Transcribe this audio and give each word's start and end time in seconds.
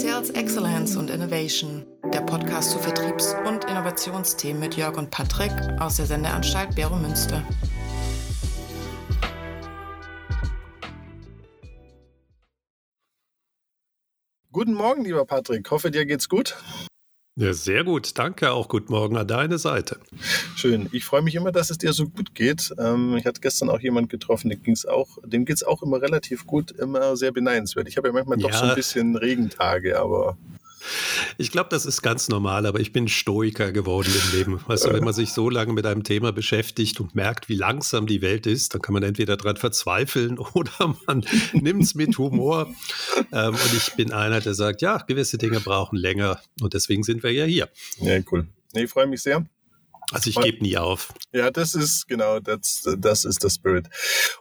Sales 0.00 0.30
Excellence 0.30 0.94
und 0.94 1.10
Innovation, 1.10 1.84
der 2.12 2.20
Podcast 2.20 2.70
zu 2.70 2.78
Vertriebs- 2.78 3.34
und 3.48 3.64
Innovationsthemen 3.64 4.60
mit 4.60 4.76
Jörg 4.76 4.96
und 4.96 5.10
Patrick 5.10 5.50
aus 5.80 5.96
der 5.96 6.06
Sendeanstalt 6.06 6.72
Bero 6.76 6.94
Münster. 6.94 7.42
Guten 14.52 14.74
Morgen, 14.74 15.02
lieber 15.02 15.24
Patrick. 15.24 15.68
Hoffe, 15.68 15.90
dir 15.90 16.06
geht's 16.06 16.28
gut. 16.28 16.56
Ja, 17.38 17.52
sehr 17.52 17.84
gut. 17.84 18.18
Danke. 18.18 18.50
Auch 18.50 18.66
guten 18.66 18.92
Morgen 18.92 19.16
an 19.16 19.28
deine 19.28 19.58
Seite. 19.58 20.00
Schön. 20.56 20.88
Ich 20.90 21.04
freue 21.04 21.22
mich 21.22 21.36
immer, 21.36 21.52
dass 21.52 21.70
es 21.70 21.78
dir 21.78 21.92
so 21.92 22.08
gut 22.08 22.34
geht. 22.34 22.74
Ähm, 22.78 23.14
ich 23.16 23.26
hatte 23.26 23.40
gestern 23.40 23.70
auch 23.70 23.78
jemand 23.78 24.10
getroffen, 24.10 24.50
dem, 24.50 24.60
ging's 24.60 24.84
auch, 24.84 25.18
dem 25.24 25.44
geht 25.44 25.54
es 25.54 25.62
auch 25.62 25.80
immer 25.84 26.02
relativ 26.02 26.48
gut, 26.48 26.72
immer 26.72 27.16
sehr 27.16 27.30
beneidenswert. 27.30 27.86
Ich 27.86 27.96
habe 27.96 28.08
ja 28.08 28.12
manchmal 28.12 28.40
ja. 28.40 28.48
doch 28.48 28.58
so 28.58 28.64
ein 28.64 28.74
bisschen 28.74 29.14
Regentage, 29.14 30.00
aber 30.00 30.36
ich 31.36 31.50
glaube, 31.50 31.68
das 31.70 31.86
ist 31.86 32.02
ganz 32.02 32.28
normal, 32.28 32.66
aber 32.66 32.80
ich 32.80 32.92
bin 32.92 33.08
Stoiker 33.08 33.72
geworden 33.72 34.10
im 34.12 34.38
Leben. 34.38 34.60
Weißt 34.66 34.86
du, 34.86 34.92
wenn 34.92 35.04
man 35.04 35.14
sich 35.14 35.32
so 35.32 35.50
lange 35.50 35.72
mit 35.72 35.86
einem 35.86 36.04
Thema 36.04 36.32
beschäftigt 36.32 37.00
und 37.00 37.14
merkt, 37.14 37.48
wie 37.48 37.54
langsam 37.54 38.06
die 38.06 38.22
Welt 38.22 38.46
ist, 38.46 38.74
dann 38.74 38.82
kann 38.82 38.92
man 38.92 39.02
entweder 39.02 39.36
daran 39.36 39.56
verzweifeln 39.56 40.38
oder 40.54 40.96
man 41.06 41.24
nimmt 41.52 41.82
es 41.82 41.94
mit 41.94 42.18
Humor. 42.18 42.68
Ähm, 43.32 43.50
und 43.50 43.74
ich 43.76 43.94
bin 43.94 44.12
einer, 44.12 44.40
der 44.40 44.54
sagt, 44.54 44.82
ja, 44.82 44.98
gewisse 44.98 45.38
Dinge 45.38 45.60
brauchen 45.60 45.96
länger 45.96 46.40
und 46.60 46.74
deswegen 46.74 47.02
sind 47.02 47.22
wir 47.22 47.32
ja 47.32 47.44
hier. 47.44 47.68
Ja, 48.00 48.18
cool. 48.30 48.46
Nee, 48.74 48.84
ich 48.84 48.90
freue 48.90 49.06
mich 49.06 49.22
sehr. 49.22 49.46
Also 50.10 50.30
ich 50.30 50.36
gebe 50.36 50.62
nie 50.62 50.78
auf. 50.78 51.12
Ja, 51.32 51.50
das 51.50 51.74
ist 51.74 52.08
genau, 52.08 52.40
das, 52.40 52.88
das 52.96 53.26
ist 53.26 53.44
der 53.44 53.50
Spirit. 53.50 53.88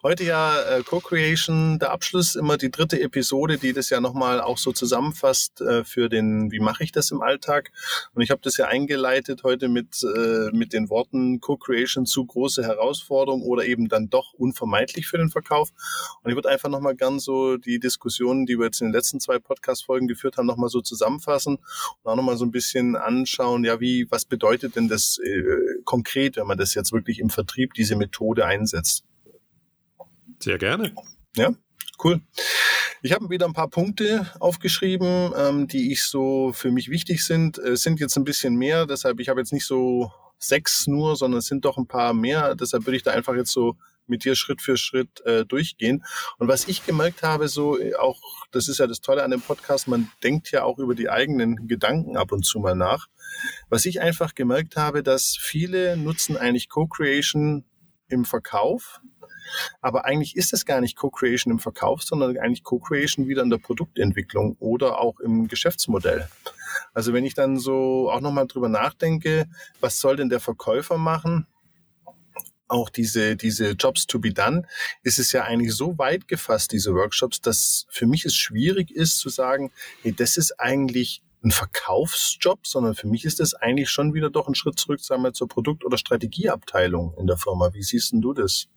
Heute 0.01 0.23
ja 0.23 0.61
äh, 0.61 0.81
Co-Creation, 0.81 1.77
der 1.79 1.91
Abschluss, 1.91 2.35
immer 2.35 2.57
die 2.57 2.71
dritte 2.71 3.01
Episode, 3.01 3.57
die 3.57 3.73
das 3.73 3.89
ja 3.89 3.99
nochmal 3.99 4.39
auch 4.39 4.57
so 4.57 4.71
zusammenfasst 4.71 5.59
äh, 5.59 5.83
für 5.83 6.07
den, 6.07 6.53
wie 6.53 6.61
mache 6.61 6.85
ich 6.85 6.93
das 6.93 7.11
im 7.11 7.21
Alltag? 7.21 7.73
Und 8.13 8.21
ich 8.21 8.31
habe 8.31 8.39
das 8.41 8.55
ja 8.55 8.67
eingeleitet 8.67 9.43
heute 9.43 9.67
mit, 9.67 10.01
äh, 10.03 10.49
mit 10.53 10.71
den 10.71 10.89
Worten 10.89 11.41
Co-Creation 11.41 12.05
zu 12.05 12.25
große 12.25 12.63
Herausforderung 12.63 13.41
oder 13.41 13.65
eben 13.65 13.89
dann 13.89 14.09
doch 14.09 14.33
unvermeidlich 14.33 15.07
für 15.07 15.17
den 15.17 15.29
Verkauf. 15.29 15.71
Und 16.23 16.29
ich 16.31 16.35
würde 16.35 16.47
einfach 16.47 16.69
nochmal 16.69 16.95
gern 16.95 17.19
so 17.19 17.57
die 17.57 17.79
Diskussionen, 17.79 18.45
die 18.45 18.57
wir 18.57 18.67
jetzt 18.67 18.79
in 18.79 18.87
den 18.87 18.93
letzten 18.93 19.19
zwei 19.19 19.37
Podcast-Folgen 19.37 20.07
geführt 20.07 20.37
haben, 20.37 20.45
nochmal 20.45 20.69
so 20.69 20.79
zusammenfassen 20.79 21.57
und 21.57 22.11
auch 22.11 22.15
nochmal 22.15 22.37
so 22.37 22.45
ein 22.45 22.51
bisschen 22.51 22.95
anschauen, 22.95 23.65
ja, 23.65 23.81
wie, 23.81 24.09
was 24.09 24.23
bedeutet 24.23 24.77
denn 24.77 24.87
das 24.87 25.17
äh, 25.17 25.56
konkret, 25.83 26.37
wenn 26.37 26.47
man 26.47 26.57
das 26.57 26.73
jetzt 26.73 26.91
wirklich 26.91 27.19
im 27.19 27.29
Vertrieb 27.29 27.73
diese 27.73 27.95
Methode 27.95 28.45
einsetzt? 28.45 29.03
Sehr 30.39 30.57
gerne. 30.57 30.93
Ja, 31.35 31.53
cool. 32.03 32.21
Ich 33.01 33.11
habe 33.11 33.29
wieder 33.29 33.45
ein 33.45 33.53
paar 33.53 33.69
Punkte 33.69 34.31
aufgeschrieben, 34.39 35.31
ähm, 35.35 35.67
die 35.67 35.91
ich 35.91 36.03
so 36.03 36.51
für 36.53 36.71
mich 36.71 36.89
wichtig 36.89 37.23
sind. 37.23 37.57
Es 37.57 37.83
sind 37.83 37.99
jetzt 37.99 38.17
ein 38.17 38.23
bisschen 38.23 38.55
mehr, 38.55 38.85
deshalb 38.85 39.19
ich 39.19 39.29
habe 39.29 39.39
jetzt 39.39 39.53
nicht 39.53 39.65
so 39.65 40.11
sechs 40.39 40.87
nur, 40.87 41.15
sondern 41.15 41.39
es 41.39 41.45
sind 41.45 41.65
doch 41.65 41.77
ein 41.77 41.87
paar 41.87 42.13
mehr. 42.13 42.55
Deshalb 42.55 42.85
würde 42.85 42.97
ich 42.97 43.03
da 43.03 43.11
einfach 43.11 43.35
jetzt 43.35 43.51
so 43.51 43.75
mit 44.09 44.25
dir 44.25 44.35
Schritt 44.35 44.61
für 44.61 44.77
Schritt 44.77 45.21
äh, 45.25 45.45
durchgehen. 45.45 46.03
Und 46.37 46.47
was 46.47 46.67
ich 46.67 46.85
gemerkt 46.85 47.23
habe, 47.23 47.47
so 47.47 47.79
äh, 47.79 47.95
auch, 47.95 48.19
das 48.51 48.67
ist 48.67 48.79
ja 48.79 48.87
das 48.87 49.01
Tolle 49.01 49.23
an 49.23 49.31
dem 49.31 49.41
Podcast, 49.41 49.87
man 49.87 50.09
denkt 50.23 50.51
ja 50.51 50.63
auch 50.63 50.79
über 50.79 50.95
die 50.95 51.09
eigenen 51.09 51.67
Gedanken 51.67 52.17
ab 52.17 52.31
und 52.31 52.45
zu 52.45 52.59
mal 52.59 52.75
nach. 52.75 53.07
Was 53.69 53.85
ich 53.85 54.01
einfach 54.01 54.35
gemerkt 54.35 54.75
habe, 54.75 55.03
dass 55.03 55.37
viele 55.39 55.97
nutzen 55.97 56.37
eigentlich 56.37 56.69
Co-Creation 56.69 57.65
im 58.09 58.25
Verkauf, 58.25 59.01
aber 59.81 60.05
eigentlich 60.05 60.35
ist 60.35 60.53
es 60.53 60.65
gar 60.65 60.81
nicht 60.81 60.95
Co-Creation 60.95 61.51
im 61.51 61.59
Verkauf, 61.59 62.03
sondern 62.03 62.37
eigentlich 62.37 62.63
Co-Creation 62.63 63.27
wieder 63.27 63.43
in 63.43 63.49
der 63.49 63.57
Produktentwicklung 63.57 64.55
oder 64.59 64.99
auch 64.99 65.19
im 65.19 65.47
Geschäftsmodell. 65.47 66.27
Also 66.93 67.13
wenn 67.13 67.25
ich 67.25 67.33
dann 67.33 67.57
so 67.57 68.11
auch 68.11 68.21
nochmal 68.21 68.47
drüber 68.47 68.69
nachdenke, 68.69 69.47
was 69.79 69.99
soll 69.99 70.15
denn 70.15 70.29
der 70.29 70.39
Verkäufer 70.39 70.97
machen? 70.97 71.47
Auch 72.67 72.89
diese, 72.89 73.35
diese 73.35 73.71
Jobs 73.71 74.07
to 74.07 74.19
be 74.19 74.31
done, 74.31 74.63
ist 75.03 75.19
es 75.19 75.31
ja 75.31 75.43
eigentlich 75.43 75.73
so 75.73 75.97
weit 75.97 76.27
gefasst, 76.27 76.71
diese 76.71 76.93
Workshops, 76.93 77.41
dass 77.41 77.85
für 77.89 78.05
mich 78.05 78.25
es 78.25 78.35
schwierig 78.35 78.91
ist 78.91 79.19
zu 79.19 79.29
sagen, 79.29 79.71
hey, 80.01 80.13
das 80.13 80.37
ist 80.37 80.59
eigentlich 80.59 81.21
ein 81.43 81.51
Verkaufsjob, 81.51 82.65
sondern 82.65 82.95
für 82.95 83.07
mich 83.07 83.25
ist 83.25 83.39
das 83.39 83.53
eigentlich 83.53 83.89
schon 83.89 84.13
wieder 84.13 84.29
doch 84.29 84.47
ein 84.47 84.55
Schritt 84.55 84.79
zurück, 84.79 84.99
sagen 84.99 85.23
wir, 85.23 85.33
zur 85.33 85.47
Produkt- 85.47 85.85
oder 85.85 85.97
Strategieabteilung 85.97 87.13
in 87.17 87.27
der 87.27 87.37
Firma. 87.37 87.73
Wie 87.73 87.83
siehst 87.83 88.11
denn 88.11 88.21
du 88.21 88.33
das? 88.33 88.67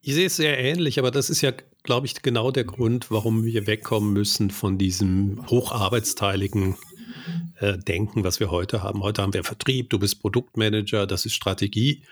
Ich 0.00 0.14
sehe 0.14 0.26
es 0.26 0.36
sehr 0.36 0.58
ähnlich, 0.58 0.98
aber 0.98 1.10
das 1.10 1.30
ist 1.30 1.42
ja, 1.42 1.52
glaube 1.84 2.06
ich, 2.06 2.22
genau 2.22 2.50
der 2.50 2.64
Grund, 2.64 3.10
warum 3.10 3.44
wir 3.44 3.66
wegkommen 3.66 4.12
müssen 4.12 4.50
von 4.50 4.76
diesem 4.76 5.48
hocharbeitsteiligen 5.48 6.76
äh, 7.60 7.78
Denken, 7.78 8.24
was 8.24 8.40
wir 8.40 8.50
heute 8.50 8.82
haben. 8.82 9.02
Heute 9.02 9.22
haben 9.22 9.34
wir 9.34 9.44
Vertrieb, 9.44 9.90
du 9.90 9.98
bist 9.98 10.20
Produktmanager, 10.20 11.06
das 11.06 11.26
ist 11.26 11.34
Strategie. 11.34 12.02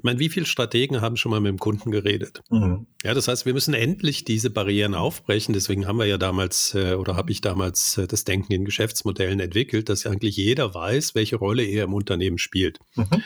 Ich 0.00 0.04
meine, 0.04 0.18
wie 0.18 0.30
viele 0.30 0.46
Strategen 0.46 1.02
haben 1.02 1.18
schon 1.18 1.28
mal 1.28 1.40
mit 1.40 1.50
dem 1.50 1.58
Kunden 1.58 1.90
geredet? 1.90 2.40
Mhm. 2.48 2.86
Ja, 3.04 3.12
das 3.12 3.28
heißt, 3.28 3.44
wir 3.44 3.52
müssen 3.52 3.74
endlich 3.74 4.24
diese 4.24 4.48
Barrieren 4.48 4.94
aufbrechen. 4.94 5.52
Deswegen 5.52 5.86
haben 5.86 5.98
wir 5.98 6.06
ja 6.06 6.16
damals 6.16 6.74
äh, 6.74 6.94
oder 6.94 7.16
habe 7.16 7.30
ich 7.32 7.42
damals 7.42 7.98
äh, 7.98 8.06
das 8.06 8.24
Denken 8.24 8.54
in 8.54 8.64
Geschäftsmodellen 8.64 9.40
entwickelt, 9.40 9.90
dass 9.90 10.06
eigentlich 10.06 10.36
jeder 10.36 10.72
weiß, 10.72 11.14
welche 11.14 11.36
Rolle 11.36 11.64
er 11.64 11.84
im 11.84 11.92
Unternehmen 11.92 12.38
spielt. 12.38 12.78
Mhm. 12.94 13.22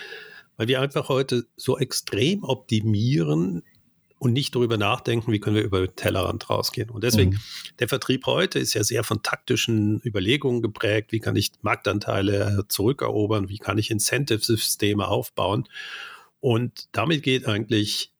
Weil 0.56 0.66
wir 0.66 0.80
einfach 0.80 1.08
heute 1.08 1.44
so 1.56 1.78
extrem 1.78 2.42
optimieren, 2.42 3.62
und 4.24 4.32
nicht 4.32 4.54
darüber 4.54 4.78
nachdenken, 4.78 5.32
wie 5.32 5.38
können 5.38 5.56
wir 5.56 5.62
über 5.62 5.86
den 5.86 5.94
Tellerrand 5.96 6.48
rausgehen. 6.48 6.88
Und 6.88 7.04
deswegen, 7.04 7.32
mhm. 7.32 7.40
der 7.78 7.88
Vertrieb 7.88 8.24
heute 8.24 8.58
ist 8.58 8.72
ja 8.72 8.82
sehr 8.82 9.04
von 9.04 9.22
taktischen 9.22 10.00
Überlegungen 10.02 10.62
geprägt. 10.62 11.12
Wie 11.12 11.20
kann 11.20 11.36
ich 11.36 11.52
Marktanteile 11.60 12.64
zurückerobern? 12.68 13.50
Wie 13.50 13.58
kann 13.58 13.76
ich 13.76 13.90
Incentive-Systeme 13.90 15.06
aufbauen? 15.06 15.68
Und 16.40 16.88
damit 16.92 17.22
geht 17.22 17.46
eigentlich 17.46 18.12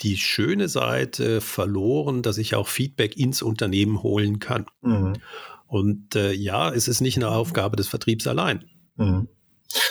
die 0.00 0.16
schöne 0.16 0.68
Seite 0.68 1.40
verloren, 1.40 2.22
dass 2.22 2.38
ich 2.38 2.54
auch 2.54 2.68
Feedback 2.68 3.16
ins 3.16 3.42
Unternehmen 3.42 4.02
holen 4.02 4.38
kann. 4.38 4.66
Mhm. 4.80 5.14
Und 5.66 6.14
äh, 6.14 6.32
ja, 6.32 6.72
es 6.72 6.86
ist 6.86 7.00
nicht 7.00 7.16
eine 7.16 7.30
Aufgabe 7.30 7.76
des 7.76 7.88
Vertriebs 7.88 8.28
allein. 8.28 8.64
Mhm. 8.96 9.26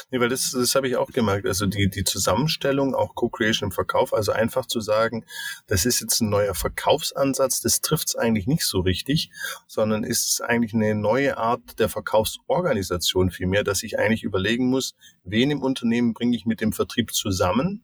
Nee, 0.10 0.20
weil 0.20 0.30
das, 0.30 0.52
das 0.52 0.76
habe 0.76 0.88
ich 0.88 0.96
auch 0.96 1.12
gemerkt. 1.12 1.46
Also 1.48 1.66
die, 1.66 1.90
die 1.90 2.04
Zusammenstellung, 2.04 2.96
auch 2.96 3.16
Co-Creation 3.16 3.68
im 3.68 3.72
Verkauf, 3.72 4.14
also 4.14 4.32
einfach 4.32 4.66
zu 4.66 4.80
sagen, 4.82 5.26
das 5.68 5.86
ist 5.86 6.02
jetzt 6.02 6.22
ein 6.22 6.30
neuer 6.30 6.56
Verkaufsansatz, 6.56 7.62
das 7.62 7.82
trifft 7.82 8.10
es 8.10 8.16
eigentlich 8.16 8.48
nicht 8.48 8.66
so 8.66 8.80
richtig, 8.80 9.32
sondern 9.68 10.04
ist 10.04 10.42
eigentlich 10.42 10.74
eine 10.74 10.96
neue 10.96 11.38
Art 11.38 11.80
der 11.80 11.90
Verkaufsorganisation 11.90 13.32
vielmehr, 13.32 13.64
dass 13.64 13.84
ich 13.84 14.00
eigentlich 14.00 14.24
überlegen 14.24 14.70
muss, 14.70 14.96
wen 15.24 15.52
im 15.52 15.62
Unternehmen 15.62 16.14
bringe 16.14 16.36
ich 16.36 16.46
mit 16.46 16.62
dem 16.62 16.74
Vertrieb 16.74 17.14
zusammen 17.14 17.84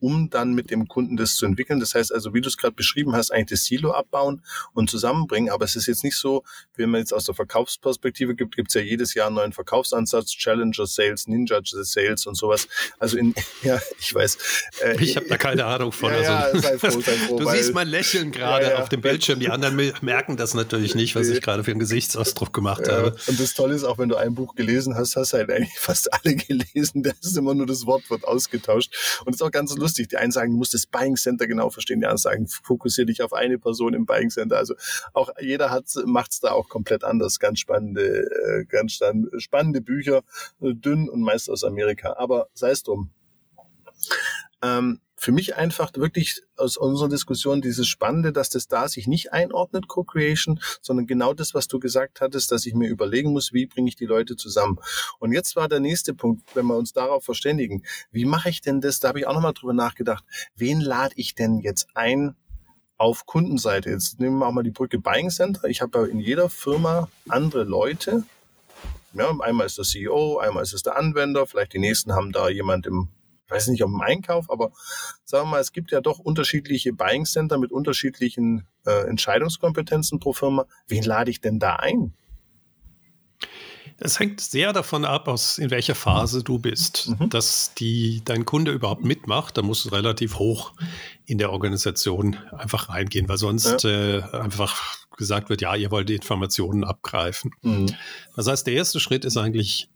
um 0.00 0.30
dann 0.30 0.54
mit 0.54 0.70
dem 0.70 0.88
Kunden 0.88 1.16
das 1.16 1.36
zu 1.36 1.46
entwickeln. 1.46 1.80
Das 1.80 1.94
heißt 1.94 2.12
also, 2.12 2.34
wie 2.34 2.40
du 2.40 2.48
es 2.48 2.56
gerade 2.56 2.74
beschrieben 2.74 3.14
hast, 3.14 3.30
eigentlich 3.30 3.60
das 3.60 3.64
Silo 3.64 3.92
abbauen 3.92 4.42
und 4.72 4.90
zusammenbringen. 4.90 5.50
Aber 5.50 5.64
es 5.64 5.76
ist 5.76 5.86
jetzt 5.86 6.04
nicht 6.04 6.16
so, 6.16 6.44
wenn 6.76 6.90
man 6.90 7.00
jetzt 7.00 7.12
aus 7.12 7.24
der 7.24 7.34
Verkaufsperspektive 7.34 8.34
gibt, 8.34 8.56
gibt 8.56 8.68
es 8.68 8.74
ja 8.74 8.80
jedes 8.80 9.14
Jahr 9.14 9.26
einen 9.26 9.36
neuen 9.36 9.52
Verkaufsansatz, 9.52 10.30
Challenger 10.30 10.86
Sales, 10.86 11.26
Ninja 11.26 11.60
Sales 11.64 12.26
und 12.26 12.36
sowas. 12.36 12.68
Also 12.98 13.18
in, 13.18 13.34
ja, 13.62 13.80
ich 13.98 14.14
weiß. 14.14 14.38
Äh, 14.82 15.02
ich 15.02 15.16
habe 15.16 15.26
da 15.26 15.36
keine 15.36 15.64
Ahnung 15.64 15.92
von. 15.92 16.12
Ja, 16.12 16.40
also, 16.40 16.56
ja, 16.56 16.62
sei 16.62 16.78
froh, 16.78 17.00
sei 17.00 17.12
froh, 17.26 17.38
du 17.38 17.44
weil, 17.44 17.58
siehst 17.58 17.74
mein 17.74 17.88
Lächeln 17.88 18.30
gerade 18.30 18.66
ja, 18.66 18.72
ja. 18.72 18.82
auf 18.82 18.88
dem 18.88 19.00
Bildschirm. 19.00 19.40
Die 19.40 19.48
anderen 19.48 19.76
merken 20.00 20.36
das 20.36 20.54
natürlich 20.54 20.94
nicht, 20.94 21.14
was 21.14 21.28
ich 21.28 21.42
gerade 21.42 21.64
für 21.64 21.70
einen 21.70 21.80
Gesichtsausdruck 21.80 22.52
gemacht 22.52 22.88
habe. 22.88 23.16
Und 23.26 23.40
das 23.40 23.54
Tolle 23.54 23.74
ist 23.74 23.84
auch, 23.84 23.98
wenn 23.98 24.08
du 24.08 24.16
ein 24.16 24.34
Buch 24.34 24.54
gelesen 24.54 24.94
hast, 24.94 25.16
hast 25.16 25.32
du 25.32 25.38
halt 25.38 25.50
eigentlich 25.50 25.78
fast 25.78 26.12
alle 26.12 26.36
gelesen. 26.36 27.02
Da 27.02 27.10
ist 27.20 27.36
immer 27.36 27.54
nur 27.54 27.66
das 27.66 27.86
Wort 27.86 28.08
wird 28.10 28.24
ausgetauscht. 28.24 29.20
Und 29.24 29.34
es 29.34 29.40
ist 29.40 29.46
auch 29.46 29.50
ganz 29.50 29.74
lustig 29.76 29.87
lustig. 29.88 30.08
Die 30.08 30.18
einen 30.18 30.32
sagen, 30.32 30.52
du 30.52 30.58
musst 30.58 30.74
das 30.74 30.86
Buying 30.86 31.16
Center 31.16 31.46
genau 31.46 31.70
verstehen, 31.70 32.00
die 32.00 32.06
anderen 32.06 32.18
sagen, 32.18 32.46
fokussiere 32.46 33.06
dich 33.06 33.22
auf 33.22 33.32
eine 33.32 33.58
Person 33.58 33.94
im 33.94 34.04
Buying 34.04 34.30
Center. 34.30 34.56
Also 34.58 34.74
auch 35.14 35.30
jeder 35.40 35.70
hat 35.70 35.86
macht's 36.04 36.40
da 36.40 36.52
auch 36.52 36.68
komplett 36.68 37.04
anders. 37.04 37.38
Ganz 37.38 37.58
spannende, 37.60 38.28
äh, 38.28 38.64
ganz 38.66 39.00
spannende 39.38 39.80
Bücher, 39.80 40.22
äh, 40.60 40.74
dünn 40.74 41.08
und 41.08 41.22
meist 41.22 41.48
aus 41.48 41.64
Amerika. 41.64 42.14
Aber 42.18 42.48
sei 42.52 42.70
es 42.70 42.82
drum. 42.82 43.10
Ähm, 44.62 45.00
für 45.18 45.32
mich 45.32 45.56
einfach 45.56 45.90
wirklich 45.96 46.42
aus 46.56 46.76
unserer 46.76 47.08
Diskussion 47.08 47.60
dieses 47.60 47.88
Spannende, 47.88 48.32
dass 48.32 48.50
das 48.50 48.68
da 48.68 48.88
sich 48.88 49.08
nicht 49.08 49.32
einordnet, 49.32 49.88
Co-Creation, 49.88 50.60
sondern 50.80 51.06
genau 51.06 51.34
das, 51.34 51.54
was 51.54 51.66
du 51.66 51.80
gesagt 51.80 52.20
hattest, 52.20 52.52
dass 52.52 52.64
ich 52.66 52.74
mir 52.74 52.88
überlegen 52.88 53.32
muss, 53.32 53.52
wie 53.52 53.66
bringe 53.66 53.88
ich 53.88 53.96
die 53.96 54.06
Leute 54.06 54.36
zusammen. 54.36 54.78
Und 55.18 55.32
jetzt 55.32 55.56
war 55.56 55.68
der 55.68 55.80
nächste 55.80 56.14
Punkt, 56.14 56.42
wenn 56.54 56.66
wir 56.66 56.76
uns 56.76 56.92
darauf 56.92 57.24
verständigen, 57.24 57.82
wie 58.12 58.24
mache 58.24 58.48
ich 58.48 58.60
denn 58.60 58.80
das? 58.80 59.00
Da 59.00 59.08
habe 59.08 59.18
ich 59.18 59.26
auch 59.26 59.34
nochmal 59.34 59.54
drüber 59.54 59.72
nachgedacht. 59.72 60.24
Wen 60.54 60.80
lade 60.80 61.14
ich 61.16 61.34
denn 61.34 61.58
jetzt 61.58 61.88
ein, 61.94 62.36
auf 62.96 63.26
Kundenseite. 63.26 63.90
Jetzt 63.90 64.18
nehmen 64.18 64.38
wir 64.38 64.46
auch 64.48 64.52
mal 64.52 64.64
die 64.64 64.72
Brücke 64.72 64.98
Buying 64.98 65.30
Center. 65.30 65.68
Ich 65.68 65.80
habe 65.80 65.98
ja 65.98 66.04
in 66.06 66.18
jeder 66.18 66.50
Firma 66.50 67.08
andere 67.28 67.62
Leute. 67.62 68.24
Ja, 69.14 69.30
einmal 69.40 69.66
ist 69.66 69.78
der 69.78 69.84
CEO, 69.84 70.38
einmal 70.38 70.64
ist 70.64 70.74
es 70.74 70.82
der 70.82 70.96
Anwender, 70.96 71.46
vielleicht 71.46 71.72
die 71.72 71.78
nächsten 71.78 72.12
haben 72.12 72.32
da 72.32 72.48
jemand 72.48 72.86
im 72.86 73.08
weiß 73.48 73.68
nicht, 73.68 73.82
ob 73.82 73.90
im 73.90 74.00
Einkauf, 74.00 74.50
aber 74.50 74.72
sagen 75.24 75.46
wir 75.46 75.52
mal, 75.52 75.60
es 75.60 75.72
gibt 75.72 75.90
ja 75.90 76.00
doch 76.00 76.18
unterschiedliche 76.18 76.92
Buying 76.92 77.24
Center 77.24 77.58
mit 77.58 77.72
unterschiedlichen 77.72 78.66
äh, 78.86 79.08
Entscheidungskompetenzen 79.08 80.20
pro 80.20 80.32
Firma. 80.32 80.66
Wen 80.86 81.02
lade 81.02 81.30
ich 81.30 81.40
denn 81.40 81.58
da 81.58 81.76
ein? 81.76 82.12
Es 84.00 84.20
hängt 84.20 84.40
sehr 84.40 84.72
davon 84.72 85.04
ab, 85.04 85.26
aus 85.26 85.58
in 85.58 85.72
welcher 85.72 85.96
Phase 85.96 86.44
du 86.44 86.58
bist. 86.58 87.10
Mhm. 87.18 87.30
Dass 87.30 87.74
die, 87.74 88.22
dein 88.24 88.44
Kunde 88.44 88.70
überhaupt 88.70 89.04
mitmacht, 89.04 89.58
da 89.58 89.62
musst 89.62 89.86
du 89.86 89.88
relativ 89.88 90.38
hoch 90.38 90.72
in 91.26 91.38
der 91.38 91.50
Organisation 91.50 92.36
einfach 92.56 92.90
reingehen, 92.90 93.28
weil 93.28 93.38
sonst 93.38 93.82
ja. 93.82 94.18
äh, 94.18 94.22
einfach 94.32 94.98
gesagt 95.16 95.50
wird, 95.50 95.62
ja, 95.62 95.74
ihr 95.74 95.90
wollt 95.90 96.08
die 96.08 96.14
Informationen 96.14 96.84
abgreifen. 96.84 97.50
Mhm. 97.62 97.92
Das 98.36 98.46
heißt, 98.46 98.68
der 98.68 98.74
erste 98.74 99.00
Schritt 99.00 99.24
ist 99.24 99.36
eigentlich 99.36 99.88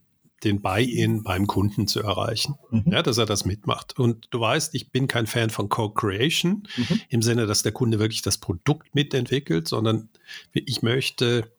den 0.44 0.60
Buy-in 0.60 1.22
beim 1.22 1.46
Kunden 1.46 1.86
zu 1.86 2.00
erreichen, 2.00 2.56
mhm. 2.70 2.84
ja, 2.86 3.02
dass 3.02 3.18
er 3.18 3.26
das 3.26 3.44
mitmacht. 3.44 3.98
Und 3.98 4.28
du 4.30 4.40
weißt, 4.40 4.74
ich 4.74 4.90
bin 4.90 5.06
kein 5.06 5.26
Fan 5.26 5.50
von 5.50 5.68
Co-Creation 5.68 6.68
mhm. 6.76 7.00
im 7.08 7.22
Sinne, 7.22 7.46
dass 7.46 7.62
der 7.62 7.72
Kunde 7.72 7.98
wirklich 7.98 8.22
das 8.22 8.38
Produkt 8.38 8.94
mitentwickelt, 8.94 9.68
sondern 9.68 10.08
ich 10.52 10.82
möchte 10.82 11.52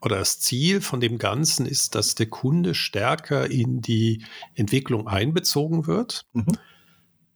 oder 0.00 0.18
das 0.18 0.38
Ziel 0.38 0.80
von 0.80 1.00
dem 1.00 1.18
Ganzen 1.18 1.66
ist, 1.66 1.94
dass 1.94 2.14
der 2.14 2.26
Kunde 2.26 2.74
stärker 2.74 3.50
in 3.50 3.80
die 3.80 4.24
Entwicklung 4.54 5.08
einbezogen 5.08 5.86
wird, 5.86 6.26
mhm. 6.32 6.46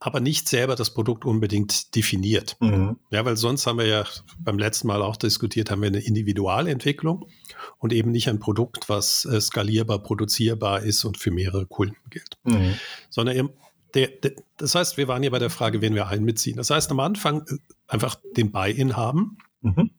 Aber 0.04 0.18
nicht 0.18 0.48
selber 0.48 0.74
das 0.74 0.92
Produkt 0.92 1.24
unbedingt 1.24 1.94
definiert. 1.94 2.56
Mhm. 2.60 2.96
Ja, 3.10 3.24
weil 3.24 3.36
sonst 3.36 3.66
haben 3.66 3.78
wir 3.78 3.86
ja 3.86 4.04
beim 4.40 4.58
letzten 4.58 4.88
Mal 4.88 5.00
auch 5.00 5.16
diskutiert, 5.16 5.70
haben 5.70 5.80
wir 5.80 5.86
eine 5.86 6.00
Individualentwicklung 6.00 7.28
und 7.78 7.92
eben 7.92 8.10
nicht 8.10 8.28
ein 8.28 8.40
Produkt, 8.40 8.88
was 8.88 9.24
äh, 9.26 9.40
skalierbar, 9.40 10.00
produzierbar 10.00 10.82
ist 10.82 11.04
und 11.04 11.18
für 11.18 11.30
mehrere 11.30 11.66
Kunden 11.66 12.10
gilt, 12.10 12.36
mhm. 12.42 12.74
sondern 13.10 13.36
eben 13.36 13.50
der, 13.94 14.08
der, 14.08 14.32
das 14.56 14.74
heißt, 14.74 14.96
wir 14.96 15.06
waren 15.06 15.22
hier 15.22 15.30
bei 15.30 15.38
der 15.38 15.50
Frage, 15.50 15.80
wen 15.82 15.94
wir 15.94 16.08
einbeziehen. 16.08 16.56
Das 16.56 16.70
heißt, 16.70 16.90
am 16.90 16.98
Anfang 16.98 17.42
äh, 17.46 17.58
einfach 17.86 18.16
den 18.36 18.50
Buy-in 18.50 18.96
haben. 18.96 19.38
Mhm. 19.60 19.90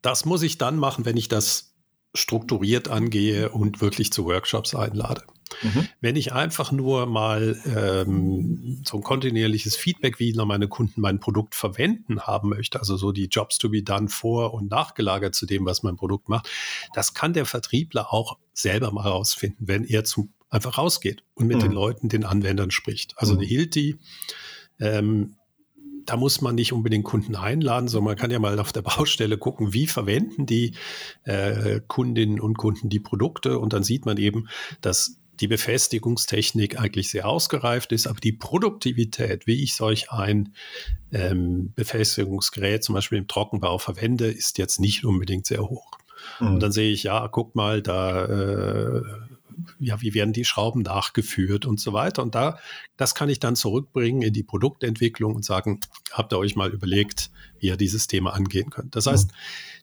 Das 0.00 0.24
muss 0.24 0.42
ich 0.42 0.58
dann 0.58 0.76
machen, 0.76 1.04
wenn 1.04 1.16
ich 1.16 1.28
das 1.28 1.74
strukturiert 2.14 2.88
angehe 2.88 3.50
und 3.50 3.80
wirklich 3.80 4.12
zu 4.12 4.24
Workshops 4.24 4.74
einlade. 4.74 5.22
Mhm. 5.62 5.88
Wenn 6.00 6.16
ich 6.16 6.32
einfach 6.32 6.72
nur 6.72 7.06
mal 7.06 7.58
ähm, 7.66 8.82
so 8.86 8.96
ein 8.96 9.02
kontinuierliches 9.02 9.76
Feedback, 9.76 10.18
wie 10.18 10.32
meine 10.32 10.68
Kunden 10.68 11.00
mein 11.00 11.20
Produkt 11.20 11.54
verwenden 11.54 12.22
haben 12.22 12.48
möchte, 12.48 12.78
also 12.78 12.96
so 12.96 13.12
die 13.12 13.26
Jobs 13.26 13.58
to 13.58 13.68
be 13.68 13.82
done 13.82 14.08
vor 14.08 14.54
und 14.54 14.70
nachgelagert 14.70 15.34
zu 15.34 15.46
dem, 15.46 15.64
was 15.66 15.82
mein 15.82 15.96
Produkt 15.96 16.28
macht, 16.28 16.48
das 16.94 17.14
kann 17.14 17.32
der 17.32 17.46
Vertriebler 17.46 18.12
auch 18.12 18.38
selber 18.52 18.92
mal 18.92 19.08
rausfinden, 19.08 19.68
wenn 19.68 19.84
er 19.84 20.04
zum, 20.04 20.32
einfach 20.50 20.78
rausgeht 20.78 21.24
und 21.34 21.46
mit 21.46 21.58
mhm. 21.58 21.62
den 21.62 21.72
Leuten, 21.72 22.08
den 22.08 22.24
Anwendern 22.24 22.70
spricht. 22.70 23.14
Also 23.16 23.34
mhm. 23.34 23.40
eine 23.40 23.48
Hilti 23.48 23.98
ähm, 24.80 25.36
da 26.06 26.16
muss 26.16 26.40
man 26.40 26.54
nicht 26.54 26.72
unbedingt 26.72 27.04
Kunden 27.04 27.36
einladen, 27.36 27.88
sondern 27.88 28.12
man 28.12 28.16
kann 28.16 28.30
ja 28.30 28.38
mal 28.38 28.58
auf 28.58 28.72
der 28.72 28.82
Baustelle 28.82 29.38
gucken, 29.38 29.72
wie 29.72 29.86
verwenden 29.86 30.46
die 30.46 30.74
äh, 31.24 31.80
Kundinnen 31.86 32.40
und 32.40 32.58
Kunden 32.58 32.88
die 32.88 33.00
Produkte 33.00 33.58
und 33.58 33.72
dann 33.72 33.82
sieht 33.82 34.06
man 34.06 34.16
eben, 34.16 34.48
dass 34.80 35.21
die 35.42 35.48
Befestigungstechnik 35.48 36.78
eigentlich 36.78 37.10
sehr 37.10 37.26
ausgereift 37.26 37.90
ist, 37.90 38.06
aber 38.06 38.20
die 38.20 38.32
Produktivität, 38.32 39.46
wie 39.48 39.62
ich 39.62 39.74
solch 39.74 40.12
ein 40.12 40.54
ähm, 41.10 41.72
Befestigungsgerät 41.74 42.84
zum 42.84 42.94
Beispiel 42.94 43.18
im 43.18 43.26
Trockenbau 43.26 43.78
verwende, 43.78 44.30
ist 44.30 44.56
jetzt 44.58 44.78
nicht 44.78 45.04
unbedingt 45.04 45.46
sehr 45.46 45.62
hoch. 45.62 45.90
Mhm. 46.38 46.46
Und 46.46 46.60
dann 46.60 46.70
sehe 46.70 46.92
ich, 46.92 47.02
ja, 47.02 47.26
guck 47.26 47.56
mal, 47.56 47.82
da 47.82 48.24
äh, 48.24 49.02
ja, 49.80 50.00
wie 50.00 50.14
werden 50.14 50.32
die 50.32 50.44
Schrauben 50.44 50.82
nachgeführt 50.82 51.66
und 51.66 51.80
so 51.80 51.92
weiter. 51.92 52.22
Und 52.22 52.36
da, 52.36 52.58
das 52.96 53.14
kann 53.14 53.28
ich 53.28 53.40
dann 53.40 53.56
zurückbringen 53.56 54.22
in 54.22 54.32
die 54.32 54.44
Produktentwicklung 54.44 55.34
und 55.34 55.44
sagen, 55.44 55.80
habt 56.12 56.32
ihr 56.32 56.38
euch 56.38 56.54
mal 56.54 56.70
überlegt, 56.70 57.30
wie 57.58 57.66
ihr 57.66 57.76
dieses 57.76 58.06
Thema 58.06 58.32
angehen 58.32 58.70
könnt. 58.70 58.94
Das 58.94 59.06
heißt, 59.06 59.30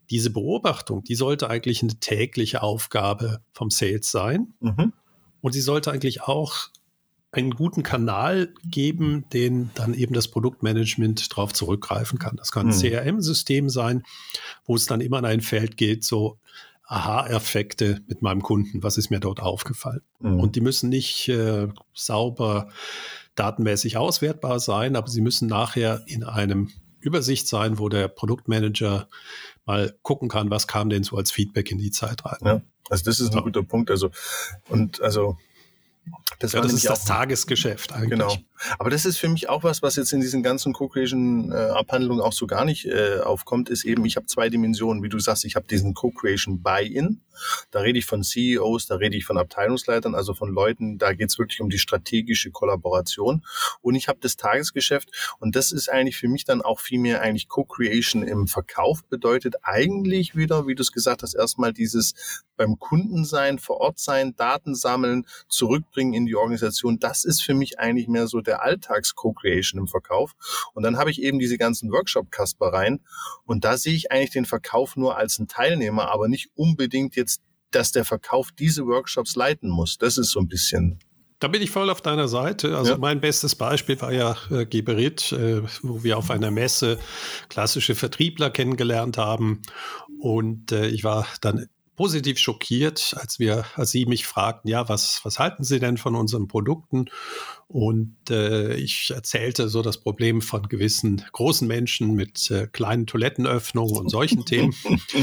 diese 0.09 0.31
Beobachtung, 0.31 1.03
die 1.03 1.15
sollte 1.15 1.49
eigentlich 1.49 1.83
eine 1.83 1.99
tägliche 1.99 2.63
Aufgabe 2.63 3.41
vom 3.51 3.69
Sales 3.69 4.09
sein. 4.09 4.53
Mhm. 4.61 4.93
Und 5.41 5.53
sie 5.53 5.61
sollte 5.61 5.91
eigentlich 5.91 6.23
auch 6.23 6.69
einen 7.31 7.51
guten 7.51 7.83
Kanal 7.83 8.53
geben, 8.63 9.25
den 9.31 9.69
dann 9.75 9.93
eben 9.93 10.13
das 10.13 10.29
Produktmanagement 10.29 11.31
darauf 11.31 11.53
zurückgreifen 11.53 12.17
kann. 12.17 12.37
Das 12.37 12.51
kann 12.51 12.69
ein 12.69 12.75
mhm. 12.75 12.79
CRM-System 12.79 13.69
sein, 13.69 14.03
wo 14.65 14.75
es 14.75 14.87
dann 14.87 15.01
immer 15.01 15.19
in 15.19 15.25
ein 15.25 15.41
Feld 15.41 15.77
geht, 15.77 16.03
so 16.03 16.39
Aha-Effekte 16.85 18.01
mit 18.07 18.23
meinem 18.23 18.41
Kunden, 18.41 18.81
was 18.81 18.97
ist 18.97 19.11
mir 19.11 19.19
dort 19.19 19.41
aufgefallen. 19.41 20.01
Mhm. 20.19 20.39
Und 20.39 20.55
die 20.55 20.61
müssen 20.61 20.89
nicht 20.89 21.29
äh, 21.29 21.67
sauber 21.93 22.69
datenmäßig 23.35 23.97
auswertbar 23.97 24.59
sein, 24.59 24.95
aber 24.95 25.07
sie 25.07 25.21
müssen 25.21 25.47
nachher 25.47 26.01
in 26.07 26.23
einem 26.23 26.71
Übersicht 26.99 27.47
sein, 27.47 27.77
wo 27.77 27.89
der 27.89 28.07
Produktmanager 28.07 29.07
mal 29.69 29.95
gucken 30.01 30.29
kann, 30.29 30.49
was 30.49 30.67
kam 30.67 30.89
denn 30.89 31.03
so 31.03 31.15
als 31.15 31.31
Feedback 31.31 31.69
in 31.69 31.77
die 31.77 31.91
Zeit 31.91 32.25
rein. 32.25 32.39
Ja, 32.43 32.61
also 32.89 33.03
das 33.05 33.19
ist 33.19 33.29
ein 33.29 33.37
ja. 33.37 33.43
guter 33.43 33.61
Punkt. 33.61 33.91
Also 33.91 34.09
und 34.67 34.99
also 35.01 35.37
das, 36.39 36.53
ja, 36.53 36.61
das 36.61 36.73
ist 36.73 36.89
das 36.89 37.05
Tagesgeschäft 37.05 37.93
eigentlich. 37.93 38.09
Genau. 38.09 38.35
Aber 38.77 38.89
das 38.89 39.05
ist 39.05 39.17
für 39.17 39.29
mich 39.29 39.49
auch 39.49 39.63
was, 39.63 39.81
was 39.81 39.95
jetzt 39.95 40.13
in 40.13 40.21
diesen 40.21 40.43
ganzen 40.43 40.73
Co-Creation-Abhandlungen 40.73 42.21
auch 42.21 42.33
so 42.33 42.47
gar 42.47 42.65
nicht 42.65 42.85
äh, 42.85 43.19
aufkommt, 43.19 43.69
ist 43.69 43.85
eben, 43.85 44.05
ich 44.05 44.15
habe 44.15 44.25
zwei 44.25 44.49
Dimensionen. 44.49 45.03
Wie 45.03 45.09
du 45.09 45.19
sagst, 45.19 45.45
ich 45.45 45.55
habe 45.55 45.67
diesen 45.67 45.93
Co-Creation 45.93 46.61
Buy-in. 46.61 47.21
Da 47.71 47.79
rede 47.79 47.99
ich 47.99 48.05
von 48.05 48.23
CEOs, 48.23 48.87
da 48.87 48.95
rede 48.95 49.15
ich 49.15 49.25
von 49.25 49.37
Abteilungsleitern, 49.37 50.13
also 50.13 50.33
von 50.33 50.49
Leuten, 50.49 50.97
da 50.97 51.13
geht 51.13 51.29
es 51.29 51.39
wirklich 51.39 51.61
um 51.61 51.69
die 51.69 51.79
strategische 51.79 52.51
Kollaboration. 52.51 53.45
Und 53.81 53.95
ich 53.95 54.07
habe 54.07 54.19
das 54.21 54.35
Tagesgeschäft 54.35 55.09
und 55.39 55.55
das 55.55 55.71
ist 55.71 55.89
eigentlich 55.89 56.17
für 56.17 56.27
mich 56.27 56.43
dann 56.43 56.61
auch 56.61 56.79
viel 56.79 56.99
mehr 56.99 57.21
eigentlich 57.21 57.47
Co-Creation 57.47 58.23
im 58.23 58.47
Verkauf 58.47 59.03
bedeutet 59.05 59.55
eigentlich 59.63 60.35
wieder, 60.35 60.67
wie 60.67 60.75
du 60.75 60.81
es 60.81 60.91
gesagt 60.91 61.23
hast, 61.23 61.33
erstmal 61.33 61.73
dieses 61.73 62.43
beim 62.57 62.77
Kunden 62.77 63.23
sein, 63.23 63.57
vor 63.57 63.77
Ort 63.77 63.99
sein, 63.99 64.35
Daten 64.35 64.75
sammeln, 64.75 65.25
zurückbringen 65.47 66.13
in 66.13 66.25
die 66.25 66.35
Organisation. 66.35 66.99
Das 66.99 67.23
ist 67.23 67.41
für 67.41 67.53
mich 67.53 67.79
eigentlich 67.79 68.07
mehr 68.07 68.27
so 68.27 68.41
der 68.49 68.63
Alltags-Co-Creation 68.63 69.79
im 69.79 69.87
Verkauf. 69.87 70.33
Und 70.73 70.83
dann 70.83 70.97
habe 70.97 71.11
ich 71.11 71.21
eben 71.21 71.39
diese 71.39 71.57
ganzen 71.57 71.91
Workshop-Kaspereien 71.91 73.01
und 73.45 73.63
da 73.63 73.77
sehe 73.77 73.93
ich 73.93 74.11
eigentlich 74.11 74.31
den 74.31 74.45
Verkauf 74.45 74.95
nur 74.95 75.17
als 75.17 75.39
ein 75.39 75.47
Teilnehmer, 75.47 76.11
aber 76.11 76.27
nicht 76.27 76.49
unbedingt 76.55 77.15
jetzt, 77.15 77.41
dass 77.71 77.91
der 77.91 78.05
Verkauf 78.05 78.51
diese 78.51 78.85
Workshops 78.87 79.35
leiten 79.35 79.69
muss. 79.69 79.97
Das 79.97 80.17
ist 80.17 80.31
so 80.31 80.39
ein 80.39 80.47
bisschen 80.47 80.99
da 81.39 81.47
bin 81.47 81.61
ich 81.61 81.71
voll 81.71 81.89
auf 81.89 82.01
deiner 82.01 82.27
Seite. 82.27 82.77
Also 82.77 82.91
ja. 82.91 82.97
mein 82.97 83.21
bestes 83.21 83.55
Beispiel 83.55 83.99
war 84.01 84.11
ja 84.11 84.35
äh, 84.51 84.65
Geberit, 84.65 85.31
äh, 85.31 85.61
wo 85.81 86.03
wir 86.03 86.17
auf 86.17 86.31
einer 86.31 86.51
Messe 86.51 86.99
klassische 87.47 87.95
Vertriebler 87.95 88.49
kennengelernt 88.49 89.17
haben. 89.17 89.61
Und 90.19 90.73
äh, 90.73 90.87
ich 90.87 91.05
war 91.05 91.25
dann 91.39 91.67
positiv 91.99 92.39
schockiert, 92.39 93.13
als 93.19 93.39
wir, 93.39 93.65
als 93.75 93.91
Sie 93.91 94.05
mich 94.05 94.25
fragten, 94.25 94.69
ja, 94.71 94.87
was, 94.87 95.19
was 95.23 95.37
halten 95.37 95.65
Sie 95.65 95.81
denn 95.81 95.97
von 95.97 96.15
unseren 96.15 96.47
Produkten? 96.47 97.09
Und 97.67 98.15
äh, 98.29 98.75
ich 98.75 99.11
erzählte 99.13 99.67
so 99.67 99.81
das 99.81 99.97
Problem 99.97 100.41
von 100.41 100.69
gewissen 100.69 101.25
großen 101.33 101.67
Menschen 101.67 102.13
mit 102.13 102.49
äh, 102.51 102.67
kleinen 102.67 103.05
Toilettenöffnungen 103.05 103.97
und 103.97 104.07
solchen 104.09 104.45
Themen. 104.45 104.73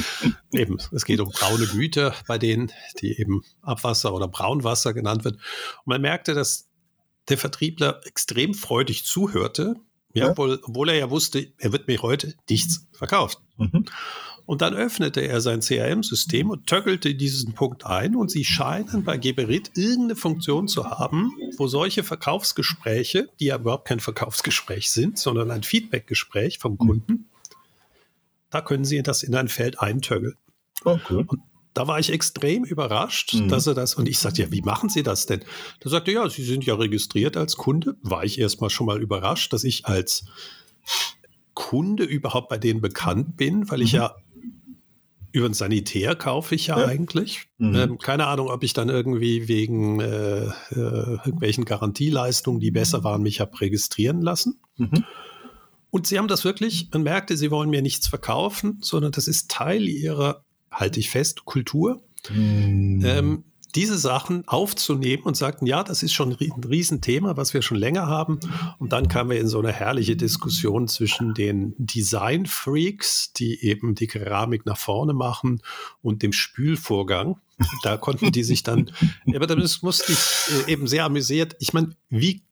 eben, 0.52 0.76
es 0.92 1.06
geht 1.06 1.20
um 1.20 1.30
braune 1.30 1.66
Güter 1.66 2.14
bei 2.26 2.36
denen, 2.36 2.70
die 3.00 3.18
eben 3.18 3.40
Abwasser 3.62 4.12
oder 4.12 4.28
Braunwasser 4.28 4.92
genannt 4.92 5.24
wird. 5.24 5.36
Und 5.36 5.86
man 5.86 6.02
merkte, 6.02 6.34
dass 6.34 6.68
der 7.30 7.38
Vertriebler 7.38 8.02
extrem 8.04 8.52
freudig 8.52 9.06
zuhörte, 9.06 9.76
ja. 10.12 10.30
Obwohl, 10.30 10.58
obwohl 10.62 10.88
er 10.88 10.96
ja 10.96 11.10
wusste, 11.10 11.52
er 11.58 11.72
wird 11.72 11.88
mir 11.88 12.00
heute 12.00 12.34
nichts 12.48 12.86
verkauft. 12.92 13.38
Mhm. 13.58 13.84
Und 14.46 14.62
dann 14.62 14.74
öffnete 14.74 15.20
er 15.20 15.40
sein 15.40 15.60
CRM-System 15.60 16.50
und 16.50 16.68
töckelte 16.68 17.14
diesen 17.16 17.54
Punkt 17.54 17.84
ein 17.84 18.14
und 18.14 18.30
sie 18.30 18.44
scheinen 18.44 19.02
bei 19.02 19.16
Geberit 19.16 19.72
irgendeine 19.74 20.14
Funktion 20.14 20.68
zu 20.68 20.88
haben, 20.88 21.32
wo 21.58 21.66
solche 21.66 22.04
Verkaufsgespräche, 22.04 23.28
die 23.40 23.46
ja 23.46 23.58
überhaupt 23.58 23.88
kein 23.88 23.98
Verkaufsgespräch 23.98 24.90
sind, 24.90 25.18
sondern 25.18 25.50
ein 25.50 25.64
Feedbackgespräch 25.64 26.58
vom 26.58 26.78
Kunden, 26.78 27.26
da 28.50 28.60
können 28.60 28.84
sie 28.84 29.02
das 29.02 29.24
in 29.24 29.34
ein 29.34 29.48
Feld 29.48 29.80
eintöggeln. 29.80 30.36
Okay. 30.84 31.24
Und 31.26 31.40
da 31.74 31.88
war 31.88 31.98
ich 31.98 32.10
extrem 32.10 32.64
überrascht, 32.64 33.34
mhm. 33.34 33.48
dass 33.48 33.66
er 33.66 33.74
das, 33.74 33.96
und 33.96 34.08
ich 34.08 34.18
sagte, 34.18 34.42
ja, 34.42 34.52
wie 34.52 34.62
machen 34.62 34.88
Sie 34.88 35.02
das 35.02 35.26
denn? 35.26 35.44
Da 35.80 35.90
sagte 35.90 36.10
ja, 36.10 36.26
Sie 36.30 36.42
sind 36.42 36.64
ja 36.64 36.74
registriert 36.74 37.36
als 37.36 37.56
Kunde. 37.56 37.96
War 38.00 38.24
ich 38.24 38.38
erstmal 38.38 38.70
schon 38.70 38.86
mal 38.86 39.02
überrascht, 39.02 39.52
dass 39.52 39.62
ich 39.62 39.84
als 39.84 40.24
Kunde 41.52 42.04
überhaupt 42.04 42.48
bei 42.48 42.56
denen 42.56 42.80
bekannt 42.80 43.36
bin, 43.36 43.68
weil 43.70 43.82
ich 43.82 43.92
mhm. 43.92 43.98
ja 43.98 44.14
über 45.36 45.50
den 45.50 45.54
Sanitär 45.54 46.16
kaufe 46.16 46.54
ich 46.54 46.68
ja, 46.68 46.78
ja. 46.78 46.86
eigentlich. 46.86 47.48
Mhm. 47.58 47.74
Ähm, 47.74 47.98
keine 47.98 48.26
Ahnung, 48.26 48.48
ob 48.48 48.64
ich 48.64 48.72
dann 48.72 48.88
irgendwie 48.88 49.48
wegen 49.48 50.00
äh, 50.00 50.46
äh, 50.46 50.50
irgendwelchen 50.70 51.66
Garantieleistungen, 51.66 52.58
die 52.58 52.70
besser 52.70 53.04
waren, 53.04 53.20
mich 53.20 53.38
habe 53.40 53.60
registrieren 53.60 54.22
lassen. 54.22 54.58
Mhm. 54.78 55.04
Und 55.90 56.06
sie 56.06 56.16
haben 56.16 56.26
das 56.26 56.46
wirklich, 56.46 56.88
man 56.90 57.02
merkte, 57.02 57.36
sie 57.36 57.50
wollen 57.50 57.68
mir 57.68 57.82
nichts 57.82 58.08
verkaufen, 58.08 58.78
sondern 58.80 59.12
das 59.12 59.28
ist 59.28 59.50
Teil 59.50 59.86
ihrer, 59.86 60.42
halte 60.70 61.00
ich 61.00 61.10
fest, 61.10 61.44
Kultur. 61.44 62.02
Mhm. 62.30 63.02
Ähm, 63.04 63.44
diese 63.76 63.98
Sachen 63.98 64.48
aufzunehmen 64.48 65.22
und 65.24 65.36
sagten, 65.36 65.66
ja, 65.66 65.84
das 65.84 66.02
ist 66.02 66.12
schon 66.12 66.32
ein 66.32 66.64
Riesenthema, 66.64 67.36
was 67.36 67.52
wir 67.54 67.62
schon 67.62 67.76
länger 67.76 68.06
haben. 68.06 68.40
Und 68.78 68.92
dann 68.92 69.08
kamen 69.08 69.30
wir 69.30 69.40
in 69.40 69.48
so 69.48 69.58
eine 69.58 69.72
herrliche 69.72 70.16
Diskussion 70.16 70.88
zwischen 70.88 71.34
den 71.34 71.74
Design-Freaks, 71.78 73.34
die 73.34 73.62
eben 73.62 73.94
die 73.94 74.06
Keramik 74.06 74.64
nach 74.66 74.78
vorne 74.78 75.12
machen, 75.12 75.60
und 76.02 76.22
dem 76.22 76.32
Spülvorgang. 76.32 77.36
Da 77.82 77.96
konnten 77.96 78.32
die 78.32 78.44
sich 78.44 78.62
dann, 78.62 78.90
aber 79.34 79.46
das 79.46 79.82
musste 79.82 80.12
ich 80.12 80.66
äh, 80.68 80.72
eben 80.72 80.86
sehr 80.86 81.04
amüsiert. 81.04 81.56
Ich 81.58 81.72
meine, 81.72 81.90
wie 82.08 82.42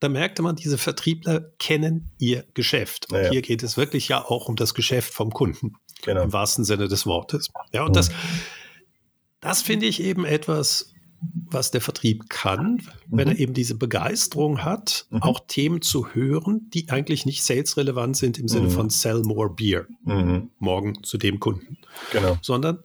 da 0.00 0.08
merkte 0.08 0.42
man, 0.42 0.54
diese 0.54 0.76
Vertriebler 0.76 1.52
kennen 1.58 2.10
ihr 2.18 2.44
Geschäft. 2.52 3.10
Und 3.10 3.16
ja, 3.16 3.24
ja. 3.24 3.30
hier 3.30 3.42
geht 3.42 3.62
es 3.62 3.76
wirklich 3.76 4.08
ja 4.08 4.22
auch 4.22 4.48
um 4.48 4.56
das 4.56 4.74
Geschäft 4.74 5.14
vom 5.14 5.30
Kunden. 5.30 5.76
Genau. 6.02 6.22
Im 6.22 6.32
wahrsten 6.32 6.64
Sinne 6.64 6.88
des 6.88 7.06
Wortes. 7.06 7.50
Ja, 7.72 7.84
und 7.84 7.90
mhm. 7.90 7.94
das, 7.94 8.10
das 9.44 9.60
finde 9.60 9.84
ich 9.84 10.02
eben 10.02 10.24
etwas, 10.24 10.94
was 11.20 11.70
der 11.70 11.82
Vertrieb 11.82 12.30
kann, 12.30 12.80
wenn 13.08 13.28
mhm. 13.28 13.34
er 13.34 13.38
eben 13.38 13.52
diese 13.52 13.74
Begeisterung 13.74 14.64
hat, 14.64 15.06
mhm. 15.10 15.22
auch 15.22 15.40
Themen 15.46 15.82
zu 15.82 16.14
hören, 16.14 16.70
die 16.72 16.88
eigentlich 16.88 17.26
nicht 17.26 17.44
salesrelevant 17.44 18.16
sind 18.16 18.38
im 18.38 18.48
Sinne 18.48 18.68
mhm. 18.68 18.70
von 18.70 18.90
sell 18.90 19.22
more 19.22 19.50
beer 19.50 19.86
mhm. 20.04 20.50
morgen 20.58 21.02
zu 21.04 21.18
dem 21.18 21.40
Kunden. 21.40 21.76
Genau. 22.10 22.38
Sondern 22.40 22.78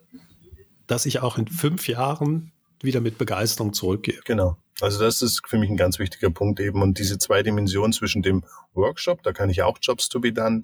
dass 0.85 1.05
ich 1.05 1.21
auch 1.21 1.37
in 1.37 1.47
fünf 1.47 1.87
Jahren 1.87 2.51
wieder 2.81 2.99
mit 2.99 3.17
Begeisterung 3.17 3.71
zurückgehe. 3.71 4.19
Genau. 4.25 4.57
Also 4.81 4.99
das 4.99 5.21
ist 5.21 5.41
für 5.45 5.57
mich 5.57 5.69
ein 5.69 5.77
ganz 5.77 5.99
wichtiger 5.99 6.29
Punkt 6.29 6.59
eben. 6.59 6.81
Und 6.81 6.99
diese 6.99 7.17
zwei 7.17 7.43
Dimensionen 7.43 7.93
zwischen 7.93 8.21
dem 8.21 8.43
Workshop, 8.73 9.23
da 9.23 9.33
kann 9.33 9.49
ich 9.49 9.61
auch 9.63 9.77
Jobs 9.81 10.09
to 10.09 10.19
be 10.19 10.31
done 10.31 10.63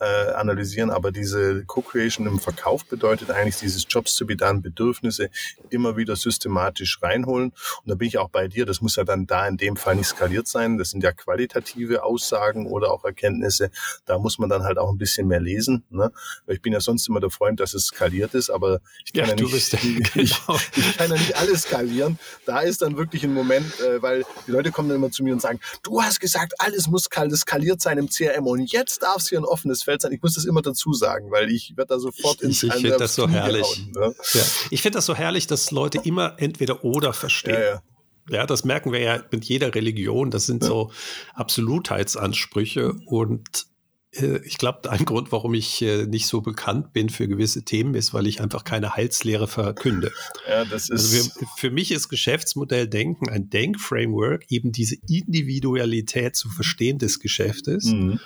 äh, 0.00 0.32
analysieren, 0.32 0.90
aber 0.90 1.12
diese 1.12 1.64
Co-Creation 1.64 2.26
im 2.26 2.40
Verkauf 2.40 2.84
bedeutet 2.86 3.30
eigentlich 3.30 3.56
dieses 3.56 3.86
Jobs 3.88 4.16
to 4.16 4.26
be 4.26 4.36
done, 4.36 4.60
Bedürfnisse 4.60 5.30
immer 5.70 5.96
wieder 5.96 6.16
systematisch 6.16 7.00
reinholen. 7.02 7.50
Und 7.50 7.90
da 7.90 7.94
bin 7.94 8.08
ich 8.08 8.18
auch 8.18 8.30
bei 8.30 8.48
dir, 8.48 8.66
das 8.66 8.80
muss 8.80 8.96
ja 8.96 9.04
dann 9.04 9.26
da 9.26 9.46
in 9.46 9.56
dem 9.56 9.76
Fall 9.76 9.96
nicht 9.96 10.08
skaliert 10.08 10.48
sein. 10.48 10.78
Das 10.78 10.90
sind 10.90 11.02
ja 11.02 11.12
qualitative 11.12 12.04
Aussagen 12.04 12.66
oder 12.66 12.90
auch 12.90 13.04
Erkenntnisse. 13.04 13.70
Da 14.06 14.18
muss 14.18 14.38
man 14.38 14.48
dann 14.48 14.64
halt 14.64 14.78
auch 14.78 14.90
ein 14.90 14.98
bisschen 14.98 15.28
mehr 15.28 15.40
lesen. 15.40 15.84
Ne? 15.90 16.10
Weil 16.46 16.56
ich 16.56 16.62
bin 16.62 16.72
ja 16.72 16.80
sonst 16.80 17.08
immer 17.08 17.20
der 17.20 17.30
Freund, 17.30 17.60
dass 17.60 17.74
es 17.74 17.86
skaliert 17.86 18.34
ist, 18.34 18.50
aber 18.50 18.80
ich 19.04 19.12
kann 19.12 19.28
ja, 19.28 19.36
ja 19.36 19.42
nicht, 19.42 19.72
ja, 19.72 19.78
genau. 20.14 20.22
ich, 20.22 20.76
ich 20.76 20.96
kann 20.96 21.10
ja 21.10 21.16
nicht 21.16 21.36
alles 21.36 21.62
skalieren. 21.62 22.18
Da 22.46 22.60
ist 22.60 22.82
dann 22.82 22.96
wirklich 22.96 23.24
ein 23.24 23.32
Moment, 23.32 23.51
Moment, 23.52 23.80
äh, 23.80 24.02
weil 24.02 24.24
die 24.46 24.50
Leute 24.50 24.70
kommen 24.70 24.88
dann 24.88 24.96
immer 24.96 25.10
zu 25.10 25.22
mir 25.22 25.32
und 25.32 25.40
sagen, 25.40 25.60
du 25.82 26.02
hast 26.02 26.20
gesagt, 26.20 26.54
alles 26.58 26.88
muss 26.88 27.04
skaliert 27.04 27.80
sein 27.80 27.98
im 27.98 28.08
CRM 28.08 28.46
und 28.46 28.70
jetzt 28.72 29.02
darf 29.02 29.18
es 29.18 29.28
hier 29.28 29.38
ein 29.38 29.44
offenes 29.44 29.82
Feld 29.82 30.02
sein. 30.02 30.12
Ich 30.12 30.22
muss 30.22 30.34
das 30.34 30.44
immer 30.44 30.62
dazu 30.62 30.92
sagen, 30.92 31.30
weil 31.30 31.50
ich 31.50 31.76
werde 31.76 31.94
da 31.94 31.98
sofort 31.98 32.42
ins 32.42 32.62
Ich, 32.62 32.68
ich 32.70 32.74
finde 32.74 32.96
das 32.96 33.14
so 33.14 33.28
herrlich. 33.28 33.62
Hauen, 33.62 33.92
ne? 33.92 34.14
ja. 34.32 34.42
Ich 34.70 34.82
finde 34.82 34.98
das 34.98 35.06
so 35.06 35.14
herrlich, 35.14 35.46
dass 35.46 35.70
Leute 35.70 35.98
immer 36.04 36.34
entweder 36.38 36.84
oder 36.84 37.12
verstehen. 37.12 37.54
Ja, 37.54 37.60
ja. 37.60 37.82
Ja, 38.28 38.46
das 38.46 38.64
merken 38.64 38.92
wir 38.92 39.00
ja 39.00 39.20
mit 39.32 39.44
jeder 39.44 39.74
Religion. 39.74 40.30
Das 40.30 40.46
sind 40.46 40.62
so 40.62 40.92
Absolutheitsansprüche 41.34 42.92
und 43.06 43.66
ich 44.12 44.58
glaube, 44.58 44.90
ein 44.90 45.06
Grund, 45.06 45.32
warum 45.32 45.54
ich 45.54 45.80
äh, 45.80 46.04
nicht 46.06 46.26
so 46.26 46.42
bekannt 46.42 46.92
bin 46.92 47.08
für 47.08 47.28
gewisse 47.28 47.62
Themen, 47.64 47.94
ist, 47.94 48.12
weil 48.12 48.26
ich 48.26 48.42
einfach 48.42 48.64
keine 48.64 48.94
Heilslehre 48.94 49.48
verkünde. 49.48 50.12
Ja, 50.46 50.66
das 50.66 50.90
ist. 50.90 51.14
Also 51.14 51.30
für, 51.30 51.46
für 51.56 51.70
mich 51.70 51.90
ist 51.92 52.10
Geschäftsmodell 52.10 52.86
Denken 52.88 53.30
ein 53.30 53.48
Denkframework, 53.48 54.44
eben 54.50 54.70
diese 54.70 54.96
Individualität 55.08 56.36
zu 56.36 56.50
verstehen 56.50 56.98
des 56.98 57.20
Geschäftes. 57.20 57.86
Mhm. 57.86 58.20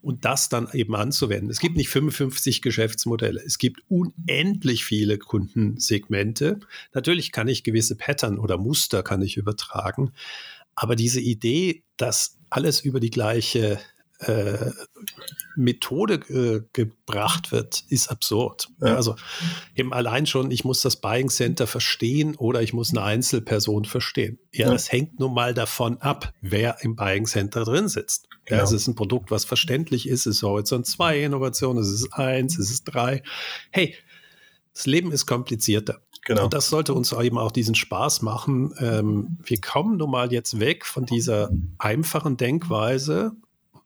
Und 0.00 0.24
das 0.24 0.48
dann 0.48 0.68
eben 0.72 0.94
anzuwenden. 0.94 1.50
Es 1.50 1.58
gibt 1.58 1.76
nicht 1.76 1.88
55 1.88 2.62
Geschäftsmodelle. 2.62 3.42
Es 3.44 3.58
gibt 3.58 3.82
unendlich 3.88 4.84
viele 4.84 5.18
Kundensegmente. 5.18 6.60
Natürlich 6.94 7.32
kann 7.32 7.48
ich 7.48 7.64
gewisse 7.64 7.96
Pattern 7.96 8.38
oder 8.38 8.58
Muster 8.58 9.02
kann 9.02 9.22
ich 9.22 9.36
übertragen. 9.36 10.12
Aber 10.76 10.94
diese 10.94 11.20
Idee, 11.20 11.82
dass 11.96 12.38
alles 12.48 12.80
über 12.80 13.00
die 13.00 13.10
gleiche 13.10 13.80
äh, 14.20 14.70
Methode 15.56 16.14
äh, 16.28 16.62
gebracht 16.72 17.52
wird, 17.52 17.84
ist 17.88 18.10
absurd. 18.10 18.68
Ja. 18.80 18.96
Also 18.96 19.16
eben 19.74 19.92
allein 19.92 20.26
schon, 20.26 20.50
ich 20.50 20.64
muss 20.64 20.80
das 20.80 20.96
Buying 20.96 21.28
Center 21.28 21.66
verstehen 21.66 22.34
oder 22.36 22.62
ich 22.62 22.72
muss 22.72 22.90
eine 22.90 23.02
Einzelperson 23.02 23.84
verstehen. 23.84 24.38
Ja, 24.52 24.66
ja. 24.66 24.72
das 24.72 24.90
hängt 24.90 25.20
nun 25.20 25.34
mal 25.34 25.54
davon 25.54 25.98
ab, 25.98 26.32
wer 26.40 26.78
im 26.82 26.96
Buying 26.96 27.26
Center 27.26 27.64
drin 27.64 27.88
sitzt. 27.88 28.28
Genau. 28.44 28.58
Ja, 28.58 28.64
es 28.64 28.72
ist 28.72 28.88
ein 28.88 28.94
Produkt, 28.94 29.30
was 29.30 29.44
verständlich 29.44 30.08
ist, 30.08 30.26
es 30.26 30.36
ist 30.36 30.42
Horizont 30.42 30.86
2 30.86 31.22
Innovation, 31.24 31.78
es 31.78 31.88
ist 31.88 32.12
1, 32.12 32.58
es 32.58 32.70
ist 32.70 32.84
3. 32.84 33.22
Hey, 33.70 33.94
das 34.72 34.86
Leben 34.86 35.12
ist 35.12 35.26
komplizierter. 35.26 36.00
Genau. 36.24 36.44
Und 36.44 36.54
das 36.54 36.68
sollte 36.68 36.92
uns 36.92 37.12
eben 37.12 37.38
auch 37.38 37.50
diesen 37.50 37.74
Spaß 37.74 38.22
machen. 38.22 38.74
Ähm, 38.78 39.38
wir 39.42 39.60
kommen 39.60 39.96
nun 39.96 40.10
mal 40.10 40.32
jetzt 40.32 40.60
weg 40.60 40.84
von 40.84 41.06
dieser 41.06 41.50
einfachen 41.78 42.36
Denkweise, 42.36 43.32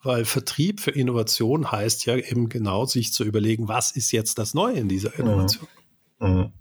weil 0.02 0.24
Vertrieb 0.24 0.80
für 0.80 0.90
Innovation 0.90 1.70
heißt 1.70 2.06
ja 2.06 2.16
eben 2.16 2.48
genau, 2.48 2.86
sich 2.86 3.12
zu 3.12 3.24
überlegen, 3.24 3.68
was 3.68 3.92
ist 3.92 4.12
jetzt 4.12 4.38
das 4.38 4.54
Neue 4.54 4.78
in 4.78 4.88
dieser 4.88 5.18
Innovation. 5.18 5.68
Mhm. 6.18 6.28
Mhm. 6.28 6.52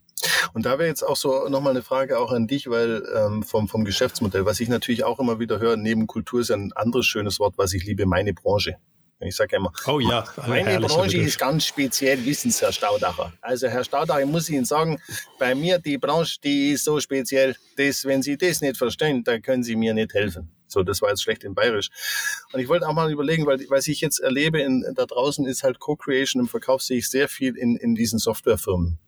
Und 0.53 0.65
da 0.65 0.77
wäre 0.77 0.88
jetzt 0.88 1.03
auch 1.03 1.15
so 1.15 1.48
nochmal 1.50 1.71
eine 1.71 1.81
Frage 1.81 2.19
auch 2.19 2.31
an 2.31 2.48
dich, 2.48 2.69
weil 2.69 3.03
ähm, 3.15 3.43
vom, 3.43 3.67
vom 3.67 3.86
Geschäftsmodell, 3.86 4.45
was 4.45 4.60
ich 4.60 4.69
natürlich 4.69 5.03
auch 5.03 5.19
immer 5.19 5.39
wieder 5.39 5.60
höre, 5.60 5.77
neben 5.77 6.07
Kultur 6.07 6.41
ist 6.41 6.51
ein 6.51 6.71
anderes 6.74 7.05
schönes 7.05 7.39
Wort, 7.39 7.57
was 7.57 7.74
ich 7.74 7.86
liebe, 7.86 8.05
meine 8.05 8.33
Branche. 8.33 8.75
Ich 9.24 9.36
sage 9.36 9.55
immer, 9.55 9.71
oh 9.86 10.00
ja, 10.00 10.24
meine 10.48 10.79
Branche 10.79 11.17
ist 11.19 11.38
ganz 11.38 11.65
speziell, 11.65 12.25
wissen 12.25 12.50
Sie, 12.50 12.65
Herr 12.65 12.71
Staudacher. 12.71 13.31
Also 13.41 13.67
Herr 13.67 13.83
Staudacher, 13.83 14.21
ich 14.21 14.27
muss 14.27 14.50
Ihnen 14.50 14.65
sagen, 14.65 15.00
bei 15.38 15.53
mir 15.53 15.77
die 15.77 16.00
Branche, 16.00 16.39
die 16.43 16.71
ist 16.71 16.86
so 16.86 17.00
speziell, 17.00 17.55
dass 17.77 18.03
wenn 18.05 18.24
Sie 18.24 18.36
das 18.36 18.62
nicht 18.62 18.77
verstehen, 18.77 19.24
dann 19.24 19.41
können 19.43 19.63
Sie 19.63 19.75
mir 19.75 19.93
nicht 19.93 20.13
helfen. 20.15 20.50
So, 20.71 20.83
das 20.83 21.01
war 21.01 21.09
jetzt 21.09 21.23
schlecht 21.23 21.43
in 21.43 21.55
Bayerisch. 21.55 21.89
Und 22.53 22.59
ich 22.59 22.67
wollte 22.67 22.87
auch 22.87 22.93
mal 22.93 23.11
überlegen, 23.11 23.45
weil 23.45 23.59
was 23.69 23.87
ich 23.87 24.01
jetzt 24.01 24.19
erlebe 24.19 24.61
in, 24.61 24.85
da 24.95 25.05
draußen 25.05 25.45
ist 25.45 25.63
halt 25.63 25.79
Co-Creation 25.79 26.41
im 26.41 26.47
Verkauf 26.47 26.81
sehe 26.81 26.97
ich 26.97 27.09
sehr 27.09 27.27
viel 27.27 27.55
in, 27.57 27.75
in 27.75 27.95
diesen 27.95 28.19
Softwarefirmen. 28.19 28.99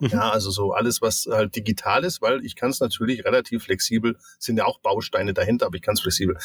Mhm. 0.00 0.08
Ja, 0.08 0.30
also 0.30 0.50
so 0.50 0.72
alles, 0.72 1.02
was 1.02 1.28
halt 1.30 1.54
digital 1.54 2.04
ist, 2.04 2.22
weil 2.22 2.44
ich 2.44 2.56
kann 2.56 2.70
es 2.70 2.80
natürlich 2.80 3.24
relativ 3.24 3.64
flexibel, 3.64 4.16
sind 4.38 4.56
ja 4.56 4.64
auch 4.64 4.80
Bausteine 4.80 5.34
dahinter, 5.34 5.66
aber 5.66 5.76
ich 5.76 5.82
kann 5.82 5.94
es 5.94 6.00
flexibel. 6.00 6.36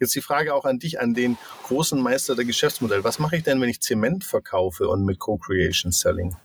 Jetzt 0.00 0.14
die 0.14 0.22
Frage 0.22 0.54
auch 0.54 0.64
an 0.64 0.78
dich, 0.78 1.00
an 1.00 1.14
den 1.14 1.36
großen 1.64 2.00
Meister 2.00 2.34
der 2.34 2.46
Geschäftsmodelle. 2.46 3.04
Was 3.04 3.18
mache 3.18 3.36
ich 3.36 3.42
denn, 3.42 3.60
wenn 3.60 3.68
ich 3.68 3.80
Zement 3.80 4.24
verkaufe 4.24 4.88
und 4.88 5.04
mit 5.04 5.18
Co-Creation 5.18 5.92
Selling? 5.92 6.36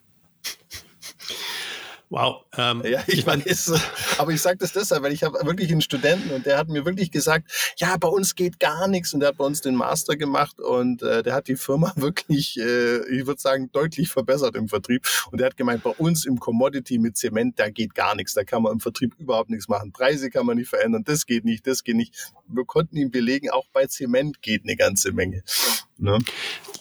Wow. 2.09 2.45
Ähm, 2.57 2.83
ja, 2.85 3.03
ich, 3.07 3.19
ich 3.19 3.27
weiß. 3.27 3.73
Aber 4.17 4.31
ich 4.31 4.41
sage 4.41 4.57
das 4.57 4.71
deshalb, 4.71 5.03
weil 5.03 5.11
ich 5.11 5.23
habe 5.23 5.45
wirklich 5.45 5.71
einen 5.71 5.81
Studenten 5.81 6.31
und 6.31 6.45
der 6.45 6.57
hat 6.57 6.69
mir 6.69 6.85
wirklich 6.85 7.11
gesagt, 7.11 7.51
ja, 7.77 7.97
bei 7.97 8.07
uns 8.07 8.35
geht 8.35 8.61
gar 8.61 8.87
nichts 8.87 9.13
und 9.13 9.19
der 9.19 9.29
hat 9.29 9.37
bei 9.37 9.43
uns 9.43 9.59
den 9.59 9.75
Master 9.75 10.15
gemacht 10.15 10.59
und 10.61 11.01
äh, 11.01 11.21
der 11.21 11.33
hat 11.33 11.49
die 11.49 11.57
Firma 11.57 11.91
wirklich, 11.97 12.57
äh, 12.59 12.99
ich 13.09 13.27
würde 13.27 13.41
sagen, 13.41 13.69
deutlich 13.73 14.09
verbessert 14.09 14.55
im 14.55 14.69
Vertrieb 14.69 15.05
und 15.31 15.39
der 15.39 15.47
hat 15.47 15.57
gemeint, 15.57 15.83
bei 15.83 15.89
uns 15.89 16.25
im 16.25 16.39
Commodity 16.39 16.97
mit 16.97 17.17
Zement, 17.17 17.59
da 17.59 17.69
geht 17.69 17.93
gar 17.93 18.15
nichts, 18.15 18.33
da 18.33 18.45
kann 18.45 18.63
man 18.63 18.73
im 18.73 18.79
Vertrieb 18.79 19.13
überhaupt 19.17 19.49
nichts 19.49 19.67
machen, 19.67 19.91
Preise 19.91 20.29
kann 20.29 20.45
man 20.45 20.57
nicht 20.57 20.69
verändern, 20.69 21.03
das 21.03 21.25
geht 21.25 21.43
nicht, 21.43 21.67
das 21.67 21.83
geht 21.83 21.97
nicht. 21.97 22.31
Wir 22.47 22.63
konnten 22.63 22.95
ihm 22.95 23.11
belegen, 23.11 23.49
auch 23.49 23.65
bei 23.73 23.85
Zement 23.87 24.41
geht 24.41 24.63
eine 24.63 24.77
ganze 24.77 25.11
Menge. 25.11 25.43
Ne? 25.97 26.19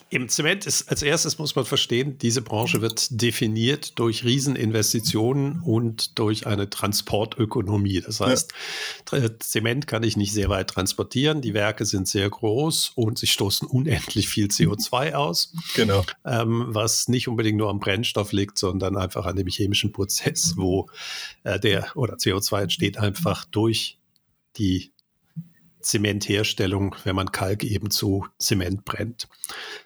Im 0.09 0.29
Zement 0.29 0.65
ist 0.65 0.89
als 0.89 1.01
erstes 1.01 1.37
muss 1.37 1.55
man 1.55 1.65
verstehen, 1.65 2.17
diese 2.17 2.41
Branche 2.41 2.81
wird 2.81 3.07
definiert 3.21 3.99
durch 3.99 4.23
Rieseninvestitionen 4.23 5.61
und 5.61 6.17
durch 6.17 6.47
eine 6.47 6.69
Transportökonomie. 6.69 7.99
Das 8.01 8.21
heißt, 8.21 8.53
ja. 9.11 9.39
Zement 9.39 9.85
kann 9.85 10.03
ich 10.03 10.15
nicht 10.15 10.31
sehr 10.31 10.47
weit 10.49 10.69
transportieren, 10.69 11.41
die 11.41 11.53
Werke 11.53 11.85
sind 11.85 12.07
sehr 12.07 12.29
groß 12.29 12.93
und 12.95 13.19
sie 13.19 13.27
stoßen 13.27 13.67
unendlich 13.67 14.29
viel 14.29 14.47
CO2 14.47 15.13
aus. 15.13 15.53
Genau. 15.75 16.05
Ähm, 16.25 16.67
was 16.69 17.09
nicht 17.09 17.27
unbedingt 17.27 17.57
nur 17.57 17.69
am 17.69 17.79
Brennstoff 17.79 18.31
liegt, 18.31 18.57
sondern 18.57 18.95
einfach 18.95 19.25
an 19.25 19.35
dem 19.35 19.47
chemischen 19.47 19.91
Prozess, 19.91 20.53
wo 20.55 20.89
äh, 21.43 21.59
der 21.59 21.91
oder 21.95 22.15
CO2 22.15 22.61
entsteht 22.61 22.97
einfach 22.97 23.43
durch 23.45 23.97
die 24.57 24.91
Zementherstellung, 25.87 26.95
wenn 27.05 27.15
man 27.15 27.31
Kalk 27.31 27.63
eben 27.63 27.89
zu 27.89 28.25
Zement 28.37 28.83
brennt. 28.83 29.27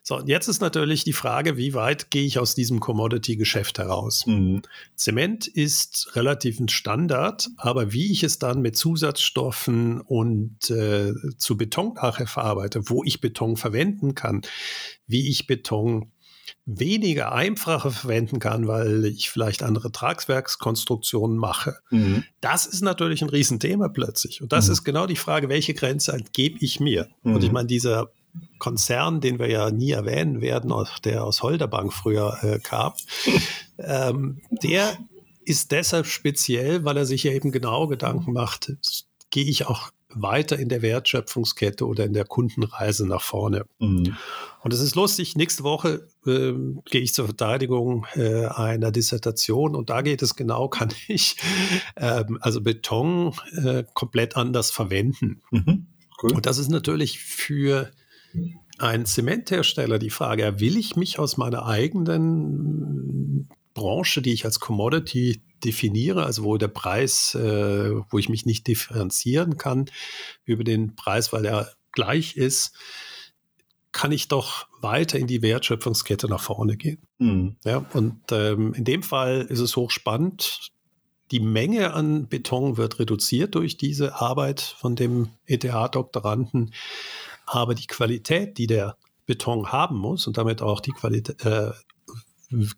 So, 0.01 0.17
und 0.17 0.27
jetzt 0.27 0.48
ist 0.48 0.60
natürlich 0.60 1.03
die 1.03 1.13
Frage, 1.13 1.58
wie 1.58 1.74
weit 1.74 2.10
gehe 2.10 2.25
ich 2.25 2.39
aus 2.39 2.55
diesem 2.55 2.79
Commodity-Geschäft 2.79 3.77
heraus? 3.77 4.25
Mhm. 4.25 4.63
Zement 4.96 5.48
ist 5.48 6.15
relativ 6.15 6.60
ein 6.60 6.70
Standard, 6.70 7.50
aber 7.58 7.93
wie 7.93 8.12
ich 8.12 8.24
es 8.24 8.39
dann 8.39 8.62
mit 8.62 8.75
Zusatzstoffen 8.75 10.01
und 10.01 10.70
äh, 10.72 11.13
zu 11.38 11.55
Beton 11.55 11.93
nachher 11.93 12.27
verarbeite, 12.27 12.89
wo 12.89 13.03
ich 13.03 13.22
Beton 13.22 13.55
verwenden 13.55 14.15
kann, 14.15 14.41
wie 15.05 15.29
ich 15.29 15.46
Beton 15.46 16.12
weniger 16.65 17.31
einfacher 17.31 17.91
verwenden 17.91 18.39
kann, 18.39 18.67
weil 18.67 19.05
ich 19.05 19.29
vielleicht 19.29 19.63
andere 19.63 19.91
Tragswerkskonstruktionen 19.91 21.38
mache. 21.38 21.77
Mhm. 21.89 22.24
Das 22.39 22.65
ist 22.65 22.81
natürlich 22.81 23.22
ein 23.22 23.29
Riesenthema 23.29 23.89
plötzlich. 23.89 24.41
Und 24.41 24.51
das 24.51 24.67
mhm. 24.67 24.74
ist 24.74 24.84
genau 24.84 25.05
die 25.05 25.15
Frage, 25.15 25.50
welche 25.50 25.74
Grenze 25.74 26.17
gebe 26.34 26.58
ich 26.62 26.79
mir? 26.79 27.08
Mhm. 27.24 27.36
Und 27.36 27.43
ich 27.43 27.51
meine, 27.51 27.67
dieser 27.67 28.12
Konzern, 28.60 29.22
den 29.22 29.39
wir 29.39 29.50
ja 29.50 29.72
nie 29.72 29.91
erwähnen 29.91 30.41
werden, 30.41 30.74
der 31.03 31.25
aus 31.25 31.43
Holderbank 31.43 31.91
früher 31.93 32.38
äh, 32.43 32.60
kam, 32.60 32.93
ähm, 33.77 34.41
der 34.63 34.98
ist 35.43 35.72
deshalb 35.72 36.05
speziell, 36.05 36.86
weil 36.86 36.98
er 36.98 37.05
sich 37.05 37.24
ja 37.24 37.31
eben 37.31 37.51
genau 37.51 37.88
Gedanken 37.88 38.31
macht, 38.31 38.74
gehe 39.31 39.46
ich 39.46 39.65
auch 39.65 39.91
weiter 40.13 40.58
in 40.58 40.70
der 40.70 40.82
Wertschöpfungskette 40.82 41.86
oder 41.86 42.06
in 42.06 42.13
der 42.13 42.25
Kundenreise 42.25 43.08
nach 43.08 43.22
vorne. 43.22 43.65
Mhm. 43.80 44.15
Und 44.63 44.74
es 44.74 44.80
ist 44.80 44.96
lustig, 44.96 45.36
nächste 45.36 45.63
Woche 45.63 46.08
äh, 46.25 46.53
gehe 46.89 47.01
ich 47.01 47.13
zur 47.13 47.25
Verteidigung 47.25 48.06
äh, 48.15 48.46
einer 48.46 48.91
Dissertation 48.91 49.75
und 49.75 49.89
da 49.89 50.01
geht 50.01 50.22
es 50.22 50.36
genau, 50.36 50.68
kann 50.70 50.89
ich 51.08 51.38
äh, 51.96 52.24
also 52.39 52.62
Beton 52.62 53.34
äh, 53.63 53.84
komplett 53.94 54.38
anders 54.38 54.72
verwenden. 54.72 55.41
Mhm. 55.51 55.88
Cool. 56.22 56.34
Und 56.34 56.46
das 56.46 56.58
ist 56.58 56.70
natürlich 56.70 57.20
für 57.20 57.91
einen 58.77 59.06
Zementhersteller 59.06 60.00
die 60.00 60.10
Frage, 60.10 60.60
will 60.60 60.77
ich 60.77 60.96
mich 60.96 61.20
aus 61.20 61.38
meiner 61.38 61.65
eigenen 61.65 63.50
Branche, 63.74 64.22
die 64.22 64.34
ich 64.34 64.46
als 64.46 64.60
Commodity 64.60 65.41
definiere, 65.63 66.25
also 66.25 66.44
wo 66.44 66.58
der 66.58 66.68
Preis, 66.68 67.36
äh, 67.36 67.91
wo 68.10 68.18
ich 68.18 68.30
mich 68.30 68.46
nicht 68.46 68.68
differenzieren 68.68 69.58
kann 69.58 69.86
über 70.46 70.63
den 70.63 70.96
Preis, 70.96 71.32
weil 71.34 71.46
er 71.46 71.72
gleich 71.91 72.38
ist, 72.38 72.74
kann 73.91 74.12
ich 74.12 74.27
doch 74.27 74.68
weiter 74.82 75.20
in 75.20 75.27
die 75.27 75.41
Wertschöpfungskette 75.41 76.27
nach 76.27 76.41
vorne 76.41 76.77
gehen. 76.77 77.00
Mhm. 77.18 77.58
Ja, 77.65 77.86
und 77.94 78.22
ähm, 78.32 78.74
in 78.74 78.86
dem 78.86 79.03
Fall 79.03 79.41
ist 79.50 79.60
es 79.60 79.75
hochspannend. 79.75 80.72
Die 81.32 81.39
Menge 81.39 81.94
an 81.94 82.27
Beton 82.27 82.77
wird 82.77 83.00
reduziert 83.00 83.56
durch 83.56 83.77
diese 83.77 84.20
Arbeit 84.20 84.62
von 84.62 84.96
dem 84.96 85.30
ETH-Doktoranden, 85.46 86.74
aber 87.46 87.75
die 87.75 87.88
Qualität, 87.88 88.58
die 88.58 88.68
der 88.68 88.98
Beton 89.25 89.72
haben 89.72 89.98
muss 89.98 90.27
und 90.27 90.38
damit 90.38 90.62
auch 90.62 90.82
die 90.82 90.91
Qualität, 90.91 91.46
äh, 91.46 91.72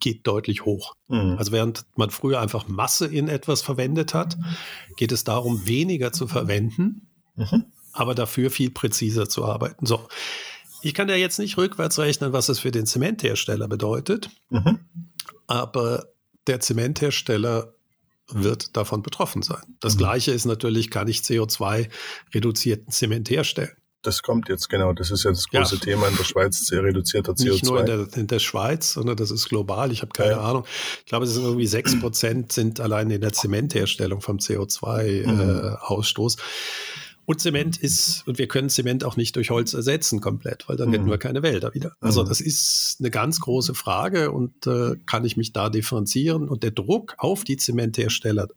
geht 0.00 0.26
deutlich 0.26 0.64
hoch. 0.64 0.94
Mhm. 1.08 1.36
Also 1.38 1.52
während 1.52 1.84
man 1.96 2.10
früher 2.10 2.40
einfach 2.40 2.68
Masse 2.68 3.06
in 3.06 3.28
etwas 3.28 3.62
verwendet 3.62 4.14
hat, 4.14 4.36
geht 4.96 5.12
es 5.12 5.24
darum, 5.24 5.66
weniger 5.66 6.12
zu 6.12 6.26
verwenden, 6.26 7.08
mhm. 7.36 7.64
aber 7.92 8.14
dafür 8.14 8.50
viel 8.50 8.70
präziser 8.70 9.28
zu 9.28 9.44
arbeiten. 9.44 9.86
So. 9.86 10.06
Ich 10.82 10.94
kann 10.94 11.08
ja 11.08 11.16
jetzt 11.16 11.38
nicht 11.38 11.56
rückwärts 11.56 11.98
rechnen, 11.98 12.32
was 12.32 12.48
es 12.48 12.58
für 12.58 12.70
den 12.70 12.86
Zementhersteller 12.86 13.68
bedeutet, 13.68 14.30
mhm. 14.50 14.80
aber 15.46 16.06
der 16.46 16.60
Zementhersteller 16.60 17.72
wird 18.28 18.76
davon 18.76 19.02
betroffen 19.02 19.42
sein. 19.42 19.62
Das 19.80 19.94
mhm. 19.94 19.98
Gleiche 19.98 20.32
ist 20.32 20.44
natürlich, 20.44 20.90
kann 20.90 21.08
ich 21.08 21.18
CO2-reduzierten 21.18 22.90
Zement 22.90 23.30
herstellen 23.30 23.76
das 24.06 24.22
kommt 24.22 24.48
jetzt 24.48 24.68
genau. 24.68 24.92
Das 24.92 25.10
ist 25.10 25.24
ja 25.24 25.30
das 25.30 25.48
große 25.48 25.76
ja. 25.76 25.80
Thema 25.80 26.08
in 26.08 26.16
der 26.16 26.24
Schweiz, 26.24 26.66
sehr 26.66 26.82
reduzierter 26.82 27.32
CO2. 27.32 27.50
Nicht 27.50 27.64
nur 27.64 27.80
in 27.80 27.86
der, 27.86 28.06
in 28.16 28.26
der 28.26 28.38
Schweiz, 28.38 28.92
sondern 28.92 29.16
das 29.16 29.30
ist 29.30 29.48
global. 29.48 29.90
Ich 29.92 30.02
habe 30.02 30.12
keine 30.12 30.32
ja. 30.32 30.40
Ahnung. 30.40 30.64
Ich 31.00 31.06
glaube, 31.06 31.24
es 31.24 31.34
sind 31.34 31.44
irgendwie 31.44 31.66
sechs 31.66 31.98
Prozent 31.98 32.52
sind 32.52 32.80
allein 32.80 33.10
in 33.10 33.20
der 33.20 33.32
Zementherstellung 33.32 34.20
vom 34.20 34.38
CO2-Ausstoß. 34.38 36.36
Mhm. 36.36 36.40
Äh, 36.40 37.04
und 37.26 37.40
Zement 37.40 37.78
ist, 37.78 38.26
und 38.28 38.38
wir 38.38 38.48
können 38.48 38.68
Zement 38.68 39.02
auch 39.02 39.16
nicht 39.16 39.34
durch 39.36 39.50
Holz 39.50 39.72
ersetzen 39.72 40.20
komplett, 40.20 40.68
weil 40.68 40.76
dann 40.76 40.88
mhm. 40.88 40.92
hätten 40.92 41.10
wir 41.10 41.18
keine 41.18 41.42
Wälder 41.42 41.72
wieder. 41.72 41.96
Also 42.00 42.22
mhm. 42.22 42.28
das 42.28 42.40
ist 42.40 42.96
eine 43.00 43.10
ganz 43.10 43.40
große 43.40 43.74
Frage 43.74 44.30
und 44.30 44.66
äh, 44.66 44.96
kann 45.06 45.24
ich 45.24 45.36
mich 45.36 45.52
da 45.52 45.70
differenzieren? 45.70 46.48
Und 46.48 46.62
der 46.62 46.70
Druck 46.72 47.14
auf 47.18 47.44
die 47.44 47.56
Zementhersteller, 47.56 48.48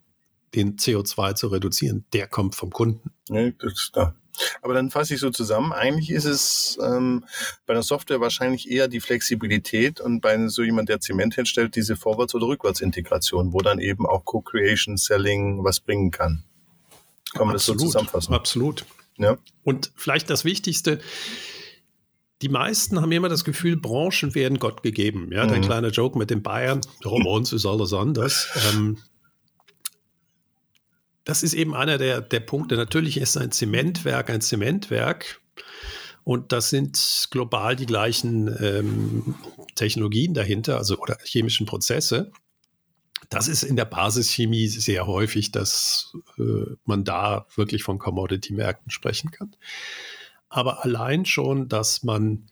den 0.54 0.76
CO2 0.76 1.36
zu 1.36 1.48
reduzieren, 1.48 2.06
der 2.12 2.28
kommt 2.28 2.56
vom 2.56 2.72
Kunden. 2.72 3.12
Ja, 3.30 3.50
das 3.52 3.74
ist 3.74 3.92
da. 3.94 4.16
Aber 4.62 4.74
dann 4.74 4.90
fasse 4.90 5.14
ich 5.14 5.20
so 5.20 5.30
zusammen. 5.30 5.74
Eigentlich 5.74 6.10
ist 6.10 6.26
es 6.26 6.78
ähm, 6.82 7.26
bei 7.66 7.74
der 7.74 7.84
Software 7.84 8.20
wahrscheinlich 8.20 8.70
eher 8.70 8.88
die 8.88 9.00
Flexibilität 9.00 10.00
und 10.00 10.22
bei 10.22 10.48
so 10.48 10.64
jemand, 10.64 10.90
der 10.90 11.00
Zement 11.00 11.38
herstellt, 11.38 11.76
diese 11.76 11.96
Vorwärts- 11.96 12.36
oder 12.36 12.48
Rückwärtsintegration, 12.48 13.54
wo 13.54 13.60
dann 13.60 13.80
eben 13.80 14.06
auch 14.06 14.26
Co-Creation, 14.26 14.98
Selling 14.98 15.64
was 15.64 15.80
bringen 15.80 16.12
kann. 16.12 16.44
Kann 17.34 17.48
man 17.48 17.56
Absolut. 17.56 17.82
das 17.82 17.82
so 17.82 17.88
zusammenfassen? 17.88 18.34
Absolut. 18.34 18.86
Ja. 19.18 19.38
Und 19.64 19.92
vielleicht 19.96 20.30
das 20.30 20.46
Wichtigste, 20.46 21.00
die 22.42 22.50
meisten 22.50 23.02
haben 23.02 23.12
immer 23.12 23.30
das 23.30 23.44
Gefühl, 23.44 23.78
Branchen 23.78 24.36
werden 24.36 24.60
Gott 24.60 24.84
gegeben. 24.84 25.30
Ja, 25.32 25.46
mhm. 25.46 25.50
dein 25.50 25.62
kleiner 25.62 25.90
Joke 25.90 26.18
mit 26.18 26.30
den 26.30 26.44
Bayern, 26.44 26.82
bei 27.04 27.10
uns 27.10 27.54
ist 27.54 27.66
alles 27.66 27.94
anders. 27.94 28.48
Ähm, 28.74 28.98
das 31.28 31.44
ist 31.44 31.54
eben 31.54 31.76
einer 31.76 31.98
der, 31.98 32.22
der 32.22 32.40
Punkte. 32.40 32.78
Natürlich 32.78 33.18
ist 33.18 33.36
ein 33.36 33.52
Zementwerk 33.52 34.30
ein 34.30 34.40
Zementwerk. 34.40 35.42
Und 36.24 36.54
das 36.54 36.70
sind 36.70 37.28
global 37.32 37.76
die 37.76 37.86
gleichen 37.86 38.48
ähm, 38.62 39.36
Technologien 39.76 40.34
dahinter, 40.34 40.78
also 40.78 40.98
oder 40.98 41.18
chemischen 41.26 41.66
Prozesse. 41.66 42.32
Das 43.30 43.50
ist 43.50 43.64
in 43.64 43.76
der 43.76 43.84
Basischemie 43.84 44.68
sehr 44.68 45.06
häufig, 45.06 45.52
dass 45.52 46.14
äh, 46.38 46.76
man 46.86 47.04
da 47.04 47.46
wirklich 47.56 47.84
von 47.84 48.00
Commodity-Märkten 48.00 48.90
sprechen 48.90 49.30
kann. 49.30 49.54
Aber 50.48 50.86
allein 50.86 51.26
schon, 51.26 51.68
dass 51.68 52.04
man 52.04 52.50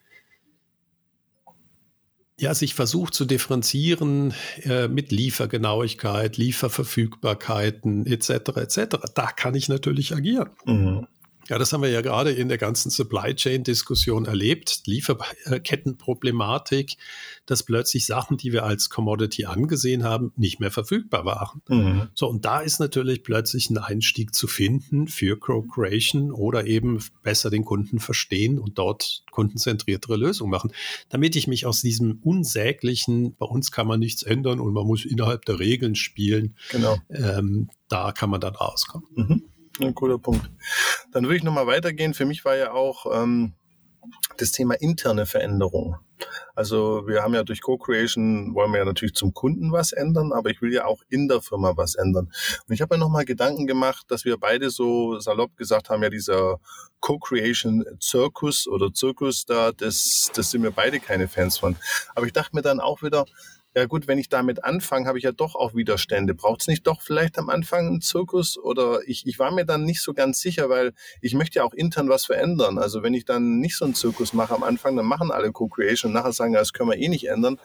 ja, 2.37 2.53
sich 2.53 2.73
versucht 2.73 3.13
zu 3.13 3.25
differenzieren 3.25 4.33
äh, 4.63 4.87
mit 4.87 5.11
Liefergenauigkeit, 5.11 6.37
Lieferverfügbarkeiten 6.37 8.05
etc. 8.05 8.29
etc. 8.57 8.97
Da 9.13 9.27
kann 9.27 9.55
ich 9.55 9.69
natürlich 9.69 10.13
agieren. 10.13 10.49
Mhm. 10.65 11.07
Ja, 11.47 11.59
das 11.59 11.71
haben 11.73 11.83
wir 11.83 11.89
ja 11.89 12.01
gerade 12.01 12.31
in 12.31 12.49
der 12.49 12.57
ganzen 12.57 12.89
Supply 12.89 13.35
Chain 13.35 13.63
Diskussion 13.63 14.25
erlebt, 14.25 14.81
Lieferkettenproblematik, 14.85 16.97
dass 17.45 17.61
plötzlich 17.61 18.07
Sachen, 18.07 18.37
die 18.37 18.51
wir 18.51 18.63
als 18.63 18.89
Commodity 18.89 19.45
angesehen 19.45 20.03
haben, 20.03 20.33
nicht 20.35 20.59
mehr 20.59 20.71
verfügbar 20.71 21.23
waren. 21.25 21.61
Mhm. 21.67 22.07
So, 22.15 22.27
und 22.27 22.45
da 22.45 22.61
ist 22.61 22.79
natürlich 22.79 23.21
plötzlich 23.21 23.69
ein 23.69 23.77
Einstieg 23.77 24.33
zu 24.33 24.47
finden 24.47 25.07
für 25.07 25.37
Co-Creation 25.37 26.31
oder 26.31 26.65
eben 26.65 26.97
besser 27.21 27.51
den 27.51 27.63
Kunden 27.63 27.99
verstehen 27.99 28.57
und 28.57 28.79
dort 28.79 29.23
kundenzentriertere 29.29 30.15
Lösungen 30.15 30.49
machen, 30.49 30.71
damit 31.09 31.35
ich 31.35 31.45
mich 31.47 31.67
aus 31.67 31.81
diesem 31.81 32.17
unsäglichen, 32.23 33.35
bei 33.35 33.45
uns 33.45 33.71
kann 33.71 33.85
man 33.85 33.99
nichts 33.99 34.23
ändern 34.23 34.59
und 34.59 34.73
man 34.73 34.87
muss 34.87 35.05
innerhalb 35.05 35.45
der 35.45 35.59
Regeln 35.59 35.93
spielen, 35.93 36.55
genau. 36.71 36.97
ähm, 37.09 37.69
da 37.87 38.11
kann 38.11 38.31
man 38.31 38.41
dann 38.41 38.55
rauskommen. 38.55 39.07
Mhm. 39.13 39.43
Ein 39.79 39.93
cooler 39.93 40.17
Punkt. 40.17 40.49
Dann 41.11 41.23
würde 41.23 41.37
ich 41.37 41.43
nochmal 41.43 41.67
weitergehen. 41.67 42.13
Für 42.13 42.25
mich 42.25 42.45
war 42.45 42.55
ja 42.55 42.71
auch 42.71 43.05
ähm, 43.13 43.53
das 44.37 44.51
Thema 44.51 44.75
interne 44.75 45.25
Veränderung. 45.25 45.97
Also 46.55 47.05
wir 47.07 47.21
haben 47.21 47.33
ja 47.33 47.43
durch 47.43 47.61
Co-Creation 47.61 48.55
wollen 48.55 48.71
wir 48.71 48.79
ja 48.79 48.85
natürlich 48.85 49.15
zum 49.15 49.33
Kunden 49.33 49.73
was 49.73 49.91
ändern, 49.91 50.31
aber 50.31 50.49
ich 50.49 50.61
will 50.61 50.73
ja 50.73 50.85
auch 50.85 51.01
in 51.09 51.27
der 51.27 51.41
Firma 51.41 51.75
was 51.75 51.95
ändern. 51.95 52.31
Und 52.67 52.73
ich 52.73 52.81
habe 52.81 52.95
mir 52.95 52.99
nochmal 52.99 53.25
Gedanken 53.25 53.67
gemacht, 53.67 54.05
dass 54.07 54.23
wir 54.23 54.37
beide 54.37 54.69
so 54.69 55.19
salopp 55.19 55.57
gesagt 55.57 55.89
haben, 55.89 56.03
ja 56.03 56.09
dieser 56.09 56.59
Co-Creation-Zirkus 57.01 58.67
oder 58.67 58.93
Zirkus 58.93 59.45
da, 59.45 59.73
das, 59.73 60.31
das 60.33 60.51
sind 60.51 60.63
wir 60.63 60.71
beide 60.71 61.01
keine 61.01 61.27
Fans 61.27 61.57
von. 61.57 61.75
Aber 62.15 62.25
ich 62.25 62.33
dachte 62.33 62.55
mir 62.55 62.61
dann 62.61 62.79
auch 62.79 63.01
wieder, 63.01 63.25
ja 63.75 63.85
gut, 63.85 64.07
wenn 64.07 64.17
ich 64.17 64.29
damit 64.29 64.63
anfange, 64.63 65.05
habe 65.05 65.17
ich 65.17 65.25
ja 65.25 65.33
doch 65.33 65.53
auch 65.53 65.75
Widerstände. 65.75 66.33
Braucht 66.33 66.61
es 66.61 66.67
nicht 66.67 66.87
doch 66.87 67.01
vielleicht 67.01 67.37
am 67.37 67.49
Anfang 67.49 67.87
einen 67.87 68.01
Zirkus? 68.01 68.57
Oder 68.57 69.01
ich, 69.05 69.27
ich 69.27 69.37
war 69.37 69.51
mir 69.51 69.65
dann 69.65 69.83
nicht 69.83 70.01
so 70.01 70.13
ganz 70.13 70.39
sicher, 70.39 70.69
weil 70.69 70.93
ich 71.21 71.33
möchte 71.33 71.59
ja 71.59 71.65
auch 71.65 71.73
intern 71.73 72.07
was 72.07 72.25
verändern. 72.25 72.77
Also 72.77 73.03
wenn 73.03 73.13
ich 73.13 73.25
dann 73.25 73.59
nicht 73.59 73.75
so 73.75 73.83
einen 73.83 73.93
Zirkus 73.93 74.31
mache 74.31 74.55
am 74.55 74.63
Anfang, 74.63 74.95
dann 74.95 75.05
machen 75.05 75.29
alle 75.29 75.51
Co-Creation 75.51 76.11
und 76.11 76.13
nachher 76.13 76.31
sagen, 76.31 76.53
das 76.53 76.71
können 76.71 76.89
wir 76.89 76.97
eh 76.97 77.09
nicht 77.09 77.27
ändern. 77.27 77.59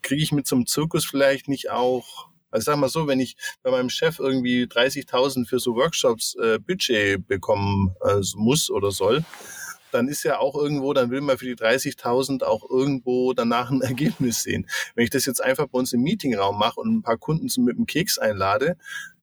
Kriege 0.00 0.22
ich 0.22 0.32
mit 0.32 0.46
so 0.46 0.56
einem 0.56 0.66
Zirkus 0.66 1.04
vielleicht 1.04 1.46
nicht 1.48 1.70
auch 1.70 2.28
also 2.50 2.70
sag 2.70 2.78
mal 2.78 2.88
so, 2.88 3.08
wenn 3.08 3.18
ich 3.18 3.36
bei 3.64 3.72
meinem 3.72 3.90
Chef 3.90 4.20
irgendwie 4.20 4.62
30.000 4.62 5.44
für 5.44 5.58
so 5.58 5.74
Workshops 5.74 6.36
äh, 6.36 6.60
Budget 6.60 7.26
bekommen 7.26 7.96
äh, 8.00 8.20
muss 8.36 8.70
oder 8.70 8.92
soll, 8.92 9.24
dann 9.94 10.08
ist 10.08 10.24
ja 10.24 10.38
auch 10.38 10.56
irgendwo, 10.56 10.92
dann 10.92 11.10
will 11.10 11.20
man 11.20 11.38
für 11.38 11.46
die 11.46 11.54
30.000 11.54 12.42
auch 12.42 12.68
irgendwo 12.68 13.32
danach 13.32 13.70
ein 13.70 13.80
Ergebnis 13.82 14.42
sehen. 14.42 14.66
Wenn 14.94 15.04
ich 15.04 15.10
das 15.10 15.26
jetzt 15.26 15.42
einfach 15.42 15.68
bei 15.68 15.78
uns 15.78 15.92
im 15.92 16.02
Meetingraum 16.02 16.58
mache 16.58 16.80
und 16.80 16.96
ein 16.96 17.02
paar 17.02 17.16
Kunden 17.16 17.48
mit 17.64 17.76
dem 17.76 17.86
Keks 17.86 18.18
einlade, 18.18 18.76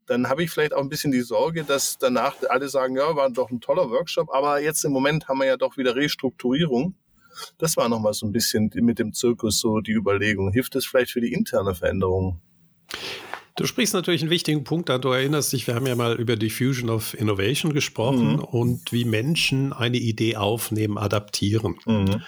dann 0.07 0.29
habe 0.29 0.43
ich 0.43 0.51
vielleicht 0.51 0.73
auch 0.73 0.81
ein 0.81 0.89
bisschen 0.89 1.11
die 1.11 1.21
Sorge, 1.21 1.63
dass 1.63 1.97
danach 1.97 2.35
alle 2.49 2.69
sagen, 2.69 2.95
ja, 2.95 3.15
war 3.15 3.29
doch 3.29 3.49
ein 3.49 3.61
toller 3.61 3.89
Workshop, 3.89 4.29
aber 4.33 4.59
jetzt 4.59 4.83
im 4.83 4.91
Moment 4.91 5.27
haben 5.27 5.39
wir 5.39 5.45
ja 5.45 5.57
doch 5.57 5.77
wieder 5.77 5.95
Restrukturierung. 5.95 6.95
Das 7.57 7.77
war 7.77 7.87
nochmal 7.87 8.13
so 8.13 8.25
ein 8.25 8.31
bisschen 8.31 8.69
mit 8.73 8.99
dem 8.99 9.13
Zirkus 9.13 9.59
so 9.59 9.79
die 9.79 9.93
Überlegung. 9.93 10.51
Hilft 10.51 10.75
das 10.75 10.85
vielleicht 10.85 11.11
für 11.11 11.21
die 11.21 11.31
interne 11.31 11.75
Veränderung? 11.75 12.41
Du 13.55 13.65
sprichst 13.65 13.93
natürlich 13.93 14.21
einen 14.21 14.29
wichtigen 14.29 14.63
Punkt 14.63 14.89
an. 14.89 15.01
Du 15.01 15.09
erinnerst 15.09 15.51
dich, 15.53 15.67
wir 15.67 15.75
haben 15.75 15.87
ja 15.87 15.95
mal 15.95 16.15
über 16.15 16.35
Diffusion 16.35 16.89
of 16.89 17.13
Innovation 17.13 17.73
gesprochen 17.73 18.33
mhm. 18.33 18.39
und 18.39 18.91
wie 18.91 19.05
Menschen 19.05 19.73
eine 19.73 19.97
Idee 19.97 20.37
aufnehmen, 20.37 20.97
adaptieren. 20.97 21.75
Mhm. 21.85 22.21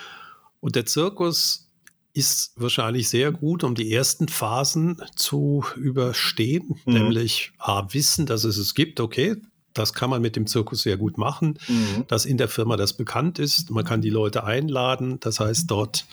Und 0.59 0.75
der 0.75 0.85
Zirkus 0.85 1.71
ist 2.13 2.53
wahrscheinlich 2.55 3.09
sehr 3.09 3.31
gut, 3.31 3.63
um 3.63 3.73
die 3.75 3.91
ersten 3.91 4.27
Phasen 4.27 4.97
zu 5.15 5.65
überstehen, 5.75 6.79
mhm. 6.85 6.93
nämlich 6.93 7.51
A, 7.57 7.87
wissen, 7.93 8.25
dass 8.25 8.43
es 8.43 8.57
es 8.57 8.75
gibt, 8.75 8.99
okay, 8.99 9.37
das 9.73 9.93
kann 9.93 10.09
man 10.09 10.21
mit 10.21 10.35
dem 10.35 10.45
Zirkus 10.45 10.83
sehr 10.83 10.97
gut 10.97 11.17
machen, 11.17 11.57
mhm. 11.67 12.05
dass 12.07 12.25
in 12.25 12.37
der 12.37 12.47
Firma 12.47 12.77
das 12.77 12.93
bekannt 12.93 13.39
ist. 13.39 13.71
Man 13.71 13.83
kann 13.83 14.01
die 14.01 14.11
Leute 14.11 14.43
einladen. 14.43 15.19
Das 15.19 15.39
heißt, 15.39 15.69
dort 15.69 16.05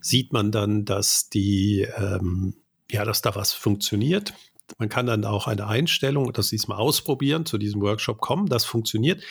sieht 0.00 0.32
man 0.32 0.52
dann, 0.52 0.84
dass 0.84 1.28
die 1.28 1.86
ähm, 1.96 2.54
ja, 2.92 3.04
dass 3.04 3.22
da 3.22 3.34
was 3.34 3.52
funktioniert. 3.52 4.34
man 4.78 4.88
kann 4.88 5.06
dann 5.06 5.24
auch 5.24 5.48
eine 5.48 5.66
Einstellung, 5.66 6.32
das 6.32 6.48
diesmal 6.48 6.78
ausprobieren, 6.78 7.44
zu 7.46 7.58
diesem 7.58 7.80
Workshop 7.80 8.20
kommen, 8.20 8.46
das 8.46 8.64
funktioniert. 8.64 9.22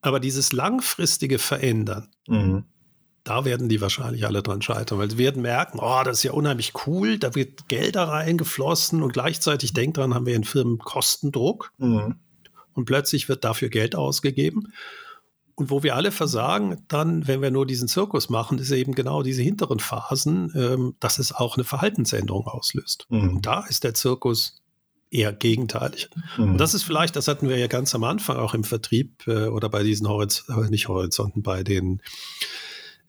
Aber 0.00 0.20
dieses 0.20 0.52
langfristige 0.52 1.38
Verändern, 1.38 2.10
mhm. 2.26 2.64
da 3.24 3.44
werden 3.44 3.68
die 3.68 3.80
wahrscheinlich 3.80 4.26
alle 4.26 4.42
dran 4.42 4.60
scheitern, 4.60 4.98
weil 4.98 5.10
sie 5.10 5.18
werden 5.18 5.40
merken, 5.40 5.78
oh, 5.80 6.02
das 6.04 6.18
ist 6.18 6.22
ja 6.24 6.32
unheimlich 6.32 6.72
cool, 6.86 7.18
da 7.18 7.34
wird 7.34 7.68
Geld 7.68 7.96
da 7.96 8.04
reingeflossen 8.04 9.02
und 9.02 9.12
gleichzeitig, 9.12 9.72
denkt 9.72 9.96
dran, 9.96 10.14
haben 10.14 10.26
wir 10.26 10.36
in 10.36 10.44
Firmen 10.44 10.78
Kostendruck 10.78 11.72
mhm. 11.78 12.16
und 12.74 12.84
plötzlich 12.84 13.28
wird 13.28 13.44
dafür 13.44 13.70
Geld 13.70 13.96
ausgegeben. 13.96 14.72
Und 15.56 15.70
wo 15.70 15.82
wir 15.82 15.94
alle 15.94 16.10
versagen, 16.10 16.82
dann, 16.88 17.28
wenn 17.28 17.40
wir 17.40 17.50
nur 17.50 17.64
diesen 17.64 17.86
Zirkus 17.86 18.28
machen, 18.28 18.58
ist 18.58 18.72
eben 18.72 18.94
genau 18.94 19.22
diese 19.22 19.42
hinteren 19.42 19.78
Phasen, 19.78 20.52
ähm, 20.56 20.94
dass 20.98 21.18
es 21.18 21.32
auch 21.32 21.56
eine 21.56 21.64
Verhaltensänderung 21.64 22.46
auslöst. 22.46 23.06
Mhm. 23.08 23.36
Und 23.36 23.46
da 23.46 23.64
ist 23.66 23.84
der 23.84 23.94
Zirkus 23.94 24.60
eher 25.10 25.32
gegenteilig. 25.32 26.10
Mhm. 26.36 26.52
Und 26.52 26.58
das 26.58 26.74
ist 26.74 26.82
vielleicht, 26.82 27.14
das 27.14 27.28
hatten 27.28 27.48
wir 27.48 27.56
ja 27.56 27.68
ganz 27.68 27.94
am 27.94 28.02
Anfang 28.02 28.36
auch 28.36 28.54
im 28.54 28.64
Vertrieb 28.64 29.26
äh, 29.28 29.46
oder 29.46 29.68
bei 29.68 29.84
diesen 29.84 30.08
Horizonten, 30.08 30.64
äh, 30.64 30.70
nicht 30.70 30.88
Horizonten, 30.88 31.42
bei 31.42 31.62
den 31.62 32.02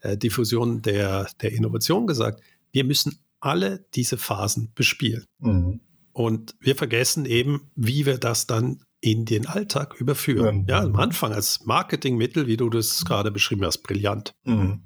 äh, 0.01 0.15
Diffusionen 0.15 0.83
der, 0.83 1.27
der 1.41 1.51
Innovation 1.51 2.05
gesagt. 2.05 2.41
Wir 2.71 2.83
müssen 2.83 3.17
alle 3.39 3.85
diese 3.95 4.17
Phasen 4.17 4.71
bespielen. 4.75 5.25
Mhm. 5.39 5.81
Und 6.13 6.55
wir 6.59 6.75
vergessen 6.75 7.25
eben, 7.25 7.71
wie 7.75 8.05
wir 8.05 8.17
das 8.17 8.47
dann 8.47 8.84
in 9.05 9.23
den 9.23 9.45
Alltag 9.45 9.93
überführen. 9.99 10.65
Ja, 10.67 10.81
am 10.81 10.95
Anfang 10.95 11.31
als 11.31 11.63
Marketingmittel, 11.65 12.47
wie 12.47 12.57
du 12.57 12.71
das 12.71 13.05
gerade 13.05 13.29
beschrieben 13.29 13.63
hast, 13.63 13.83
brillant. 13.83 14.33
Mhm. 14.45 14.81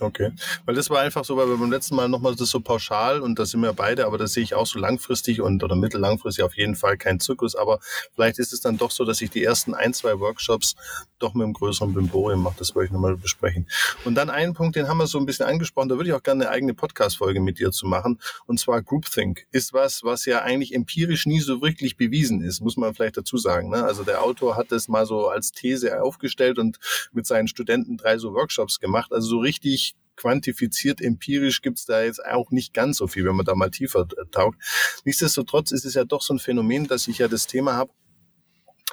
Okay, 0.00 0.30
weil 0.64 0.76
das 0.76 0.90
war 0.90 1.00
einfach 1.00 1.24
so, 1.24 1.36
weil 1.36 1.48
wir 1.48 1.56
beim 1.56 1.72
letzten 1.72 1.96
Mal 1.96 2.08
nochmal 2.08 2.36
das 2.36 2.50
so 2.50 2.60
pauschal 2.60 3.20
und 3.20 3.38
da 3.38 3.46
sind 3.46 3.60
wir 3.62 3.72
beide, 3.72 4.06
aber 4.06 4.16
das 4.16 4.32
sehe 4.32 4.44
ich 4.44 4.54
auch 4.54 4.66
so 4.66 4.78
langfristig 4.78 5.40
und 5.40 5.64
oder 5.64 5.74
mittellangfristig 5.74 6.44
auf 6.44 6.56
jeden 6.56 6.76
Fall 6.76 6.96
kein 6.96 7.18
Zirkus, 7.18 7.56
aber 7.56 7.80
vielleicht 8.14 8.38
ist 8.38 8.52
es 8.52 8.60
dann 8.60 8.78
doch 8.78 8.92
so, 8.92 9.04
dass 9.04 9.20
ich 9.20 9.30
die 9.30 9.42
ersten 9.42 9.74
ein, 9.74 9.92
zwei 9.92 10.20
Workshops 10.20 10.76
doch 11.18 11.34
mit 11.34 11.44
einem 11.44 11.52
größeren 11.52 11.94
Bimborium 11.94 12.42
mache, 12.42 12.54
das 12.58 12.76
wollte 12.76 12.86
ich 12.86 12.92
nochmal 12.92 13.16
besprechen. 13.16 13.66
Und 14.04 14.14
dann 14.14 14.30
einen 14.30 14.54
Punkt, 14.54 14.76
den 14.76 14.86
haben 14.86 14.98
wir 14.98 15.08
so 15.08 15.18
ein 15.18 15.26
bisschen 15.26 15.46
angesprochen, 15.46 15.88
da 15.88 15.96
würde 15.96 16.10
ich 16.10 16.14
auch 16.14 16.22
gerne 16.22 16.44
eine 16.44 16.52
eigene 16.52 16.74
Podcast-Folge 16.74 17.40
mit 17.40 17.58
dir 17.58 17.72
zu 17.72 17.86
machen 17.86 18.20
und 18.46 18.60
zwar 18.60 18.80
Groupthink 18.82 19.46
ist 19.50 19.72
was, 19.72 20.04
was 20.04 20.26
ja 20.26 20.42
eigentlich 20.42 20.74
empirisch 20.74 21.26
nie 21.26 21.40
so 21.40 21.60
wirklich 21.60 21.96
bewiesen 21.96 22.40
ist, 22.42 22.60
muss 22.60 22.76
man 22.76 22.94
vielleicht 22.94 23.16
dazu 23.16 23.36
sagen. 23.36 23.70
Ne? 23.70 23.82
Also 23.82 24.04
der 24.04 24.22
Autor 24.22 24.56
hat 24.56 24.70
das 24.70 24.86
mal 24.86 25.06
so 25.06 25.28
als 25.28 25.50
These 25.50 26.00
aufgestellt 26.02 26.58
und 26.58 26.78
mit 27.12 27.26
seinen 27.26 27.48
Studenten 27.48 27.96
drei 27.96 28.18
so 28.18 28.32
Workshops 28.32 28.78
gemacht, 28.78 29.12
also 29.12 29.26
so 29.28 29.38
richtig 29.38 29.87
quantifiziert, 30.18 31.00
empirisch 31.00 31.62
gibt's 31.62 31.86
da 31.86 32.02
jetzt 32.02 32.24
auch 32.24 32.50
nicht 32.50 32.74
ganz 32.74 32.98
so 32.98 33.06
viel, 33.06 33.24
wenn 33.24 33.36
man 33.36 33.46
da 33.46 33.54
mal 33.54 33.70
tiefer 33.70 34.06
taucht. 34.30 34.58
Nichtsdestotrotz 35.04 35.70
ist 35.70 35.84
es 35.84 35.94
ja 35.94 36.04
doch 36.04 36.22
so 36.22 36.34
ein 36.34 36.38
Phänomen, 36.38 36.86
dass 36.86 37.08
ich 37.08 37.18
ja 37.18 37.28
das 37.28 37.46
Thema 37.46 37.74
habe, 37.74 37.92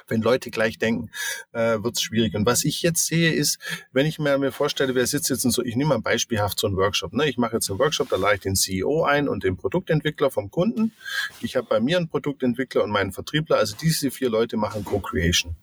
wenn 0.08 0.22
Leute 0.22 0.50
gleich 0.50 0.78
denken, 0.78 1.10
äh, 1.52 1.82
wird 1.82 1.96
es 1.96 2.02
schwierig. 2.02 2.34
Und 2.34 2.46
was 2.46 2.64
ich 2.64 2.82
jetzt 2.82 3.06
sehe, 3.06 3.32
ist, 3.32 3.58
wenn 3.92 4.06
ich 4.06 4.20
mir, 4.20 4.38
mir 4.38 4.52
vorstelle, 4.52 4.94
wer 4.94 5.06
sitzt 5.06 5.30
jetzt 5.30 5.44
in 5.44 5.50
so, 5.50 5.64
ich 5.64 5.74
nehme 5.74 5.88
mal 5.90 6.00
beispielhaft 6.00 6.60
so 6.60 6.68
einen 6.68 6.76
Workshop. 6.76 7.12
Ne? 7.12 7.28
Ich 7.28 7.38
mache 7.38 7.54
jetzt 7.54 7.68
einen 7.70 7.80
Workshop, 7.80 8.08
da 8.08 8.16
lade 8.16 8.36
ich 8.36 8.40
den 8.40 8.54
CEO 8.54 9.02
ein 9.02 9.28
und 9.28 9.42
den 9.42 9.56
Produktentwickler 9.56 10.30
vom 10.30 10.50
Kunden. 10.50 10.92
Ich 11.40 11.56
habe 11.56 11.66
bei 11.66 11.80
mir 11.80 11.96
einen 11.96 12.08
Produktentwickler 12.08 12.84
und 12.84 12.90
meinen 12.90 13.12
Vertriebler. 13.12 13.56
Also 13.56 13.76
diese 13.80 14.10
vier 14.10 14.30
Leute 14.30 14.56
machen 14.56 14.84
Co-Creation. 14.84 15.56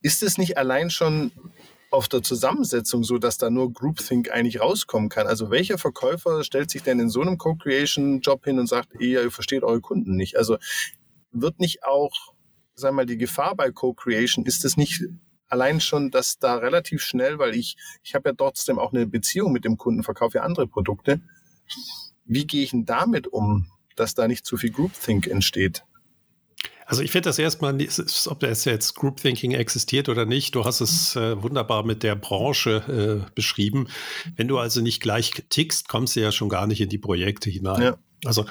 Ist 0.00 0.22
es 0.22 0.38
nicht 0.38 0.56
allein 0.56 0.88
schon 0.88 1.32
auf 1.92 2.08
der 2.08 2.22
Zusammensetzung 2.22 3.04
so, 3.04 3.18
dass 3.18 3.38
da 3.38 3.50
nur 3.50 3.72
Groupthink 3.72 4.30
eigentlich 4.30 4.60
rauskommen 4.60 5.08
kann. 5.08 5.26
Also 5.26 5.50
welcher 5.50 5.78
Verkäufer 5.78 6.42
stellt 6.42 6.70
sich 6.70 6.82
denn 6.82 6.98
in 6.98 7.10
so 7.10 7.20
einem 7.20 7.38
Co-Creation-Job 7.38 8.44
hin 8.44 8.58
und 8.58 8.66
sagt, 8.66 9.00
ihr 9.00 9.30
versteht 9.30 9.62
eure 9.62 9.80
Kunden 9.80 10.16
nicht? 10.16 10.36
Also 10.36 10.56
wird 11.32 11.60
nicht 11.60 11.84
auch, 11.84 12.12
sagen 12.74 12.94
wir 12.94 13.02
mal, 13.02 13.06
die 13.06 13.18
Gefahr 13.18 13.54
bei 13.54 13.70
Co-Creation, 13.70 14.46
ist 14.46 14.64
es 14.64 14.76
nicht 14.76 15.04
allein 15.48 15.80
schon, 15.80 16.10
dass 16.10 16.38
da 16.38 16.56
relativ 16.56 17.02
schnell, 17.02 17.38
weil 17.38 17.54
ich, 17.54 17.76
ich 18.02 18.14
habe 18.14 18.30
ja 18.30 18.34
trotzdem 18.34 18.78
auch 18.78 18.92
eine 18.92 19.06
Beziehung 19.06 19.52
mit 19.52 19.66
dem 19.66 19.76
Kunden, 19.76 20.02
verkaufe 20.02 20.38
ja 20.38 20.44
andere 20.44 20.66
Produkte. 20.66 21.20
Wie 22.24 22.46
gehe 22.46 22.62
ich 22.62 22.70
denn 22.70 22.86
damit 22.86 23.26
um, 23.26 23.66
dass 23.96 24.14
da 24.14 24.28
nicht 24.28 24.46
zu 24.46 24.56
viel 24.56 24.70
Groupthink 24.70 25.26
entsteht? 25.26 25.84
Also 26.92 27.02
ich 27.02 27.10
finde 27.10 27.30
das 27.30 27.38
erstmal, 27.38 27.74
ob 28.26 28.40
das 28.40 28.66
jetzt 28.66 28.94
Group 28.96 29.16
Thinking 29.16 29.52
existiert 29.52 30.10
oder 30.10 30.26
nicht, 30.26 30.54
du 30.54 30.66
hast 30.66 30.82
es 30.82 31.16
äh, 31.16 31.42
wunderbar 31.42 31.86
mit 31.86 32.02
der 32.02 32.16
Branche 32.16 33.24
äh, 33.26 33.30
beschrieben. 33.34 33.88
Wenn 34.36 34.46
du 34.46 34.58
also 34.58 34.82
nicht 34.82 35.00
gleich 35.00 35.32
tickst, 35.48 35.88
kommst 35.88 36.16
du 36.16 36.20
ja 36.20 36.30
schon 36.30 36.50
gar 36.50 36.66
nicht 36.66 36.82
in 36.82 36.90
die 36.90 36.98
Projekte 36.98 37.48
hinein. 37.48 37.80
Ja. 37.80 37.98
Also 38.26 38.44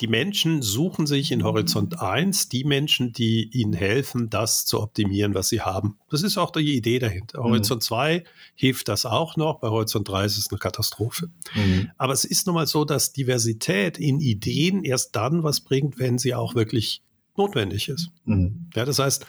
die 0.00 0.08
Menschen 0.08 0.62
suchen 0.62 1.06
sich 1.06 1.30
in 1.30 1.44
Horizont 1.44 2.00
1 2.00 2.48
die 2.48 2.64
Menschen, 2.64 3.12
die 3.12 3.50
ihnen 3.52 3.72
helfen, 3.72 4.30
das 4.30 4.66
zu 4.66 4.82
optimieren, 4.82 5.36
was 5.36 5.48
sie 5.48 5.60
haben. 5.60 5.96
Das 6.10 6.24
ist 6.24 6.38
auch 6.38 6.50
die 6.50 6.74
Idee 6.74 6.98
dahinter. 6.98 7.38
Mhm. 7.38 7.44
Horizont 7.44 7.84
2 7.84 8.24
hilft 8.56 8.88
das 8.88 9.06
auch 9.06 9.36
noch, 9.36 9.60
bei 9.60 9.68
Horizont 9.68 10.08
3 10.08 10.24
ist 10.24 10.38
es 10.38 10.50
eine 10.50 10.58
Katastrophe. 10.58 11.30
Mhm. 11.54 11.92
Aber 11.98 12.12
es 12.14 12.24
ist 12.24 12.48
nun 12.48 12.56
mal 12.56 12.66
so, 12.66 12.84
dass 12.84 13.12
Diversität 13.12 13.96
in 13.96 14.18
Ideen 14.18 14.82
erst 14.82 15.14
dann 15.14 15.44
was 15.44 15.60
bringt, 15.60 16.00
wenn 16.00 16.18
sie 16.18 16.34
auch 16.34 16.56
wirklich 16.56 17.04
notwendig 17.38 17.88
ist. 17.88 18.10
Mhm. 18.24 18.68
Ja, 18.74 18.84
das 18.84 18.98
heißt, 18.98 19.26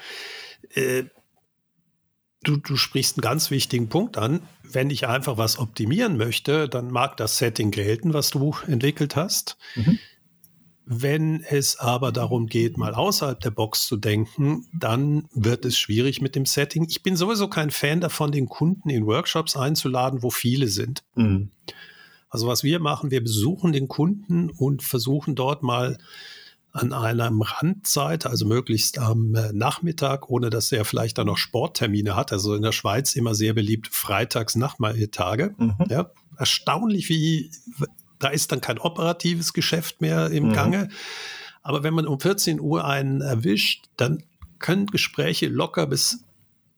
äh, 0.74 1.04
du, 2.44 2.58
du 2.58 2.76
sprichst 2.76 3.18
einen 3.18 3.22
ganz 3.22 3.52
wichtigen 3.52 3.90
Punkt 3.90 4.18
an. 4.18 4.42
Wenn 4.64 4.90
ich 4.90 5.08
einfach 5.08 5.38
was 5.38 5.60
optimieren 5.60 6.18
möchte, 6.18 6.68
dann 6.70 6.92
mag 6.92 7.18
das 7.18 7.38
Setting 7.38 7.72
gelten, 7.72 8.14
was 8.14 8.30
du 8.30 8.56
entwickelt 8.68 9.16
hast. 9.16 9.58
Mhm. 9.76 10.00
Wenn 10.90 11.44
es 11.44 11.78
aber 11.78 12.14
darum 12.14 12.48
geht, 12.48 12.78
mal 12.78 12.96
außerhalb 12.96 13.42
der 13.42 13.52
Box 13.52 13.88
zu 13.88 13.98
denken, 13.98 14.68
dann 14.74 15.28
wird 15.34 15.66
es 15.66 15.78
schwierig 15.78 16.22
mit 16.22 16.34
dem 16.34 16.46
Setting. 16.46 16.86
Ich 16.88 17.04
bin 17.04 17.18
sowieso 17.18 17.50
kein 17.50 17.72
Fan 17.72 18.00
davon, 18.00 18.32
den 18.32 18.48
Kunden 18.48 18.90
in 18.90 19.06
Workshops 19.06 19.58
einzuladen, 19.58 20.24
wo 20.24 20.30
viele 20.30 20.70
sind. 20.70 21.04
Mhm. 21.16 21.52
Also 22.30 22.48
was 22.48 22.64
wir 22.64 22.80
machen, 22.80 23.12
wir 23.12 23.22
besuchen 23.22 23.74
den 23.74 23.90
Kunden 23.90 24.50
und 24.50 24.82
versuchen 24.82 25.36
dort 25.36 25.62
mal 25.62 25.98
an 26.78 26.94
einer 26.94 27.32
Randseite, 27.32 28.30
also 28.30 28.46
möglichst 28.46 29.00
am 29.00 29.36
äh, 29.36 29.52
Nachmittag, 29.52 30.30
ohne 30.30 30.50
dass 30.50 30.72
er 30.72 30.86
vielleicht 30.86 31.18
dann 31.18 31.28
noch 31.28 31.38
Sporttermine 31.38 32.16
hat. 32.16 32.32
Also 32.32 32.56
in 32.56 32.62
der 32.62 32.72
Schweiz 32.72 33.16
immer 33.16 33.34
sehr 33.34 33.54
beliebt 33.54 33.88
freitags 33.88 34.56
Nachmittage. 34.56 35.56
Mhm. 35.58 35.76
Ja, 35.90 36.12
erstaunlich, 36.38 37.10
wie 37.10 37.52
da 38.20 38.30
ist 38.30 38.52
dann 38.52 38.62
kein 38.62 38.80
operatives 38.80 39.54
Geschäft 39.54 40.02
mehr 40.02 40.30
im 40.30 40.50
mhm. 40.50 40.54
Gange. 40.54 40.90
Aber 41.64 41.84
wenn 41.84 41.94
man 41.94 42.08
um 42.08 42.20
14 42.20 42.60
Uhr 42.60 42.86
einen 42.86 43.22
erwischt, 43.22 43.86
dann 43.98 44.24
können 44.60 44.88
Gespräche 44.88 45.48
locker 45.48 45.88
bis 45.88 46.24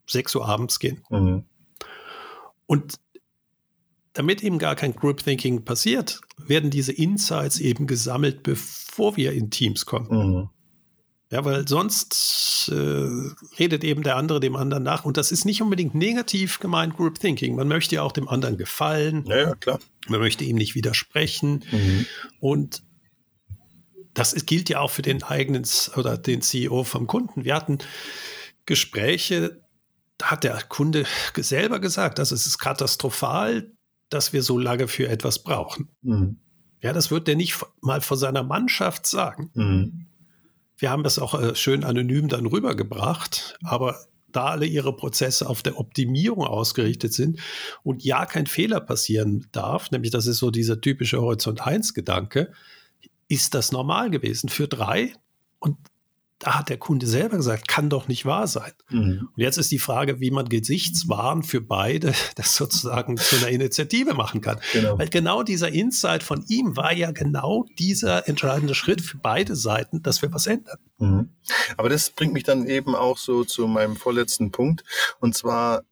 6 0.07 0.35
Uhr 0.35 0.47
abends 0.47 0.79
gehen. 0.79 1.03
Mhm. 1.09 1.43
Und 2.65 2.95
damit 4.13 4.43
eben 4.43 4.59
gar 4.59 4.75
kein 4.75 4.95
Group 4.95 5.23
Thinking 5.23 5.63
passiert, 5.63 6.21
werden 6.37 6.69
diese 6.69 6.91
Insights 6.91 7.59
eben 7.59 7.87
gesammelt, 7.87 8.43
bevor 8.43 9.17
wir 9.17 9.33
in 9.33 9.51
Teams 9.51 9.85
kommen. 9.85 10.07
Mhm. 10.09 10.49
Ja, 11.31 11.45
weil 11.45 11.67
sonst 11.67 12.71
äh, 12.73 13.07
redet 13.59 13.83
eben 13.83 14.01
der 14.01 14.15
andere 14.15 14.39
dem 14.39 14.55
anderen 14.55 14.81
nach. 14.81 15.05
Und 15.05 15.15
das 15.15 15.31
ist 15.31 15.45
nicht 15.45 15.61
unbedingt 15.61 15.93
negativ 15.93 16.59
gemeint, 16.59 16.97
Group 16.97 17.19
Thinking. 17.19 17.55
Man 17.55 17.67
möchte 17.67 17.95
ja 17.95 18.01
auch 18.01 18.11
dem 18.11 18.27
anderen 18.27 18.57
gefallen. 18.57 19.25
Ja, 19.27 19.37
ja 19.37 19.55
klar. 19.55 19.79
Man 20.07 20.21
möchte 20.21 20.43
ihm 20.43 20.55
nicht 20.55 20.73
widersprechen. 20.73 21.63
Mhm. 21.71 22.05
Und 22.39 22.81
das 24.15 24.33
gilt 24.47 24.69
ja 24.69 24.79
auch 24.79 24.89
für 24.89 25.03
den 25.03 25.21
eigenen 25.21 25.67
oder 25.95 26.17
den 26.17 26.41
CEO 26.41 26.83
vom 26.83 27.05
Kunden. 27.05 27.45
Wir 27.45 27.53
hatten 27.53 27.77
Gespräche, 28.65 29.61
da 30.17 30.31
hat 30.31 30.43
der 30.43 30.59
Kunde 30.63 31.05
selber 31.37 31.79
gesagt, 31.79 32.17
das 32.17 32.31
ist 32.31 32.57
katastrophal 32.57 33.71
dass 34.09 34.33
wir 34.33 34.43
so 34.43 34.57
lange 34.57 34.87
für 34.87 35.07
etwas 35.07 35.43
brauchen. 35.43 35.89
Mhm. 36.01 36.37
Ja, 36.81 36.93
das 36.93 37.11
wird 37.11 37.27
er 37.27 37.35
nicht 37.35 37.57
mal 37.81 38.01
vor 38.01 38.17
seiner 38.17 38.43
Mannschaft 38.43 39.05
sagen. 39.05 39.51
Mhm. 39.53 40.05
Wir 40.77 40.89
haben 40.89 41.03
das 41.03 41.19
auch 41.19 41.39
äh, 41.39 41.55
schön 41.55 41.83
anonym 41.83 42.29
dann 42.29 42.45
rübergebracht, 42.45 43.57
aber 43.63 43.99
da 44.31 44.45
alle 44.45 44.65
ihre 44.65 44.95
Prozesse 44.95 45.49
auf 45.49 45.63
der 45.63 45.79
Optimierung 45.79 46.45
ausgerichtet 46.45 47.13
sind 47.13 47.39
und 47.83 48.03
ja 48.03 48.25
kein 48.25 48.47
Fehler 48.47 48.79
passieren 48.79 49.47
darf, 49.51 49.91
nämlich 49.91 50.11
das 50.11 50.27
ist 50.27 50.37
so 50.37 50.51
dieser 50.51 50.79
typische 50.79 51.19
Horizont 51.19 51.65
1 51.65 51.93
Gedanke, 51.93 52.51
ist 53.27 53.53
das 53.53 53.71
normal 53.71 54.09
gewesen 54.09 54.49
für 54.49 54.67
drei 54.67 55.13
und 55.59 55.77
da 56.39 56.57
hat 56.57 56.69
der 56.69 56.77
Kunde 56.77 57.05
selber 57.05 57.35
gesagt, 57.35 57.67
kann 57.67 57.89
doch 57.89 58.07
nicht 58.07 58.25
wahr 58.25 58.47
sein. 58.47 58.71
Mhm. 58.89 59.29
Und 59.35 59.41
jetzt 59.41 59.57
ist 59.57 59.71
die 59.71 59.79
Frage, 59.79 60.21
wie 60.21 60.31
man 60.31 60.47
Gesichtswahn 60.47 61.43
für 61.43 61.59
beide 61.59 62.13
das 62.35 62.55
sozusagen 62.55 63.17
zu 63.17 63.35
einer 63.37 63.49
Initiative 63.49 64.13
machen 64.13 64.39
kann. 64.39 64.59
Genau. 64.71 64.97
Weil 64.97 65.09
genau 65.09 65.43
dieser 65.43 65.69
Insight 65.69 66.23
von 66.23 66.45
ihm 66.47 66.77
war 66.77 66.93
ja 66.93 67.11
genau 67.11 67.65
dieser 67.77 68.27
entscheidende 68.29 68.73
Schritt 68.73 69.01
für 69.01 69.17
beide 69.17 69.55
Seiten, 69.55 70.01
dass 70.01 70.21
wir 70.21 70.33
was 70.33 70.47
ändern. 70.47 70.77
Mhm. 70.97 71.29
Aber 71.75 71.89
das 71.89 72.09
bringt 72.09 72.33
mich 72.33 72.43
dann 72.43 72.67
eben 72.67 72.95
auch 72.95 73.17
so 73.17 73.43
zu 73.43 73.67
meinem 73.67 73.97
vorletzten 73.97 74.51
Punkt. 74.51 74.83
Und 75.19 75.35
zwar 75.35 75.83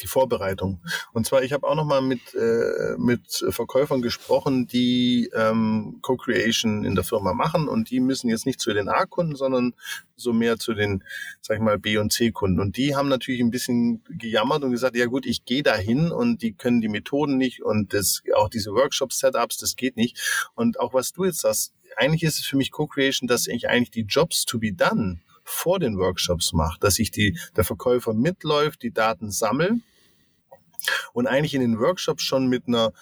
die 0.00 0.06
Vorbereitung. 0.06 0.80
Und 1.12 1.26
zwar, 1.26 1.42
ich 1.42 1.52
habe 1.52 1.66
auch 1.66 1.74
noch 1.74 1.84
mal 1.84 2.02
mit, 2.02 2.34
äh, 2.34 2.96
mit 2.98 3.44
Verkäufern 3.50 4.02
gesprochen, 4.02 4.66
die 4.66 5.30
ähm, 5.34 5.98
Co-Creation 6.02 6.84
in 6.84 6.94
der 6.94 7.04
Firma 7.04 7.34
machen 7.34 7.68
und 7.68 7.90
die 7.90 8.00
müssen 8.00 8.28
jetzt 8.28 8.46
nicht 8.46 8.60
zu 8.60 8.72
den 8.72 8.88
A-Kunden, 8.88 9.36
sondern 9.36 9.74
so 10.16 10.32
mehr 10.32 10.58
zu 10.58 10.74
den, 10.74 11.04
sag 11.40 11.56
ich 11.56 11.62
mal, 11.62 11.78
B- 11.78 11.98
und 11.98 12.12
C-Kunden. 12.12 12.60
Und 12.60 12.76
die 12.76 12.96
haben 12.96 13.08
natürlich 13.08 13.40
ein 13.40 13.50
bisschen 13.50 14.02
gejammert 14.08 14.64
und 14.64 14.70
gesagt, 14.70 14.96
ja 14.96 15.06
gut, 15.06 15.26
ich 15.26 15.44
gehe 15.44 15.62
da 15.62 15.74
hin 15.74 16.10
und 16.10 16.42
die 16.42 16.52
können 16.52 16.80
die 16.80 16.88
Methoden 16.88 17.36
nicht 17.36 17.62
und 17.62 17.92
das, 17.92 18.22
auch 18.34 18.48
diese 18.48 18.72
Workshop-Setups, 18.72 19.58
das 19.58 19.76
geht 19.76 19.96
nicht. 19.96 20.48
Und 20.54 20.80
auch 20.80 20.94
was 20.94 21.12
du 21.12 21.24
jetzt 21.24 21.40
sagst, 21.40 21.72
eigentlich 21.96 22.22
ist 22.22 22.38
es 22.38 22.46
für 22.46 22.56
mich 22.56 22.70
Co-Creation, 22.70 23.26
dass 23.26 23.46
ich 23.46 23.68
eigentlich 23.68 23.90
die 23.90 24.02
Jobs 24.02 24.44
to 24.44 24.58
be 24.58 24.72
done 24.72 25.20
vor 25.46 25.78
den 25.78 25.96
Workshops 25.96 26.52
mache, 26.52 26.78
dass 26.80 26.98
ich 26.98 27.10
die, 27.10 27.38
der 27.56 27.64
Verkäufer 27.64 28.12
mitläuft, 28.12 28.82
die 28.82 28.92
Daten 28.92 29.30
sammelt 29.30 29.74
und 31.12 31.26
eigentlich 31.26 31.54
in 31.54 31.60
den 31.60 31.78
Workshops 31.78 32.22
schon 32.22 32.48
mit 32.48 32.68
einer 32.68 32.92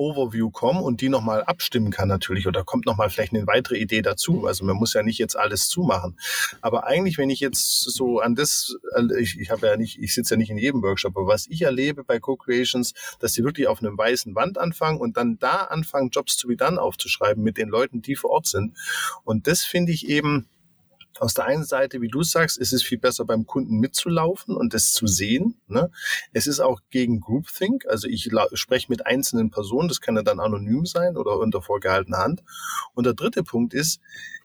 Overview 0.00 0.50
komme 0.50 0.80
und 0.80 1.02
die 1.02 1.10
nochmal 1.10 1.44
abstimmen 1.44 1.90
kann 1.90 2.08
natürlich 2.08 2.46
oder 2.46 2.64
kommt 2.64 2.86
nochmal 2.86 3.10
vielleicht 3.10 3.34
eine 3.34 3.46
weitere 3.46 3.76
Idee 3.76 4.00
dazu. 4.00 4.46
Also 4.46 4.64
man 4.64 4.76
muss 4.76 4.94
ja 4.94 5.02
nicht 5.02 5.18
jetzt 5.18 5.36
alles 5.36 5.68
zumachen. 5.68 6.18
Aber 6.62 6.86
eigentlich, 6.86 7.18
wenn 7.18 7.28
ich 7.28 7.40
jetzt 7.40 7.82
so 7.82 8.18
an 8.18 8.34
das, 8.34 8.74
ich, 9.18 9.38
ich 9.38 9.50
habe 9.50 9.66
ja 9.66 9.76
nicht, 9.76 9.98
ich 10.00 10.14
sitze 10.14 10.34
ja 10.34 10.38
nicht 10.38 10.48
in 10.48 10.56
jedem 10.56 10.82
Workshop, 10.82 11.16
aber 11.16 11.26
was 11.26 11.46
ich 11.48 11.62
erlebe 11.62 12.02
bei 12.02 12.18
Co-Creations, 12.18 12.94
dass 13.18 13.34
sie 13.34 13.44
wirklich 13.44 13.68
auf 13.68 13.80
einem 13.80 13.98
weißen 13.98 14.34
Wand 14.34 14.56
anfangen 14.56 14.98
und 14.98 15.18
dann 15.18 15.38
da 15.38 15.64
anfangen, 15.64 16.08
Jobs 16.08 16.38
to 16.38 16.48
be 16.48 16.56
done 16.56 16.80
aufzuschreiben 16.80 17.42
mit 17.42 17.58
den 17.58 17.68
Leuten, 17.68 18.00
die 18.00 18.16
vor 18.16 18.30
Ort 18.30 18.46
sind. 18.46 18.78
Und 19.24 19.46
das 19.46 19.64
finde 19.64 19.92
ich 19.92 20.08
eben, 20.08 20.48
aus 21.20 21.34
der 21.34 21.44
einen 21.44 21.64
Seite, 21.64 22.00
wie 22.00 22.08
du 22.08 22.22
sagst, 22.22 22.58
ist 22.58 22.72
es 22.72 22.82
viel 22.82 22.98
besser 22.98 23.24
beim 23.24 23.46
Kunden 23.46 23.78
mitzulaufen 23.78 24.56
und 24.56 24.74
es 24.74 24.92
zu 24.92 25.06
sehen. 25.06 25.60
Ne? 25.68 25.90
Es 26.32 26.46
ist 26.46 26.60
auch 26.60 26.80
gegen 26.90 27.20
Groupthink. 27.20 27.86
Also 27.86 28.08
ich 28.08 28.30
spreche 28.54 28.86
mit 28.88 29.06
einzelnen 29.06 29.50
Personen, 29.50 29.88
das 29.88 30.00
kann 30.00 30.16
ja 30.16 30.22
dann 30.22 30.40
anonym 30.40 30.86
sein 30.86 31.16
oder 31.16 31.38
unter 31.38 31.60
vorgehaltener 31.60 32.18
Hand. 32.18 32.42
Und 32.94 33.04
der 33.04 33.14
dritte 33.14 33.42
Punkt 33.42 33.74
ist, 33.74 34.00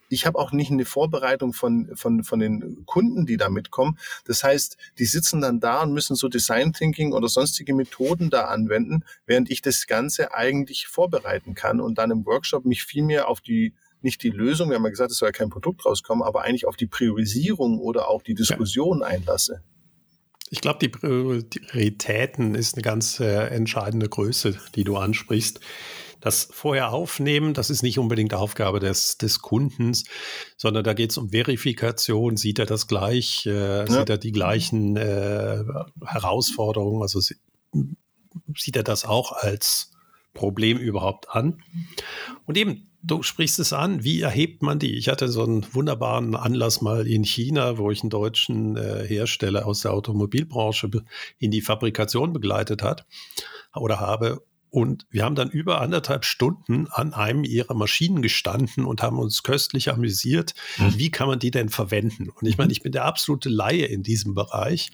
ich 0.09 0.25
habe 0.25 0.38
auch 0.38 0.51
nicht 0.51 0.69
eine 0.69 0.85
Vorbereitung 0.85 1.53
von, 1.53 1.95
von, 1.95 2.23
von 2.23 2.39
den 2.39 2.85
Kunden, 2.85 3.25
die 3.25 3.38
da 3.38 3.49
mitkommen. 3.49 3.97
Das 4.25 4.43
heißt, 4.43 4.77
die 4.99 5.05
sitzen 5.05 5.41
dann 5.41 5.59
da 5.59 5.81
und 5.81 5.93
müssen 5.93 6.15
so 6.15 6.27
Design 6.27 6.73
Thinking 6.73 7.13
oder 7.13 7.27
sonstige 7.27 7.73
Methoden 7.73 8.29
da 8.29 8.45
anwenden, 8.45 9.03
während 9.25 9.49
ich 9.49 9.61
das 9.61 9.88
Ganze 9.88 10.33
eigentlich 10.33 10.88
vorbereiten 10.88 11.55
kann 11.55 11.81
und 11.81 11.97
dann 11.97 12.11
im 12.11 12.25
Workshop 12.25 12.65
mich 12.65 12.83
viel 12.83 13.03
mehr 13.03 13.27
auf 13.27 13.41
die 13.41 13.73
nicht 14.06 14.24
die 14.24 14.30
Lösung, 14.30 14.70
wir 14.70 14.78
haben 14.78 14.86
ja 14.86 14.89
gesagt, 14.89 15.12
es 15.12 15.18
soll 15.18 15.28
ja 15.28 15.34
kein 15.34 15.50
Produkt 15.50 15.86
rauskommen, 15.86 16.24
aber 16.24 16.44
eigentlich 16.44 16.65
auf 16.65 16.78
die 16.78 16.88
Priorisierung 16.88 17.80
oder 17.80 18.08
auch 18.08 18.22
die 18.22 18.36
Diskussion 18.36 19.02
ja. 19.02 19.08
einlasse. 19.08 19.62
Ich 20.50 20.62
glaube, 20.62 20.80
die 20.80 20.89
Prioritäten 20.89 22.56
ist 22.56 22.76
eine 22.76 22.84
ganz 22.84 23.20
äh, 23.20 23.48
entscheidende 23.48 24.08
Größe, 24.08 24.58
die 24.76 24.84
du 24.84 24.96
ansprichst. 24.96 25.60
Das 26.22 26.48
vorher 26.52 26.91
aufnehmen, 26.91 27.54
das 27.54 27.70
ist 27.70 27.84
nicht 27.84 28.00
unbedingt 28.00 28.34
Aufgabe 28.34 28.80
des, 28.80 29.18
des 29.18 29.41
Kundens, 29.41 30.06
sondern 30.56 30.84
da 30.84 30.94
geht 30.94 31.12
es 31.12 31.18
um 31.18 31.30
Verifikation. 31.30 32.38
Sieht 32.38 32.60
er 32.60 32.65
das 32.65 32.88
gleich? 32.88 33.46
Äh, 33.48 33.80
ja. 33.80 33.88
Sieht 33.88 34.10
er 34.10 34.18
die 34.18 34.32
gleichen 34.32 34.96
äh, 34.96 35.63
Herausforderungen? 36.06 37.02
Also 37.02 37.20
sieht 37.20 38.76
er 38.76 38.84
das 38.84 39.04
auch 39.04 39.34
als 39.34 39.91
Problem 40.34 40.78
überhaupt 40.78 41.30
an? 41.32 41.62
Und 42.46 42.58
eben 42.58 42.88
Du 43.08 43.22
sprichst 43.22 43.60
es 43.60 43.72
an, 43.72 44.04
wie 44.04 44.22
erhebt 44.22 44.63
man 44.63 44.80
die? 44.80 44.96
Ich 44.96 45.10
hatte 45.10 45.28
so 45.28 45.44
einen 45.44 45.63
wunderbaren 45.76 46.36
Anlass 46.36 46.82
mal 46.82 47.06
in 47.06 47.24
China, 47.24 47.78
wo 47.78 47.91
ich 47.91 48.02
einen 48.02 48.10
deutschen 48.10 48.78
äh, 48.78 49.06
Hersteller 49.08 49.68
aus 49.68 49.82
der 49.82 49.94
Automobilbranche 49.94 50.89
in 51.38 51.52
die 51.52 51.62
Fabrikation 51.62 52.34
begleitet 52.34 52.82
hat 52.82 53.06
oder 53.76 54.00
habe. 54.00 54.41
Und 54.72 55.06
wir 55.12 55.24
haben 55.24 55.36
dann 55.36 55.52
über 55.52 55.82
anderthalb 55.82 56.26
Stunden 56.26 56.88
an 56.89 57.13
einem 57.13 57.44
ihrer 57.44 57.76
Maschinen 57.76 58.24
gestanden 58.24 58.86
und 58.86 59.04
haben 59.04 59.20
uns 59.20 59.44
köstlich 59.44 59.91
amüsiert. 59.91 60.56
Mhm. 60.80 60.98
Wie 60.98 61.12
kann 61.12 61.28
man 61.28 61.38
die 61.38 61.52
denn 61.52 61.70
verwenden? 61.70 62.30
Und 62.30 62.48
ich 62.48 62.58
meine, 62.58 62.72
ich 62.72 62.82
bin 62.82 62.91
der 62.91 63.06
absolute 63.06 63.50
Laie 63.50 63.86
in 63.86 64.02
diesem 64.02 64.34
Bereich. 64.34 64.91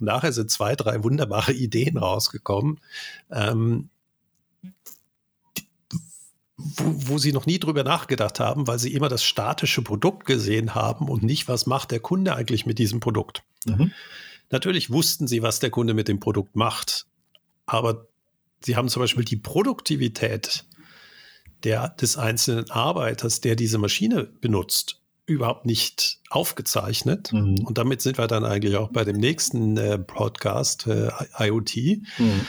Und 0.00 0.06
nachher 0.06 0.32
sind 0.32 0.50
zwei, 0.50 0.74
drei 0.74 1.04
wunderbare 1.04 1.52
Ideen 1.52 1.96
rausgekommen. 1.96 2.80
Ähm, 3.30 3.88
wo, 6.62 7.14
wo, 7.14 7.18
sie 7.18 7.32
noch 7.32 7.46
nie 7.46 7.58
drüber 7.58 7.84
nachgedacht 7.84 8.40
haben, 8.40 8.66
weil 8.66 8.78
sie 8.78 8.92
immer 8.92 9.08
das 9.08 9.24
statische 9.24 9.82
Produkt 9.82 10.26
gesehen 10.26 10.74
haben 10.74 11.08
und 11.08 11.22
nicht, 11.22 11.48
was 11.48 11.66
macht 11.66 11.90
der 11.90 12.00
Kunde 12.00 12.34
eigentlich 12.34 12.66
mit 12.66 12.78
diesem 12.78 13.00
Produkt. 13.00 13.42
Mhm. 13.66 13.92
Natürlich 14.50 14.90
wussten 14.90 15.26
sie, 15.26 15.42
was 15.42 15.60
der 15.60 15.70
Kunde 15.70 15.94
mit 15.94 16.08
dem 16.08 16.20
Produkt 16.20 16.56
macht, 16.56 17.06
aber 17.66 18.06
sie 18.60 18.76
haben 18.76 18.88
zum 18.88 19.00
Beispiel 19.00 19.24
die 19.24 19.36
Produktivität 19.36 20.64
der, 21.64 21.88
des 21.88 22.16
einzelnen 22.16 22.70
Arbeiters, 22.70 23.40
der 23.40 23.56
diese 23.56 23.78
Maschine 23.78 24.24
benutzt, 24.24 25.00
überhaupt 25.26 25.66
nicht 25.66 26.20
aufgezeichnet. 26.30 27.32
Mhm. 27.32 27.64
Und 27.64 27.78
damit 27.78 28.02
sind 28.02 28.18
wir 28.18 28.26
dann 28.26 28.44
eigentlich 28.44 28.76
auch 28.76 28.90
bei 28.90 29.04
dem 29.04 29.16
nächsten 29.16 29.76
äh, 29.76 29.98
Podcast, 29.98 30.86
äh, 30.86 31.10
IoT. 31.38 31.76
Mhm. 32.18 32.46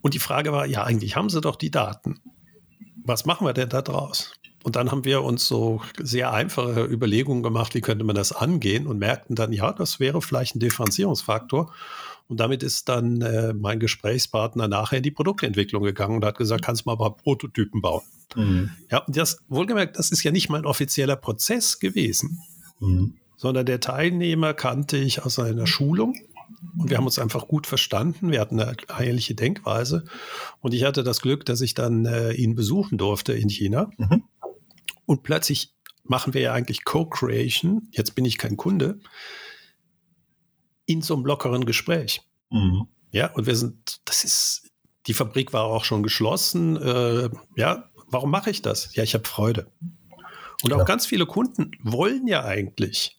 Und 0.00 0.14
die 0.14 0.20
Frage 0.20 0.52
war, 0.52 0.66
ja, 0.66 0.84
eigentlich 0.84 1.16
haben 1.16 1.28
sie 1.28 1.40
doch 1.40 1.56
die 1.56 1.70
Daten 1.70 2.20
was 3.08 3.24
machen 3.24 3.46
wir 3.46 3.54
denn 3.54 3.68
da 3.68 3.82
draus? 3.82 4.32
Und 4.62 4.76
dann 4.76 4.90
haben 4.90 5.04
wir 5.04 5.22
uns 5.22 5.46
so 5.46 5.80
sehr 5.98 6.32
einfache 6.32 6.84
Überlegungen 6.84 7.42
gemacht, 7.42 7.74
wie 7.74 7.80
könnte 7.80 8.04
man 8.04 8.14
das 8.14 8.32
angehen 8.32 8.86
und 8.86 8.98
merkten 8.98 9.34
dann, 9.34 9.52
ja, 9.52 9.72
das 9.72 9.98
wäre 9.98 10.20
vielleicht 10.20 10.56
ein 10.56 10.60
Differenzierungsfaktor. 10.60 11.72
Und 12.28 12.38
damit 12.38 12.62
ist 12.62 12.88
dann 12.88 13.22
äh, 13.22 13.54
mein 13.54 13.80
Gesprächspartner 13.80 14.68
nachher 14.68 14.98
in 14.98 15.02
die 15.02 15.10
Produktentwicklung 15.10 15.82
gegangen 15.82 16.16
und 16.16 16.24
hat 16.24 16.36
gesagt, 16.36 16.64
kannst 16.64 16.84
du 16.84 16.90
mal 16.90 16.94
ein 16.94 16.98
paar 16.98 17.16
Prototypen 17.16 17.80
bauen. 17.80 18.02
Mhm. 18.36 18.70
Ja, 18.90 18.98
und 18.98 19.16
das, 19.16 19.38
wohlgemerkt, 19.48 19.98
das 19.98 20.10
ist 20.10 20.22
ja 20.22 20.30
nicht 20.30 20.50
mein 20.50 20.66
offizieller 20.66 21.16
Prozess 21.16 21.78
gewesen, 21.78 22.40
mhm. 22.80 23.14
sondern 23.36 23.64
der 23.64 23.80
Teilnehmer 23.80 24.52
kannte 24.52 24.98
ich 24.98 25.24
aus 25.24 25.38
einer 25.38 25.66
Schulung 25.66 26.16
und 26.78 26.90
wir 26.90 26.96
haben 26.96 27.06
uns 27.06 27.18
einfach 27.18 27.48
gut 27.48 27.66
verstanden. 27.66 28.30
Wir 28.30 28.40
hatten 28.40 28.60
eine 28.60 28.76
ähnliche 28.98 29.34
Denkweise. 29.34 30.04
Und 30.60 30.74
ich 30.74 30.84
hatte 30.84 31.02
das 31.02 31.20
Glück, 31.20 31.44
dass 31.44 31.60
ich 31.60 31.74
dann 31.74 32.04
äh, 32.06 32.32
ihn 32.32 32.54
besuchen 32.54 32.98
durfte 32.98 33.32
in 33.32 33.48
China. 33.48 33.90
Mhm. 33.96 34.24
Und 35.06 35.22
plötzlich 35.22 35.74
machen 36.04 36.34
wir 36.34 36.40
ja 36.40 36.52
eigentlich 36.52 36.84
Co-Creation. 36.84 37.88
Jetzt 37.92 38.14
bin 38.14 38.24
ich 38.24 38.38
kein 38.38 38.56
Kunde. 38.56 39.00
In 40.86 41.02
so 41.02 41.14
einem 41.14 41.26
lockeren 41.26 41.64
Gespräch. 41.66 42.22
Mhm. 42.50 42.88
Ja, 43.10 43.32
und 43.32 43.46
wir 43.46 43.56
sind, 43.56 44.00
das 44.04 44.24
ist, 44.24 44.70
die 45.06 45.14
Fabrik 45.14 45.52
war 45.52 45.64
auch 45.64 45.84
schon 45.84 46.02
geschlossen. 46.02 46.76
Äh, 46.76 47.30
ja, 47.56 47.90
warum 48.08 48.30
mache 48.30 48.50
ich 48.50 48.62
das? 48.62 48.94
Ja, 48.94 49.02
ich 49.02 49.14
habe 49.14 49.24
Freude. 49.24 49.70
Und 50.62 50.72
auch 50.72 50.84
ganz 50.84 51.06
viele 51.06 51.26
Kunden 51.26 51.70
wollen 51.82 52.26
ja 52.26 52.44
eigentlich 52.44 53.17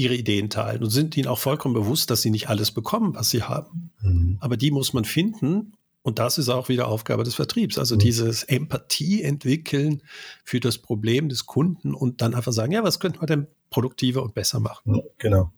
ihre 0.00 0.14
Ideen 0.14 0.50
teilen 0.50 0.82
und 0.82 0.90
sind 0.90 1.16
ihnen 1.16 1.28
auch 1.28 1.38
vollkommen 1.38 1.74
bewusst, 1.74 2.10
dass 2.10 2.22
sie 2.22 2.30
nicht 2.30 2.48
alles 2.48 2.70
bekommen, 2.70 3.14
was 3.14 3.30
sie 3.30 3.42
haben. 3.42 3.92
Mhm. 4.00 4.38
Aber 4.40 4.56
die 4.56 4.70
muss 4.70 4.92
man 4.92 5.04
finden. 5.04 5.74
Und 6.02 6.18
das 6.18 6.38
ist 6.38 6.48
auch 6.48 6.70
wieder 6.70 6.88
Aufgabe 6.88 7.24
des 7.24 7.34
Vertriebs. 7.34 7.78
Also 7.78 7.96
mhm. 7.96 8.00
dieses 8.00 8.42
Empathie 8.44 9.22
entwickeln 9.22 10.02
für 10.44 10.58
das 10.58 10.78
Problem 10.78 11.28
des 11.28 11.44
Kunden 11.44 11.94
und 11.94 12.22
dann 12.22 12.34
einfach 12.34 12.52
sagen, 12.52 12.72
ja, 12.72 12.82
was 12.82 13.00
könnte 13.00 13.18
man 13.18 13.26
denn 13.26 13.46
produktiver 13.68 14.22
und 14.22 14.34
besser 14.34 14.60
machen? 14.60 15.02
Genau. 15.18 15.52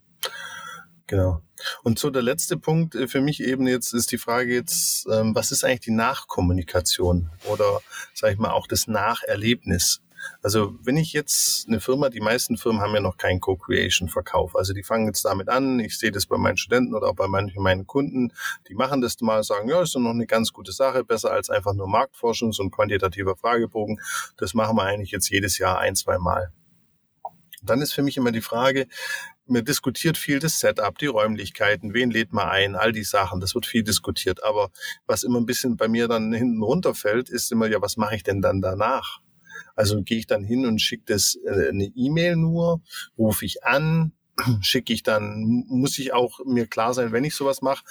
Genau. 1.07 1.43
Und 1.83 1.99
so 1.99 2.11
der 2.11 2.23
letzte 2.23 2.57
Punkt 2.57 2.95
äh, 2.95 3.07
für 3.07 3.21
mich 3.21 3.43
eben 3.43 3.67
jetzt 3.67 3.93
ist 3.93 4.13
die 4.13 4.19
Frage 4.19 4.55
jetzt, 4.55 5.07
ähm, 5.13 5.35
was 5.35 5.53
ist 5.53 5.65
eigentlich 5.65 5.81
die 5.81 5.91
Nachkommunikation 5.91 7.31
oder 7.45 7.81
sage 8.15 8.33
ich 8.33 8.39
mal 8.39 8.51
auch 8.51 8.67
das 8.67 8.89
Nacherlebnis? 8.89 10.02
Also 10.43 10.75
wenn 10.83 10.97
ich 10.97 11.13
jetzt 11.13 11.69
eine 11.69 11.81
Firma, 11.81 12.09
die 12.09 12.21
meisten 12.21 12.57
Firmen 12.57 12.81
haben 12.81 12.95
ja 12.95 13.01
noch 13.01 13.17
keinen 13.17 13.41
Co-Creation-Verkauf. 13.41 14.57
Also 14.57 14.73
die 14.73 14.83
fangen 14.83 15.07
jetzt 15.07 15.25
damit 15.25 15.49
an. 15.49 15.81
Ich 15.81 15.99
sehe 15.99 16.11
das 16.11 16.27
bei 16.27 16.39
meinen 16.39 16.57
Studenten 16.57 16.95
oder 16.95 17.09
auch 17.09 17.15
bei 17.15 17.29
manchen 17.29 17.63
meinen 17.63 17.87
Kunden. 17.87 18.33
Die 18.69 18.75
machen 18.75 19.01
das 19.01 19.21
mal, 19.21 19.43
sagen, 19.43 19.69
ja, 19.69 19.83
ist 19.83 19.95
doch 19.95 20.01
noch 20.01 20.11
eine 20.11 20.27
ganz 20.27 20.53
gute 20.53 20.73
Sache, 20.73 21.05
besser 21.05 21.31
als 21.31 21.51
einfach 21.51 21.75
nur 21.75 21.89
Marktforschung, 21.89 22.53
so 22.53 22.63
ein 22.63 22.71
quantitativer 22.71 23.37
Fragebogen. 23.37 24.01
Das 24.37 24.55
machen 24.55 24.77
wir 24.77 24.85
eigentlich 24.85 25.11
jetzt 25.11 25.29
jedes 25.31 25.59
Jahr 25.59 25.79
ein, 25.79 25.95
zwei 25.95 26.19
Mal. 26.19 26.53
Dann 27.63 27.81
ist 27.81 27.93
für 27.93 28.03
mich 28.03 28.17
immer 28.17 28.33
die 28.33 28.41
Frage, 28.41 28.89
man 29.47 29.65
diskutiert 29.65 30.17
viel 30.17 30.39
das 30.39 30.59
Setup, 30.61 30.97
die 30.99 31.07
Räumlichkeiten, 31.07 31.95
wen 31.95 32.11
lädt 32.11 32.33
man 32.33 32.49
ein, 32.49 32.75
all 32.75 32.93
die 32.93 33.05
Sachen, 33.05 33.41
das 33.41 33.55
wird 33.55 33.67
viel 33.67 33.83
diskutiert. 33.83 34.43
Aber 34.45 34.71
was 35.07 35.23
immer 35.23 35.41
ein 35.41 35.47
bisschen 35.47 35.77
bei 35.77 35.89
mir 35.89 36.09
dann 36.09 36.33
hinten 36.33 36.63
runterfällt, 36.63 37.29
ist 37.29 37.53
immer, 37.53 37.67
ja, 37.67 37.81
was 37.81 37.97
mache 37.97 38.17
ich 38.17 38.23
denn 38.23 38.41
dann 38.41 38.61
danach? 38.61 39.21
Also 39.75 40.03
gehe 40.03 40.19
ich 40.19 40.27
dann 40.27 40.45
hin 40.45 40.67
und 40.67 40.81
schicke 40.81 41.05
das 41.07 41.37
äh, 41.47 41.69
eine 41.69 41.85
E-Mail 41.85 42.37
nur, 42.37 42.83
rufe 43.17 43.45
ich 43.45 43.65
an, 43.65 44.13
schicke 44.61 44.93
ich 44.93 45.03
dann, 45.03 45.65
muss 45.69 45.99
ich 45.99 46.13
auch 46.13 46.41
mir 46.45 46.67
klar 46.67 46.95
sein, 46.95 47.13
wenn 47.13 47.25
ich 47.25 47.35
sowas 47.35 47.63
mache, 47.63 47.85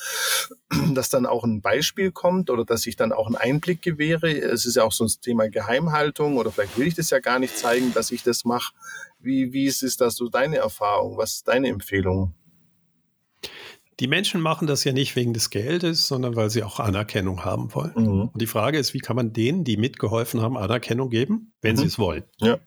dass 0.94 1.10
dann 1.10 1.26
auch 1.26 1.44
ein 1.44 1.62
Beispiel 1.62 2.12
kommt 2.12 2.50
oder 2.50 2.66
dass 2.66 2.86
ich 2.88 2.96
dann 2.96 3.14
auch 3.14 3.28
einen 3.28 3.36
Einblick 3.36 3.82
gewähre. 3.82 4.32
Es 4.32 4.66
ist 4.66 4.76
ja 4.76 4.84
auch 4.84 4.92
so 4.92 5.06
ein 5.06 5.12
Thema 5.22 5.50
Geheimhaltung 5.50 6.38
oder 6.38 6.52
vielleicht 6.52 6.78
will 6.78 6.88
ich 6.88 6.96
das 6.96 7.10
ja 7.10 7.20
gar 7.20 7.40
nicht 7.40 7.58
zeigen, 7.58 7.94
dass 7.94 8.12
ich 8.12 8.24
das 8.24 8.46
mache. 8.46 8.74
Wie, 9.20 9.54
wie 9.54 9.66
ist, 9.66 9.84
ist 9.84 10.02
das 10.02 10.16
so 10.16 10.30
deine 10.30 10.58
Erfahrung? 10.58 11.18
Was 11.18 11.36
ist 11.36 11.48
deine 11.48 11.68
Empfehlung? 11.68 12.34
Die 14.02 14.08
Menschen 14.08 14.42
machen 14.42 14.68
das 14.68 14.84
ja 14.84 14.94
nicht 14.94 15.16
wegen 15.16 15.32
des 15.32 15.52
Geldes, 15.52 16.08
sondern 16.08 16.36
weil 16.36 16.50
sie 16.50 16.64
auch 16.64 16.80
Anerkennung 16.80 17.46
haben 17.46 17.74
wollen. 17.76 17.94
Mhm. 17.96 18.22
Und 18.30 18.42
die 18.42 18.48
Frage 18.48 18.80
ist, 18.80 18.96
wie 18.96 19.00
kann 19.00 19.16
man 19.16 19.32
denen, 19.32 19.64
die 19.64 19.78
mitgeholfen 19.78 20.42
haben, 20.42 20.58
Anerkennung 20.58 21.12
geben, 21.12 21.54
wenn 21.62 21.76
mhm. 21.76 21.80
sie 21.80 21.86
es 21.86 22.00
wollen? 22.00 22.24
Ja. 22.40 22.58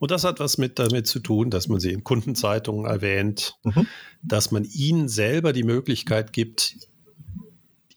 Und 0.00 0.10
das 0.10 0.24
hat 0.24 0.40
was 0.40 0.58
mit 0.58 0.80
damit 0.80 1.06
zu 1.06 1.20
tun, 1.20 1.50
dass 1.50 1.68
man 1.68 1.78
sie 1.78 1.92
in 1.92 2.02
Kundenzeitungen 2.02 2.84
erwähnt, 2.84 3.58
mhm. 3.62 3.86
dass 4.22 4.50
man 4.50 4.64
ihnen 4.64 5.08
selber 5.08 5.52
die 5.52 5.62
Möglichkeit 5.62 6.32
gibt, 6.32 6.76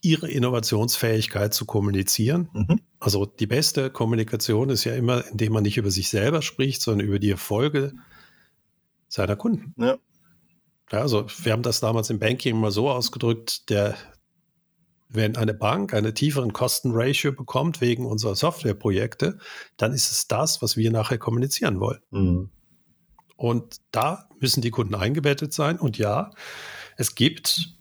ihre 0.01 0.29
Innovationsfähigkeit 0.29 1.55
zu 1.55 1.65
kommunizieren. 1.65 2.49
Mhm. 2.53 2.81
Also 2.99 3.25
die 3.25 3.47
beste 3.47 3.89
Kommunikation 3.89 4.69
ist 4.69 4.83
ja 4.83 4.93
immer, 4.93 5.25
indem 5.31 5.53
man 5.53 5.63
nicht 5.63 5.77
über 5.77 5.89
sich 5.89 6.09
selber 6.09 6.43
spricht, 6.43 6.83
sondern 6.83 7.07
über 7.07 7.17
die 7.17 7.31
Erfolge 7.31 7.93
seiner 9.07 9.37
Kunden. 9.37 9.73
Ja. 9.81 9.97
Ja. 10.91 11.01
also 11.01 11.25
wir 11.43 11.51
haben 11.51 11.63
das 11.63 11.79
damals 11.79 12.09
im 12.09 12.19
Banking 12.19 12.59
mal 12.59 12.71
so 12.71 12.89
ausgedrückt, 12.89 13.69
der, 13.69 13.95
wenn 15.09 15.35
eine 15.35 15.53
Bank 15.53 15.93
eine 15.93 16.13
tieferen 16.13 16.53
Kostenratio 16.53 17.31
bekommt 17.31 17.81
wegen 17.81 18.05
unserer 18.05 18.35
Softwareprojekte, 18.35 19.37
dann 19.77 19.93
ist 19.93 20.11
es 20.11 20.27
das, 20.27 20.61
was 20.61 20.77
wir 20.77 20.91
nachher 20.91 21.17
kommunizieren 21.17 21.79
wollen. 21.79 21.99
Mhm. 22.11 22.49
Und 23.35 23.77
da 23.91 24.29
müssen 24.39 24.61
die 24.61 24.71
Kunden 24.71 24.95
eingebettet 24.95 25.53
sein. 25.53 25.79
Und 25.79 25.97
ja, 25.97 26.31
es 26.97 27.15
gibt 27.15 27.75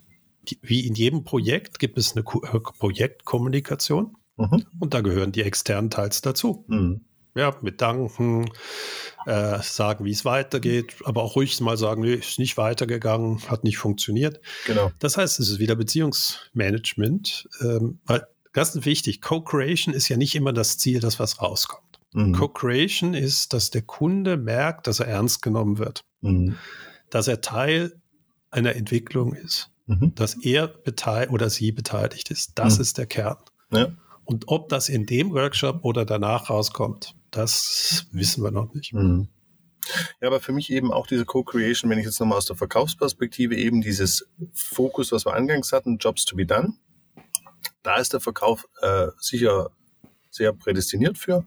wie 0.60 0.86
in 0.86 0.94
jedem 0.94 1.24
Projekt 1.24 1.78
gibt 1.78 1.98
es 1.98 2.14
eine 2.14 2.22
Projektkommunikation 2.24 4.16
mhm. 4.36 4.64
und 4.80 4.94
da 4.94 5.00
gehören 5.00 5.32
die 5.32 5.42
externen 5.42 5.90
Teils 5.90 6.20
dazu. 6.22 6.64
Mhm. 6.68 7.04
Ja, 7.34 7.56
mit 7.62 7.80
Danken, 7.80 8.50
äh, 9.26 9.62
sagen, 9.62 10.04
wie 10.04 10.10
es 10.10 10.24
weitergeht, 10.24 10.96
aber 11.04 11.22
auch 11.22 11.36
ruhig 11.36 11.60
mal 11.60 11.76
sagen, 11.76 12.02
nee, 12.02 12.14
ist 12.14 12.38
nicht 12.38 12.56
weitergegangen, 12.58 13.48
hat 13.48 13.64
nicht 13.64 13.78
funktioniert. 13.78 14.40
Genau. 14.66 14.92
Das 14.98 15.16
heißt, 15.16 15.40
es 15.40 15.48
ist 15.48 15.58
wieder 15.58 15.76
Beziehungsmanagement, 15.76 17.48
ähm, 17.60 18.00
weil 18.04 18.26
ganz 18.52 18.84
wichtig, 18.84 19.22
Co-Creation 19.22 19.94
ist 19.94 20.08
ja 20.08 20.16
nicht 20.16 20.34
immer 20.34 20.52
das 20.52 20.76
Ziel, 20.76 21.00
dass 21.00 21.18
was 21.18 21.40
rauskommt. 21.40 22.00
Mhm. 22.12 22.34
Co-Creation 22.34 23.14
ist, 23.14 23.54
dass 23.54 23.70
der 23.70 23.82
Kunde 23.82 24.36
merkt, 24.36 24.86
dass 24.86 25.00
er 25.00 25.06
ernst 25.06 25.40
genommen 25.40 25.78
wird, 25.78 26.02
mhm. 26.20 26.56
dass 27.08 27.28
er 27.28 27.40
Teil 27.40 27.94
einer 28.50 28.76
Entwicklung 28.76 29.34
ist 29.34 29.72
mhm. 29.86 30.14
dass 30.14 30.34
er 30.34 30.68
beteiligt 30.68 31.32
oder 31.32 31.50
sie 31.50 31.72
beteiligt 31.72 32.30
ist. 32.30 32.52
Das 32.58 32.76
mhm. 32.76 32.82
ist 32.82 32.98
der 32.98 33.06
Kern. 33.06 33.38
Ja. 33.70 33.88
Und 34.24 34.48
ob 34.48 34.68
das 34.68 34.88
in 34.88 35.06
dem 35.06 35.32
Workshop 35.32 35.84
oder 35.84 36.04
danach 36.04 36.50
rauskommt, 36.50 37.14
das 37.32 38.06
wissen 38.12 38.44
wir 38.44 38.52
noch 38.52 38.72
nicht. 38.72 38.92
Mhm. 38.92 39.28
Ja, 40.20 40.28
aber 40.28 40.40
für 40.40 40.52
mich 40.52 40.70
eben 40.70 40.92
auch 40.92 41.08
diese 41.08 41.24
Co-Creation, 41.24 41.90
wenn 41.90 41.98
ich 41.98 42.04
jetzt 42.04 42.20
nochmal 42.20 42.38
aus 42.38 42.46
der 42.46 42.54
Verkaufsperspektive 42.54 43.56
eben 43.56 43.80
dieses 43.80 44.28
Fokus, 44.52 45.10
was 45.10 45.26
wir 45.26 45.34
angangs 45.34 45.72
hatten, 45.72 45.98
Jobs 45.98 46.24
to 46.24 46.36
be 46.36 46.46
done, 46.46 46.74
da 47.82 47.96
ist 47.96 48.12
der 48.12 48.20
Verkauf 48.20 48.68
äh, 48.80 49.08
sicher 49.18 49.70
sehr 50.30 50.52
prädestiniert 50.52 51.18
für. 51.18 51.44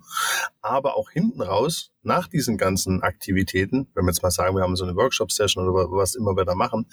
Aber 0.61 0.97
auch 0.97 1.09
hinten 1.09 1.41
raus, 1.41 1.91
nach 2.05 2.27
diesen 2.27 2.57
ganzen 2.57 3.01
Aktivitäten, 3.01 3.87
wenn 3.93 4.05
wir 4.05 4.11
jetzt 4.11 4.23
mal 4.23 4.31
sagen, 4.31 4.55
wir 4.55 4.63
haben 4.63 4.75
so 4.75 4.85
eine 4.85 4.95
Workshop-Session 4.95 5.67
oder 5.67 5.91
was 5.91 6.15
immer 6.15 6.35
wir 6.35 6.45
da 6.45 6.55
machen, 6.55 6.87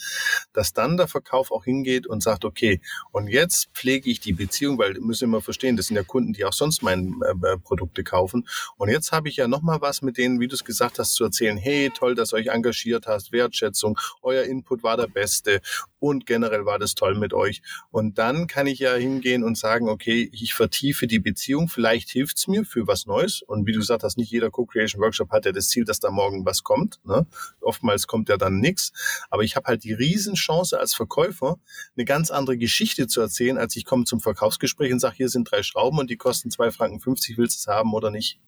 dass 0.53 0.73
dann 0.73 0.97
der 0.97 1.09
Verkauf 1.09 1.51
auch 1.51 1.65
hingeht 1.65 2.07
und 2.07 2.23
sagt, 2.23 2.45
okay, 2.45 2.81
und 3.11 3.29
jetzt 3.29 3.69
pflege 3.75 4.11
ich 4.11 4.21
die 4.21 4.33
Beziehung, 4.33 4.79
weil 4.79 4.95
müssen 5.01 5.31
wir 5.31 5.41
verstehen, 5.41 5.77
das 5.77 5.87
sind 5.87 5.97
ja 5.97 6.03
Kunden, 6.03 6.33
die 6.33 6.45
auch 6.45 6.53
sonst 6.53 6.83
meine 6.83 7.13
äh, 7.25 7.53
äh, 7.53 7.59
Produkte 7.59 8.05
kaufen. 8.05 8.47
Und 8.77 8.89
jetzt 8.89 9.13
habe 9.13 9.29
ich 9.29 9.37
ja 9.37 9.49
nochmal 9.49 9.81
was 9.81 10.03
mit 10.03 10.17
denen, 10.17 10.41
wie 10.41 10.49
du 10.49 10.55
es 10.55 10.65
gesagt 10.65 10.99
hast, 10.99 11.15
zu 11.15 11.25
erzählen, 11.25 11.57
hey, 11.57 11.91
toll, 11.95 12.15
dass 12.15 12.33
ihr 12.33 12.37
euch 12.37 12.49
engagiert 12.49 13.07
hast, 13.07 13.33
Wertschätzung, 13.33 13.99
euer 14.23 14.45
Input 14.45 14.83
war 14.83 14.97
der 14.97 15.07
beste 15.07 15.61
und 15.99 16.27
generell 16.27 16.67
war 16.67 16.79
das 16.79 16.95
toll 16.95 17.15
mit 17.15 17.33
euch. 17.33 17.63
Und 17.91 18.19
dann 18.19 18.47
kann 18.47 18.67
ich 18.67 18.81
ja 18.81 18.95
hingehen 18.95 19.45
und 19.45 19.57
sagen, 19.57 19.89
okay, 19.89 20.29
ich 20.33 20.55
vertiefe 20.55 21.07
die 21.07 21.21
Beziehung, 21.21 21.69
vielleicht 21.69 22.11
hilft 22.11 22.39
es 22.39 22.49
mir 22.49 22.65
für 22.65 22.87
was 22.87 23.07
Neues. 23.07 23.43
Und 23.43 23.67
wie 23.67 23.73
du 23.73 23.79
gesagt 23.79 24.03
hast, 24.03 24.19
nicht 24.19 24.31
jeder 24.31 24.51
Co-Creation 24.51 25.02
Workshop 25.03 25.31
hat 25.31 25.45
ja 25.45 25.53
das 25.53 25.69
Ziel, 25.69 25.85
dass 25.85 26.01
da 26.01 26.11
morgen 26.11 26.47
was 26.47 26.63
kommt. 26.63 27.01
Ne? 27.05 27.27
Oftmals 27.61 28.07
kommt 28.07 28.29
ja 28.31 28.39
dann 28.39 28.61
nichts. 28.61 28.93
Aber 29.29 29.43
ich 29.43 29.57
habe 29.57 29.67
halt 29.67 29.85
die 29.85 29.93
Riesenchance 29.93 30.79
als 30.79 30.95
Verkäufer, 30.95 31.59
eine 31.97 32.05
ganz 32.07 32.31
andere 32.31 32.57
Geschichte 32.57 33.07
zu 33.07 33.21
erzählen, 33.21 33.59
als 33.59 33.77
ich 33.77 33.85
komme 33.85 34.05
zum 34.05 34.21
Verkaufsgespräch 34.21 34.93
und 34.93 35.01
sage, 35.01 35.17
hier 35.17 35.29
sind 35.29 35.51
drei 35.51 35.63
Schrauben 35.63 35.99
und 35.99 36.09
die 36.09 36.17
kosten 36.17 36.51
zwei 36.51 36.71
Franken 36.71 37.01
50, 37.01 37.37
willst 37.37 37.57
du 37.57 37.71
es 37.71 37.75
haben 37.75 37.93
oder 37.93 38.11
nicht? 38.11 38.39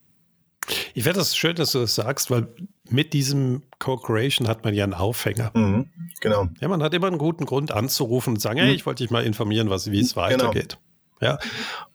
Ich 0.93 1.03
finde 1.03 1.19
das 1.19 1.35
schön, 1.35 1.55
dass 1.55 1.73
du 1.73 1.79
das 1.79 1.95
sagst, 1.95 2.31
weil 2.31 2.47
mit 2.89 3.13
diesem 3.13 3.63
Co-Creation 3.79 4.47
hat 4.47 4.63
man 4.63 4.73
ja 4.73 4.83
einen 4.83 4.93
Aufhänger. 4.93 5.51
Mhm, 5.53 5.89
genau. 6.21 6.47
Ja, 6.59 6.67
man 6.67 6.81
hat 6.81 6.93
immer 6.93 7.07
einen 7.07 7.17
guten 7.17 7.45
Grund 7.45 7.71
anzurufen 7.71 8.35
und 8.35 8.39
sagen, 8.39 8.59
mhm. 8.59 8.65
hey, 8.65 8.75
ich 8.75 8.85
wollte 8.85 9.03
dich 9.03 9.11
mal 9.11 9.23
informieren, 9.23 9.69
was, 9.69 9.91
wie 9.91 9.99
es 9.99 10.13
genau. 10.13 10.25
weitergeht. 10.25 10.79
Genau. 11.19 11.33
Ja. 11.33 11.39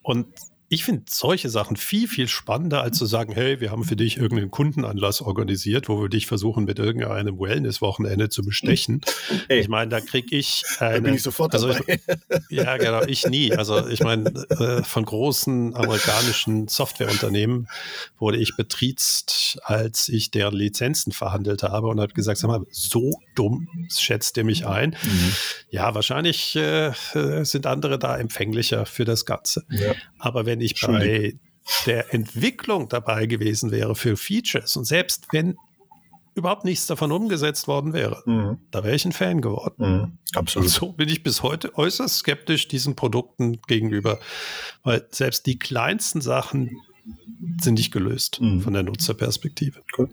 Und 0.03 0.29
ich 0.73 0.85
finde 0.85 1.03
solche 1.09 1.51
Sachen 1.51 1.77
viel, 1.77 2.07
viel 2.07 2.29
spannender, 2.29 2.81
als 2.81 2.97
zu 2.97 3.05
sagen, 3.05 3.33
hey, 3.33 3.61
wir 3.61 3.73
haben 3.73 3.83
für 3.83 3.97
dich 3.97 4.19
irgendeinen 4.19 4.53
Kundenanlass 4.53 5.21
organisiert, 5.21 5.89
wo 5.89 6.01
wir 6.01 6.09
dich 6.09 6.29
versuchen, 6.29 6.65
mit 6.65 6.79
irgendeinem 6.79 7.41
Wellness-Wochenende 7.41 8.29
zu 8.29 8.43
bestechen. 8.43 9.01
Hey. 9.49 9.59
Ich 9.59 9.69
meine, 9.69 9.91
da 9.91 10.01
kriege 10.01 10.37
ich 10.37 10.63
eine, 10.79 10.95
Da 10.95 11.01
bin 11.01 11.15
ich 11.15 11.23
sofort 11.23 11.55
also 11.55 11.73
dabei. 11.73 12.01
Ich, 12.49 12.57
ja, 12.57 12.77
genau, 12.77 13.03
ich 13.03 13.27
nie. 13.27 13.53
Also 13.53 13.89
ich 13.89 14.05
meine, 14.05 14.31
äh, 14.31 14.85
von 14.85 15.05
großen 15.05 15.75
amerikanischen 15.75 16.69
Softwareunternehmen 16.69 17.67
wurde 18.21 18.39
ich 18.39 18.57
betriezt, 18.57 19.59
als 19.65 20.09
ich 20.09 20.31
deren 20.31 20.55
Lizenzen 20.55 21.11
verhandelt 21.11 21.65
habe 21.65 21.89
und 21.89 22.01
habe 22.01 22.13
gesagt, 22.13 22.39
sag 22.39 22.47
mal, 22.47 22.65
so 22.71 23.19
dumm 23.35 23.67
schätzt 23.93 24.37
ihr 24.37 24.45
mich 24.45 24.69
ein. 24.69 24.91
Mhm. 24.91 25.33
Ja, 25.71 25.97
wahrscheinlich 25.97 26.55
äh, 26.55 26.93
sind 27.43 27.67
andere 27.67 27.99
da 27.99 28.17
empfänglicher 28.17 28.87
für 28.87 29.05
das 29.05 29.27
Ganze. 29.27 29.65
Ja. 29.69 29.95
Aber 30.21 30.47
wenn 30.47 30.60
ich 30.61 30.81
bei 30.81 31.35
der 31.87 32.13
Entwicklung 32.15 32.89
dabei 32.89 33.27
gewesen 33.27 33.71
wäre 33.71 33.95
für 33.95 34.17
Features 34.17 34.77
und 34.77 34.85
selbst 34.85 35.29
wenn 35.33 35.57
überhaupt 36.35 36.65
nichts 36.65 36.87
davon 36.87 37.13
umgesetzt 37.13 37.69
worden 37.69 37.93
wäre, 37.93 38.23
mhm. 38.25 38.59
da 38.71 38.85
wäre 38.85 38.95
ich 38.95 39.05
ein 39.05 39.13
Fan 39.13 39.41
geworden. 39.41 39.77
Mhm. 39.79 40.19
Absolut. 40.35 40.67
Und 40.67 40.73
so 40.73 40.93
bin 40.93 41.09
ich 41.09 41.23
bis 41.23 41.43
heute 41.43 41.77
äußerst 41.77 42.19
skeptisch 42.19 42.69
diesen 42.69 42.97
Produkten 42.97 43.61
gegenüber, 43.63 44.21
weil 44.83 45.07
selbst 45.11 45.47
die 45.47 45.59
kleinsten 45.59 46.21
Sachen 46.21 46.81
sind 47.61 47.75
nicht 47.75 47.93
gelöst 47.93 48.41
mhm. 48.41 48.61
von 48.61 48.73
der 48.73 48.83
Nutzerperspektive. 48.83 49.83
Cool. 49.97 50.11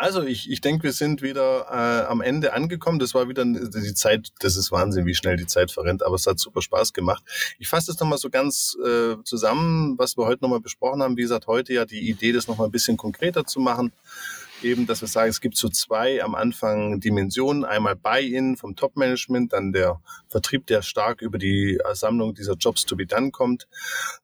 Also 0.00 0.22
ich, 0.22 0.50
ich 0.50 0.62
denke, 0.62 0.84
wir 0.84 0.94
sind 0.94 1.20
wieder 1.20 1.66
äh, 1.70 2.06
am 2.06 2.22
Ende 2.22 2.54
angekommen. 2.54 2.98
Das 2.98 3.12
war 3.12 3.28
wieder 3.28 3.44
die 3.44 3.92
Zeit, 3.92 4.32
das 4.38 4.56
ist 4.56 4.72
Wahnsinn, 4.72 5.04
wie 5.04 5.14
schnell 5.14 5.36
die 5.36 5.46
Zeit 5.46 5.70
verrennt, 5.70 6.02
aber 6.02 6.14
es 6.14 6.26
hat 6.26 6.38
super 6.38 6.62
Spaß 6.62 6.94
gemacht. 6.94 7.22
Ich 7.58 7.68
fasse 7.68 7.88
das 7.88 8.00
nochmal 8.00 8.16
so 8.16 8.30
ganz 8.30 8.78
äh, 8.82 9.16
zusammen, 9.24 9.98
was 9.98 10.16
wir 10.16 10.24
heute 10.24 10.42
nochmal 10.42 10.60
besprochen 10.60 11.02
haben. 11.02 11.18
Wie 11.18 11.22
gesagt, 11.22 11.46
heute 11.48 11.74
ja 11.74 11.84
die 11.84 12.08
Idee, 12.08 12.32
das 12.32 12.48
nochmal 12.48 12.68
ein 12.68 12.70
bisschen 12.70 12.96
konkreter 12.96 13.44
zu 13.44 13.60
machen 13.60 13.92
eben, 14.62 14.86
dass 14.86 15.00
wir 15.00 15.08
sagen, 15.08 15.30
es 15.30 15.40
gibt 15.40 15.56
so 15.56 15.68
zwei 15.68 16.22
am 16.22 16.34
Anfang 16.34 17.00
Dimensionen. 17.00 17.64
Einmal 17.64 17.96
Buy-in 17.96 18.56
vom 18.56 18.76
Top-Management, 18.76 19.52
dann 19.52 19.72
der 19.72 20.00
Vertrieb, 20.28 20.66
der 20.66 20.82
stark 20.82 21.22
über 21.22 21.38
die 21.38 21.78
Sammlung 21.92 22.34
dieser 22.34 22.54
Jobs 22.54 22.86
to 22.86 22.96
be 22.96 23.06
done 23.06 23.30
kommt. 23.30 23.68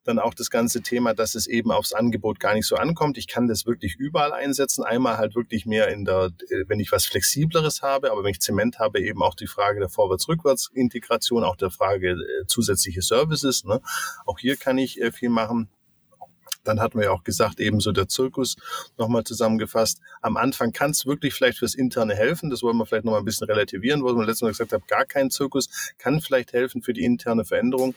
Dann 0.03 0.19
auch 0.19 0.33
das 0.33 0.49
ganze 0.49 0.81
Thema, 0.81 1.13
dass 1.13 1.35
es 1.35 1.47
eben 1.47 1.71
aufs 1.71 1.93
Angebot 1.93 2.39
gar 2.39 2.53
nicht 2.53 2.67
so 2.67 2.75
ankommt. 2.75 3.17
Ich 3.17 3.27
kann 3.27 3.47
das 3.47 3.65
wirklich 3.65 3.95
überall 3.95 4.33
einsetzen. 4.33 4.83
Einmal 4.83 5.17
halt 5.17 5.35
wirklich 5.35 5.65
mehr 5.65 5.89
in 5.89 6.05
der, 6.05 6.31
wenn 6.67 6.79
ich 6.79 6.91
was 6.91 7.05
Flexibleres 7.05 7.81
habe, 7.81 8.11
aber 8.11 8.23
wenn 8.23 8.31
ich 8.31 8.41
Zement 8.41 8.79
habe, 8.79 8.99
eben 8.99 9.21
auch 9.21 9.35
die 9.35 9.47
Frage 9.47 9.79
der 9.79 9.89
Vorwärts-Rückwärts-Integration, 9.89 11.43
auch 11.43 11.55
der 11.55 11.71
Frage 11.71 12.11
äh, 12.11 12.45
zusätzliche 12.47 13.01
Services. 13.01 13.63
Ne? 13.63 13.81
Auch 14.25 14.39
hier 14.39 14.55
kann 14.55 14.77
ich 14.77 15.01
äh, 15.01 15.11
viel 15.11 15.29
machen. 15.29 15.69
Dann 16.67 16.79
hatten 16.79 16.97
wir 16.97 17.05
ja 17.05 17.11
auch 17.11 17.23
gesagt, 17.23 17.59
ebenso 17.59 17.91
der 17.91 18.07
Zirkus 18.07 18.55
nochmal 18.97 19.23
zusammengefasst. 19.23 19.99
Am 20.21 20.37
Anfang 20.37 20.71
kann 20.71 20.91
es 20.91 21.05
wirklich 21.05 21.33
vielleicht 21.33 21.59
fürs 21.59 21.75
Interne 21.75 22.15
helfen. 22.15 22.49
Das 22.49 22.63
wollen 22.63 22.77
wir 22.77 22.85
vielleicht 22.85 23.05
nochmal 23.05 23.21
ein 23.21 23.25
bisschen 23.25 23.47
relativieren, 23.47 24.03
wo 24.03 24.07
wir 24.07 24.25
letztes 24.25 24.41
Mal 24.41 24.49
gesagt 24.49 24.73
haben, 24.73 24.83
gar 24.87 25.05
kein 25.05 25.29
Zirkus 25.29 25.69
kann 25.97 26.21
vielleicht 26.21 26.53
helfen 26.53 26.81
für 26.81 26.93
die 26.93 27.03
interne 27.03 27.45
Veränderung 27.45 27.95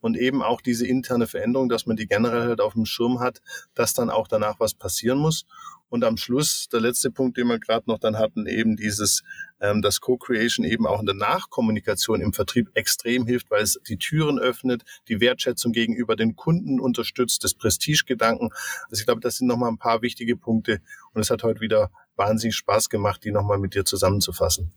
und 0.00 0.16
eben 0.16 0.42
auch 0.42 0.60
diese 0.60 0.86
interne 0.86 1.26
Veränderung, 1.26 1.68
dass 1.68 1.86
man 1.86 1.96
die 1.96 2.06
generell 2.06 2.48
halt 2.48 2.60
auf 2.60 2.74
dem 2.74 2.86
Schirm 2.86 3.20
hat, 3.20 3.42
dass 3.74 3.94
dann 3.94 4.10
auch 4.10 4.28
danach 4.28 4.60
was 4.60 4.74
passieren 4.74 5.18
muss. 5.18 5.46
Und 5.88 6.04
am 6.04 6.16
Schluss, 6.16 6.68
der 6.72 6.80
letzte 6.80 7.10
Punkt, 7.10 7.36
den 7.36 7.46
wir 7.46 7.58
gerade 7.58 7.88
noch 7.88 7.98
dann 7.98 8.18
hatten, 8.18 8.46
eben 8.46 8.76
dieses, 8.76 9.22
ähm, 9.60 9.82
dass 9.82 10.00
Co-Creation 10.00 10.64
eben 10.64 10.86
auch 10.86 11.00
in 11.00 11.06
der 11.06 11.14
Nachkommunikation 11.14 12.20
im 12.20 12.32
Vertrieb 12.32 12.68
extrem 12.74 13.26
hilft, 13.26 13.50
weil 13.50 13.62
es 13.62 13.78
die 13.88 13.96
Türen 13.96 14.38
öffnet, 14.38 14.82
die 15.08 15.20
Wertschätzung 15.20 15.72
gegenüber 15.72 16.16
den 16.16 16.34
Kunden 16.34 16.80
unterstützt, 16.80 17.44
das 17.44 17.54
Prestigegedanken. 17.54 18.50
Also 18.90 19.00
ich 19.00 19.06
glaube, 19.06 19.20
das 19.20 19.36
sind 19.36 19.46
nochmal 19.46 19.70
ein 19.70 19.78
paar 19.78 20.02
wichtige 20.02 20.36
Punkte. 20.36 20.80
Und 21.12 21.20
es 21.20 21.30
hat 21.30 21.42
heute 21.42 21.60
wieder 21.60 21.90
wahnsinnig 22.16 22.56
Spaß 22.56 22.88
gemacht, 22.88 23.22
die 23.24 23.30
nochmal 23.30 23.58
mit 23.58 23.74
dir 23.74 23.84
zusammenzufassen. 23.84 24.72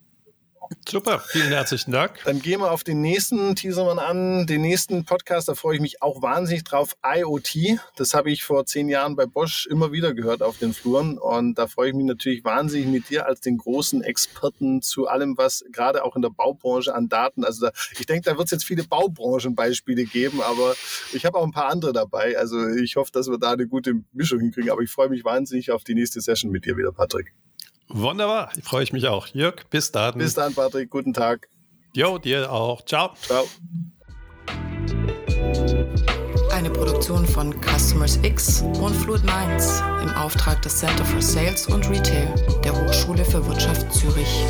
Super, 0.87 1.19
vielen 1.19 1.49
herzlichen 1.49 1.91
Dank. 1.91 2.19
Dann 2.25 2.41
gehen 2.41 2.61
wir 2.61 2.71
auf 2.71 2.83
den 2.83 3.01
nächsten 3.01 3.55
Teasermann 3.55 3.99
an, 3.99 4.47
den 4.47 4.61
nächsten 4.61 5.03
Podcast, 5.05 5.47
da 5.47 5.55
freue 5.55 5.75
ich 5.75 5.81
mich 5.81 6.01
auch 6.01 6.21
wahnsinnig 6.21 6.63
drauf, 6.63 6.95
IoT. 7.03 7.79
Das 7.95 8.13
habe 8.13 8.31
ich 8.31 8.43
vor 8.43 8.65
zehn 8.65 8.89
Jahren 8.89 9.15
bei 9.15 9.25
Bosch 9.25 9.67
immer 9.67 9.91
wieder 9.91 10.13
gehört 10.13 10.41
auf 10.41 10.57
den 10.57 10.73
Fluren 10.73 11.17
und 11.17 11.57
da 11.57 11.67
freue 11.67 11.89
ich 11.89 11.95
mich 11.95 12.05
natürlich 12.05 12.43
wahnsinnig 12.43 12.87
mit 12.87 13.09
dir 13.09 13.25
als 13.25 13.41
den 13.41 13.57
großen 13.57 14.03
Experten 14.03 14.81
zu 14.81 15.07
allem, 15.07 15.37
was 15.37 15.63
gerade 15.71 16.03
auch 16.03 16.15
in 16.15 16.21
der 16.21 16.29
Baubranche 16.29 16.93
an 16.93 17.09
Daten, 17.09 17.43
also 17.43 17.67
da, 17.67 17.71
ich 17.97 18.05
denke, 18.05 18.29
da 18.29 18.37
wird 18.37 18.45
es 18.45 18.51
jetzt 18.51 18.65
viele 18.65 18.83
Baubranchenbeispiele 18.83 20.05
geben, 20.05 20.41
aber 20.41 20.75
ich 21.13 21.25
habe 21.25 21.37
auch 21.37 21.43
ein 21.43 21.51
paar 21.51 21.69
andere 21.69 21.93
dabei. 21.93 22.37
Also 22.37 22.67
ich 22.67 22.95
hoffe, 22.95 23.11
dass 23.11 23.29
wir 23.29 23.37
da 23.37 23.51
eine 23.51 23.67
gute 23.67 23.93
Mischung 24.13 24.39
hinkriegen, 24.39 24.69
aber 24.71 24.81
ich 24.81 24.91
freue 24.91 25.09
mich 25.09 25.23
wahnsinnig 25.23 25.71
auf 25.71 25.83
die 25.83 25.95
nächste 25.95 26.21
Session 26.21 26.51
mit 26.51 26.65
dir 26.65 26.77
wieder, 26.77 26.91
Patrick. 26.91 27.33
Wunderbar, 27.89 28.51
freue 28.63 28.83
ich 28.83 28.93
mich 28.93 29.07
auch. 29.07 29.27
Jörg, 29.27 29.65
bis 29.69 29.91
dann. 29.91 30.17
Bis 30.17 30.35
dann, 30.35 30.53
Patrick. 30.53 30.89
Guten 30.89 31.13
Tag. 31.13 31.49
Jo, 31.93 32.19
dir 32.19 32.51
auch. 32.51 32.85
Ciao. 32.85 33.13
Ciao. 33.21 33.45
Eine 36.51 36.69
Produktion 36.69 37.25
von 37.25 37.53
Customers 37.61 38.19
X 38.21 38.61
und 38.61 38.93
Fluid 38.93 39.23
Minds 39.23 39.81
im 40.01 40.09
Auftrag 40.09 40.61
des 40.61 40.77
Center 40.77 41.03
for 41.03 41.21
Sales 41.21 41.67
und 41.67 41.89
Retail 41.89 42.33
der 42.63 42.73
Hochschule 42.73 43.25
für 43.25 43.45
Wirtschaft 43.47 43.91
Zürich. 43.91 44.45